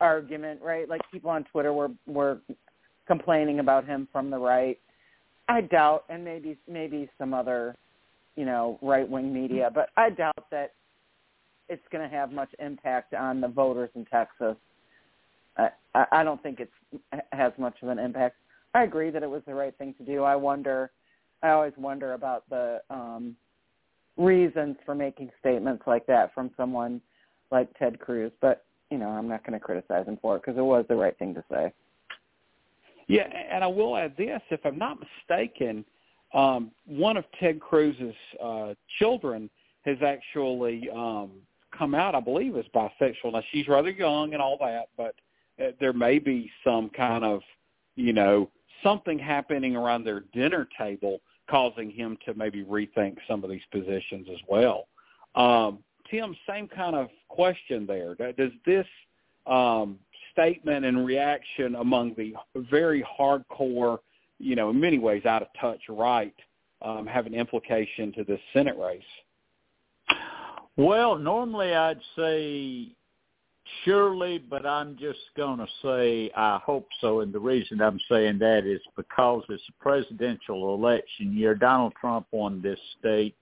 argument, 0.01 0.63
right? 0.63 0.89
Like 0.89 1.01
people 1.11 1.31
on 1.31 1.45
Twitter 1.45 1.73
were 1.73 1.91
were 2.07 2.41
complaining 3.07 3.59
about 3.59 3.85
him 3.85 4.07
from 4.13 4.31
the 4.31 4.39
right. 4.39 4.79
I 5.49 5.63
doubt, 5.63 6.05
and 6.09 6.25
maybe 6.25 6.57
maybe 6.69 7.11
some 7.19 7.35
other 7.35 7.75
you 8.37 8.45
know 8.45 8.79
right 8.81 9.09
wing 9.09 9.35
media, 9.35 9.71
but 9.75 9.91
I 9.97 10.11
doubt 10.11 10.47
that 10.53 10.75
it's 11.69 11.83
going 11.91 12.09
to 12.09 12.15
have 12.15 12.33
much 12.33 12.51
impact 12.59 13.15
on 13.15 13.41
the 13.41 13.49
voters 13.49 13.91
in 13.95 14.05
Texas. 14.07 14.57
I, 15.59 15.71
I 16.13 16.23
don't 16.23 16.43
think 16.43 16.61
it 16.61 16.71
has 17.33 17.53
much 17.59 17.75
of 17.83 17.89
an 17.89 17.99
impact. 17.99 18.37
I 18.75 18.85
agree 18.85 19.11
that 19.11 19.23
it 19.23 19.31
was 19.31 19.43
the 19.47 19.55
right 19.55 19.77
thing 19.77 19.95
to 19.99 20.05
do. 20.05 20.23
I 20.23 20.37
wonder, 20.37 20.91
I 21.43 21.51
always 21.51 21.73
wonder 21.77 22.13
about 22.13 22.49
the 22.49 22.81
um, 22.91 23.35
reasons 24.17 24.77
for 24.85 24.95
making 24.95 25.31
statements 25.41 25.83
like 25.87 26.07
that 26.07 26.33
from 26.35 26.51
someone 26.57 27.01
like 27.51 27.77
Ted 27.79 27.99
Cruz. 27.99 28.31
But 28.41 28.65
you 28.91 28.99
know, 28.99 29.09
I'm 29.09 29.29
not 29.29 29.45
going 29.45 29.59
to 29.59 29.65
criticize 29.65 30.07
him 30.07 30.19
for 30.21 30.37
it 30.37 30.43
because 30.45 30.59
it 30.59 30.63
was 30.63 30.85
the 30.89 30.97
right 30.97 31.19
thing 31.19 31.35
to 31.35 31.45
say. 31.51 31.73
Yeah, 33.07 33.27
and 33.51 33.65
I 33.65 33.67
will 33.67 33.97
add 33.97 34.17
this: 34.17 34.41
if 34.51 34.61
I'm 34.65 34.79
not 34.79 34.99
mistaken, 35.01 35.85
um, 36.35 36.71
one 36.87 37.17
of 37.17 37.25
Ted 37.41 37.59
Cruz's 37.59 38.15
uh, 38.43 38.75
children 38.99 39.51
has 39.85 39.97
actually 40.05 40.89
um, 40.95 41.31
come 41.77 41.95
out, 41.95 42.15
I 42.15 42.21
believe, 42.21 42.57
as 42.57 42.65
bisexual. 42.75 43.33
Now 43.33 43.43
she's 43.53 43.69
rather 43.69 43.91
young 43.91 44.33
and 44.33 44.43
all 44.43 44.59
that, 44.61 44.89
but 44.97 45.15
uh, 45.63 45.73
there 45.81 45.93
may 45.93 46.19
be 46.19 46.51
some 46.65 46.91
kind 46.91 47.25
of, 47.25 47.41
you 47.97 48.13
know, 48.13 48.51
something 48.83 49.19
happening 49.19 49.77
around 49.77 50.05
their 50.05 50.21
dinner 50.33 50.69
table 50.79 51.21
causing 51.51 51.91
him 51.91 52.17
to 52.27 52.35
maybe 52.35 52.63
rethink 52.65 53.17
some 53.27 53.43
of 53.43 53.51
these 53.51 53.63
positions 53.73 54.29
as 54.31 54.39
well. 54.47 54.87
Um, 55.35 55.79
Tim, 56.11 56.37
same 56.49 56.69
kind 56.69 56.95
of 56.95 57.09
question 57.29 57.87
there. 57.87 58.15
Does 58.15 58.53
this 58.65 58.87
um, 59.47 59.99
statement 60.33 60.85
and 60.85 61.05
reaction 61.05 61.75
among 61.77 62.15
the 62.17 62.35
very 62.55 63.05
hardcore, 63.19 63.99
you 64.39 64.57
know, 64.57 64.71
in 64.71 64.81
many 64.81 64.99
ways 64.99 65.27
out 65.27 65.43
of 65.43 65.49
touch 65.61 65.81
right, 65.89 66.35
um, 66.83 67.07
have 67.07 67.27
an 67.27 67.35
implication 67.35 68.13
to 68.13 68.25
this 68.25 68.41
Senate 68.53 68.77
race? 68.79 69.03
Well, 70.79 71.19
normally 71.19 71.75
I'd 71.75 72.01
say 72.17 72.87
surely, 73.85 74.39
but 74.39 74.65
I'm 74.65 74.97
just 74.97 75.19
going 75.37 75.59
to 75.59 75.67
say 75.83 76.31
I 76.37 76.61
hope 76.65 76.87
so. 77.01 77.21
And 77.21 77.33
the 77.33 77.41
reason 77.41 77.83
I'm 77.83 77.99
saying 78.09 78.39
that 78.39 78.65
is 78.65 78.81
because 78.97 79.43
it's 79.49 79.63
a 79.69 79.83
presidential 79.83 80.75
election 80.75 81.37
year. 81.37 81.57
Donald 81.57 81.95
Trump 82.01 82.29
won 82.31 82.63
this 82.63 82.79
state 83.01 83.35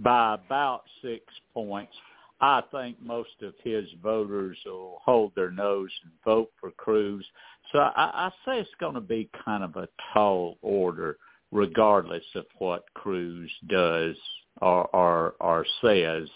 by 0.00 0.34
about 0.34 0.82
six 1.00 1.24
points. 1.54 1.94
I 2.42 2.62
think 2.70 3.00
most 3.00 3.40
of 3.40 3.54
his 3.64 3.86
voters 4.02 4.58
will 4.66 4.98
hold 5.02 5.32
their 5.34 5.50
nose 5.50 5.88
and 6.04 6.12
vote 6.26 6.50
for 6.60 6.72
Cruz. 6.72 7.24
So 7.72 7.78
I, 7.78 7.90
I 7.96 8.30
say 8.44 8.60
it's 8.60 8.68
going 8.78 8.96
to 8.96 9.00
be 9.00 9.30
kind 9.42 9.64
of 9.64 9.76
a 9.76 9.88
tall 10.12 10.58
order, 10.60 11.16
regardless 11.50 12.24
of 12.34 12.44
what 12.58 12.84
Cruz 12.92 13.50
does 13.66 14.16
or 14.60 14.94
or, 14.94 15.34
or 15.40 15.64
says. 15.80 16.28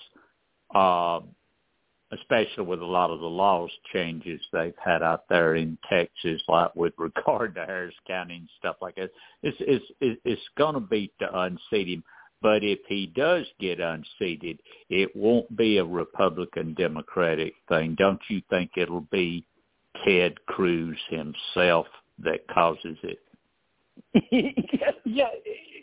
Um, 0.74 1.34
especially 2.12 2.64
with 2.64 2.80
a 2.80 2.86
lot 2.86 3.10
of 3.10 3.20
the 3.20 3.26
laws 3.26 3.70
changes 3.92 4.40
they've 4.52 4.74
had 4.84 5.02
out 5.02 5.28
there 5.28 5.54
in 5.54 5.78
Texas, 5.88 6.42
like 6.48 6.74
with 6.74 6.92
regard 6.98 7.54
to 7.54 7.64
Harris 7.64 7.94
County 8.06 8.36
and 8.36 8.48
stuff 8.58 8.76
like 8.80 8.96
that. 8.96 9.10
It's 9.42 9.56
it's 10.00 10.20
it's 10.24 10.42
going 10.58 10.74
to 10.74 10.80
be 10.80 11.12
to 11.20 11.40
unseat 11.40 11.88
him. 11.88 12.04
But 12.42 12.64
if 12.64 12.78
he 12.88 13.06
does 13.06 13.44
get 13.60 13.80
unseated, 13.80 14.60
it 14.88 15.14
won't 15.14 15.54
be 15.56 15.76
a 15.76 15.84
Republican 15.84 16.72
Democratic 16.72 17.52
thing. 17.68 17.96
Don't 17.98 18.20
you 18.28 18.40
think 18.48 18.70
it'll 18.76 19.06
be 19.12 19.44
Ted 20.06 20.34
Cruz 20.46 20.96
himself 21.10 21.86
that 22.20 22.48
causes 22.48 22.96
it? 23.02 23.18
yeah, 25.04 25.28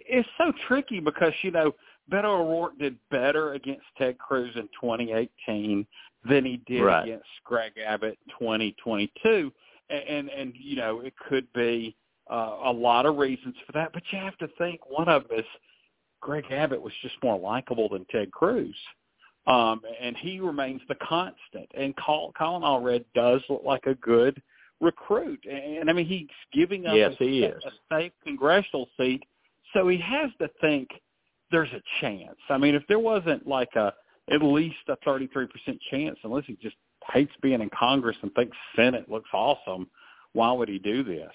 it's 0.09 0.27
so 0.39 0.51
tricky 0.67 0.99
because 0.99 1.33
you 1.43 1.51
know 1.51 1.73
Beto 2.11 2.25
O'Rourke 2.39 2.77
did 2.79 2.97
better 3.11 3.53
against 3.53 3.85
Ted 3.97 4.17
Cruz 4.17 4.51
in 4.55 4.69
2018 4.81 5.85
than 6.29 6.45
he 6.45 6.57
did 6.65 6.81
Right. 6.81 7.03
against 7.03 7.27
Greg 7.43 7.73
Abbott 7.85 8.17
in 8.25 8.33
2022, 8.39 9.51
and 9.89 10.03
and, 10.03 10.29
and 10.29 10.53
you 10.59 10.75
know 10.75 10.99
it 11.01 11.13
could 11.29 11.51
be 11.53 11.95
uh, 12.29 12.57
a 12.65 12.71
lot 12.71 13.05
of 13.05 13.17
reasons 13.17 13.55
for 13.65 13.71
that, 13.73 13.91
but 13.93 14.03
you 14.11 14.19
have 14.19 14.37
to 14.37 14.47
think 14.57 14.81
one 14.89 15.07
of 15.07 15.27
them 15.27 15.39
is 15.39 15.45
Greg 16.21 16.45
Abbott 16.51 16.81
was 16.81 16.93
just 17.01 17.15
more 17.23 17.39
likable 17.39 17.89
than 17.89 18.05
Ted 18.11 18.31
Cruz. 18.31 18.75
Um, 19.45 19.81
and 20.01 20.17
he 20.17 20.41
remains 20.41 20.81
the 20.89 20.95
constant. 20.95 21.71
And 21.73 21.95
Col- 21.95 22.33
Colin 22.37 22.63
Allred 22.63 23.05
does 23.15 23.41
look 23.49 23.61
like 23.63 23.85
a 23.85 23.95
good 23.95 24.41
recruit, 24.81 25.39
and 25.49 25.89
I 25.89 25.93
mean 25.93 26.05
he's 26.05 26.27
giving 26.53 26.85
up 26.85 26.95
yes, 26.95 27.13
a, 27.19 27.23
he 27.23 27.43
is. 27.43 27.63
a 27.65 27.71
state 27.85 28.13
congressional 28.23 28.87
seat, 28.97 29.23
so 29.73 29.87
he 29.87 29.97
has 29.99 30.29
to 30.39 30.49
think 30.59 30.89
there's 31.51 31.71
a 31.71 31.81
chance. 32.01 32.37
I 32.49 32.57
mean, 32.57 32.75
if 32.75 32.83
there 32.87 32.99
wasn't 32.99 33.47
like 33.47 33.69
a 33.75 33.93
at 34.29 34.41
least 34.43 34.75
a 34.89 34.97
33% 35.07 35.47
chance, 35.89 36.17
unless 36.23 36.43
he 36.45 36.57
just 36.61 36.75
hates 37.13 37.31
being 37.41 37.61
in 37.61 37.69
Congress 37.69 38.17
and 38.21 38.33
thinks 38.33 38.57
Senate 38.75 39.09
looks 39.09 39.29
awesome, 39.33 39.89
why 40.33 40.51
would 40.51 40.67
he 40.67 40.79
do 40.79 41.03
this? 41.03 41.31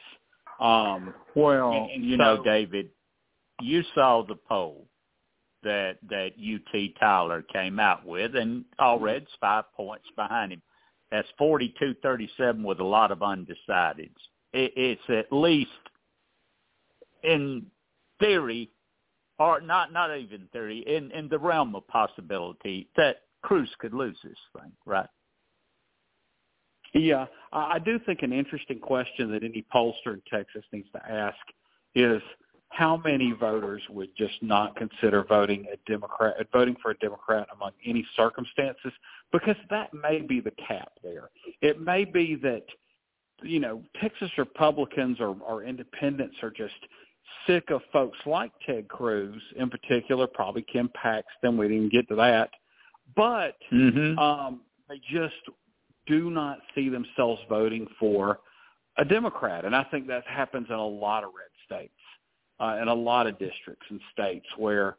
Um, 0.60 1.14
well, 1.34 1.72
and, 1.72 1.90
and 1.90 2.04
you 2.04 2.16
so, 2.16 2.22
know, 2.22 2.44
David, 2.44 2.90
you 3.60 3.82
saw 3.94 4.22
the 4.26 4.36
poll 4.36 4.86
that 5.62 5.98
that 6.08 6.32
UT 6.38 6.90
Tyler 7.00 7.42
came 7.42 7.80
out 7.80 8.06
with, 8.06 8.36
and 8.36 8.64
Allred's 8.78 9.30
five 9.40 9.64
points 9.76 10.06
behind 10.16 10.52
him. 10.52 10.62
That's 11.10 11.28
forty-two 11.38 11.94
thirty-seven 12.02 12.62
with 12.62 12.80
a 12.80 12.84
lot 12.84 13.10
of 13.10 13.18
undecideds. 13.18 14.10
It, 14.52 14.72
it's 14.76 15.02
at 15.08 15.32
least 15.32 15.70
in 17.22 17.66
theory, 18.20 18.70
or 19.42 19.60
not 19.60 19.92
not 19.92 20.16
even 20.16 20.48
theory, 20.52 20.84
in 20.86 21.10
in 21.10 21.28
the 21.28 21.38
realm 21.38 21.74
of 21.74 21.86
possibility 21.88 22.88
that 22.96 23.22
Cruz 23.42 23.68
could 23.80 23.92
lose 23.92 24.16
this 24.22 24.38
thing, 24.56 24.72
right? 24.86 25.08
Yeah, 26.94 27.26
I 27.52 27.78
do 27.78 27.98
think 27.98 28.22
an 28.22 28.32
interesting 28.32 28.78
question 28.78 29.32
that 29.32 29.42
any 29.42 29.64
pollster 29.74 30.12
in 30.14 30.22
Texas 30.30 30.62
needs 30.72 30.88
to 30.92 31.10
ask 31.10 31.38
is 31.94 32.20
how 32.68 32.98
many 32.98 33.32
voters 33.32 33.82
would 33.90 34.10
just 34.16 34.42
not 34.42 34.76
consider 34.76 35.24
voting 35.24 35.66
a 35.72 35.90
Democrat, 35.90 36.34
voting 36.52 36.76
for 36.82 36.90
a 36.90 36.98
Democrat 36.98 37.48
among 37.54 37.72
any 37.84 38.06
circumstances? 38.14 38.92
Because 39.32 39.56
that 39.70 39.92
may 39.94 40.20
be 40.20 40.40
the 40.40 40.52
cap 40.52 40.92
there. 41.02 41.30
It 41.62 41.80
may 41.80 42.04
be 42.04 42.36
that 42.36 42.64
you 43.42 43.58
know 43.58 43.82
Texas 44.00 44.30
Republicans 44.38 45.18
or, 45.18 45.36
or 45.40 45.64
independents 45.64 46.36
are 46.42 46.50
just 46.50 46.74
sick 47.46 47.70
of 47.70 47.80
folks 47.92 48.18
like 48.26 48.52
Ted 48.66 48.88
Cruz, 48.88 49.40
in 49.56 49.70
particular, 49.70 50.26
probably 50.26 50.62
Ken 50.62 50.88
Paxton. 50.94 51.56
We 51.56 51.68
didn't 51.68 51.92
get 51.92 52.08
to 52.08 52.14
that, 52.16 52.50
but 53.16 53.56
mm-hmm. 53.72 54.18
um, 54.18 54.60
they 54.88 55.00
just 55.10 55.34
do 56.06 56.30
not 56.30 56.58
see 56.74 56.88
themselves 56.88 57.40
voting 57.48 57.86
for 57.98 58.40
a 58.98 59.04
Democrat, 59.04 59.64
and 59.64 59.74
I 59.74 59.84
think 59.84 60.06
that 60.08 60.26
happens 60.26 60.66
in 60.68 60.74
a 60.74 60.86
lot 60.86 61.24
of 61.24 61.30
red 61.36 61.50
states, 61.64 61.94
uh, 62.60 62.78
in 62.80 62.88
a 62.88 62.94
lot 62.94 63.26
of 63.26 63.38
districts 63.38 63.86
and 63.88 64.00
states 64.12 64.46
where 64.56 64.96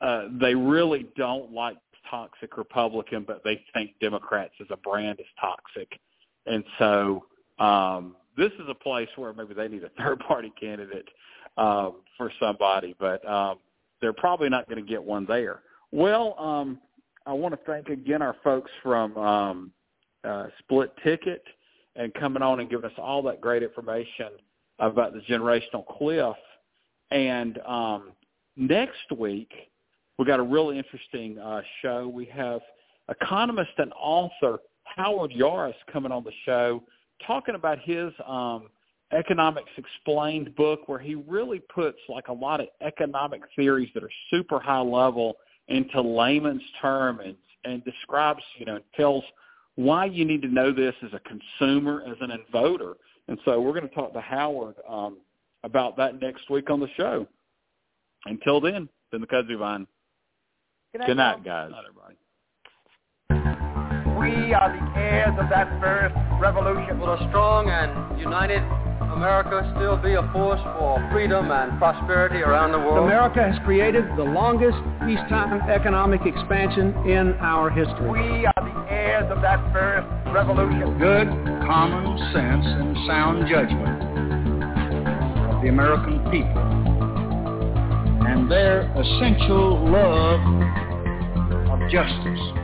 uh, 0.00 0.26
they 0.40 0.54
really 0.54 1.06
don't 1.16 1.52
like 1.52 1.78
toxic 2.10 2.58
Republican, 2.58 3.24
but 3.26 3.42
they 3.44 3.64
think 3.72 3.92
Democrats 4.00 4.52
as 4.60 4.66
a 4.70 4.76
brand 4.76 5.20
is 5.20 5.26
toxic, 5.40 5.98
and 6.46 6.64
so 6.78 7.24
um, 7.58 8.16
this 8.36 8.52
is 8.54 8.66
a 8.68 8.74
place 8.74 9.08
where 9.16 9.32
maybe 9.32 9.54
they 9.54 9.68
need 9.68 9.84
a 9.84 9.88
third 9.98 10.18
party 10.20 10.52
candidate 10.60 11.08
um, 11.56 11.96
for 12.16 12.30
somebody, 12.40 12.94
but 12.98 13.26
um, 13.28 13.58
they're 14.00 14.12
probably 14.12 14.48
not 14.48 14.68
going 14.68 14.82
to 14.82 14.88
get 14.88 15.02
one 15.02 15.24
there. 15.26 15.60
Well, 15.92 16.38
um, 16.38 16.78
I 17.26 17.32
want 17.32 17.54
to 17.54 17.60
thank 17.66 17.88
again 17.88 18.22
our 18.22 18.36
folks 18.44 18.70
from 18.82 19.16
um, 19.16 19.72
uh, 20.24 20.46
Split 20.60 20.92
Ticket 21.02 21.42
and 21.96 22.12
coming 22.14 22.42
on 22.42 22.60
and 22.60 22.68
giving 22.68 22.84
us 22.84 22.96
all 22.98 23.22
that 23.22 23.40
great 23.40 23.62
information 23.62 24.30
about 24.78 25.12
the 25.12 25.20
generational 25.20 25.86
cliff. 25.86 26.36
And 27.10 27.58
um, 27.66 28.12
next 28.56 29.12
week, 29.16 29.52
we 30.18 30.24
got 30.24 30.40
a 30.40 30.42
really 30.42 30.78
interesting 30.78 31.38
uh, 31.38 31.62
show. 31.82 32.08
We 32.08 32.24
have 32.26 32.60
economist 33.08 33.72
and 33.78 33.92
author 33.98 34.58
Howard 34.96 35.32
Yaruss 35.32 35.74
coming 35.92 36.12
on 36.12 36.24
the 36.24 36.32
show 36.44 36.82
talking 37.26 37.54
about 37.54 37.78
his 37.80 38.12
um, 38.26 38.68
economics 39.14 39.70
explained 39.76 40.54
book 40.56 40.88
where 40.88 40.98
he 40.98 41.14
really 41.14 41.60
puts 41.74 41.98
like 42.08 42.28
a 42.28 42.32
lot 42.32 42.60
of 42.60 42.66
economic 42.80 43.42
theories 43.56 43.88
that 43.94 44.02
are 44.02 44.10
super 44.30 44.58
high 44.58 44.80
level 44.80 45.34
into 45.68 46.00
layman's 46.00 46.62
term 46.80 47.20
and 47.20 47.36
and 47.64 47.82
describes 47.84 48.42
you 48.58 48.66
know 48.66 48.78
tells 48.96 49.24
why 49.76 50.04
you 50.04 50.24
need 50.24 50.42
to 50.42 50.48
know 50.48 50.72
this 50.72 50.94
as 51.02 51.10
a 51.12 51.20
consumer 51.20 52.02
as 52.06 52.16
an 52.20 52.30
voter 52.52 52.94
and 53.28 53.38
so 53.44 53.60
we're 53.60 53.72
going 53.72 53.88
to 53.88 53.94
talk 53.94 54.12
to 54.12 54.20
howard 54.20 54.74
um, 54.88 55.18
about 55.62 55.96
that 55.96 56.20
next 56.20 56.50
week 56.50 56.68
on 56.70 56.78
the 56.78 56.88
show. 56.96 57.26
Until 58.26 58.60
then 58.60 58.88
been 59.10 59.20
the 59.20 59.26
kudzu 59.26 59.58
vine 59.58 59.86
Good 60.92 61.00
night, 61.00 61.06
good 61.06 61.16
night 61.16 61.42
Good 61.42 61.50
night, 61.50 61.84
everybody. 61.88 62.16
We 64.18 64.54
are 64.54 64.72
the 64.72 65.00
heirs 65.00 65.34
of 65.38 65.48
that 65.50 65.80
first 65.80 66.14
revolution. 66.40 67.00
With 67.00 67.20
a 67.20 67.28
strong 67.28 67.68
and 67.68 68.18
united 68.18 68.62
America 69.12 69.70
still 69.76 69.96
be 69.96 70.14
a 70.14 70.22
force 70.32 70.60
for 70.78 70.98
freedom 71.12 71.50
and 71.50 71.78
prosperity 71.78 72.42
around 72.42 72.72
the 72.72 72.78
world? 72.78 73.04
America 73.04 73.42
has 73.42 73.58
created 73.64 74.04
the 74.16 74.24
longest 74.24 74.78
peacetime 75.06 75.60
economic 75.70 76.20
expansion 76.26 76.94
in 77.06 77.34
our 77.40 77.70
history. 77.70 78.10
We 78.10 78.46
are 78.46 78.54
the 78.56 78.86
heirs 78.90 79.30
of 79.30 79.42
that 79.42 79.60
first 79.72 80.06
revolution. 80.34 80.98
Good 80.98 81.28
common 81.66 82.18
sense 82.32 82.66
and 82.66 82.96
sound 83.06 83.46
judgment 83.48 84.02
of 85.54 85.62
the 85.62 85.68
American 85.68 86.18
people 86.30 86.62
and 88.26 88.50
their 88.50 88.90
essential 88.96 89.78
love 89.90 90.40
of 91.70 91.90
justice. 91.90 92.63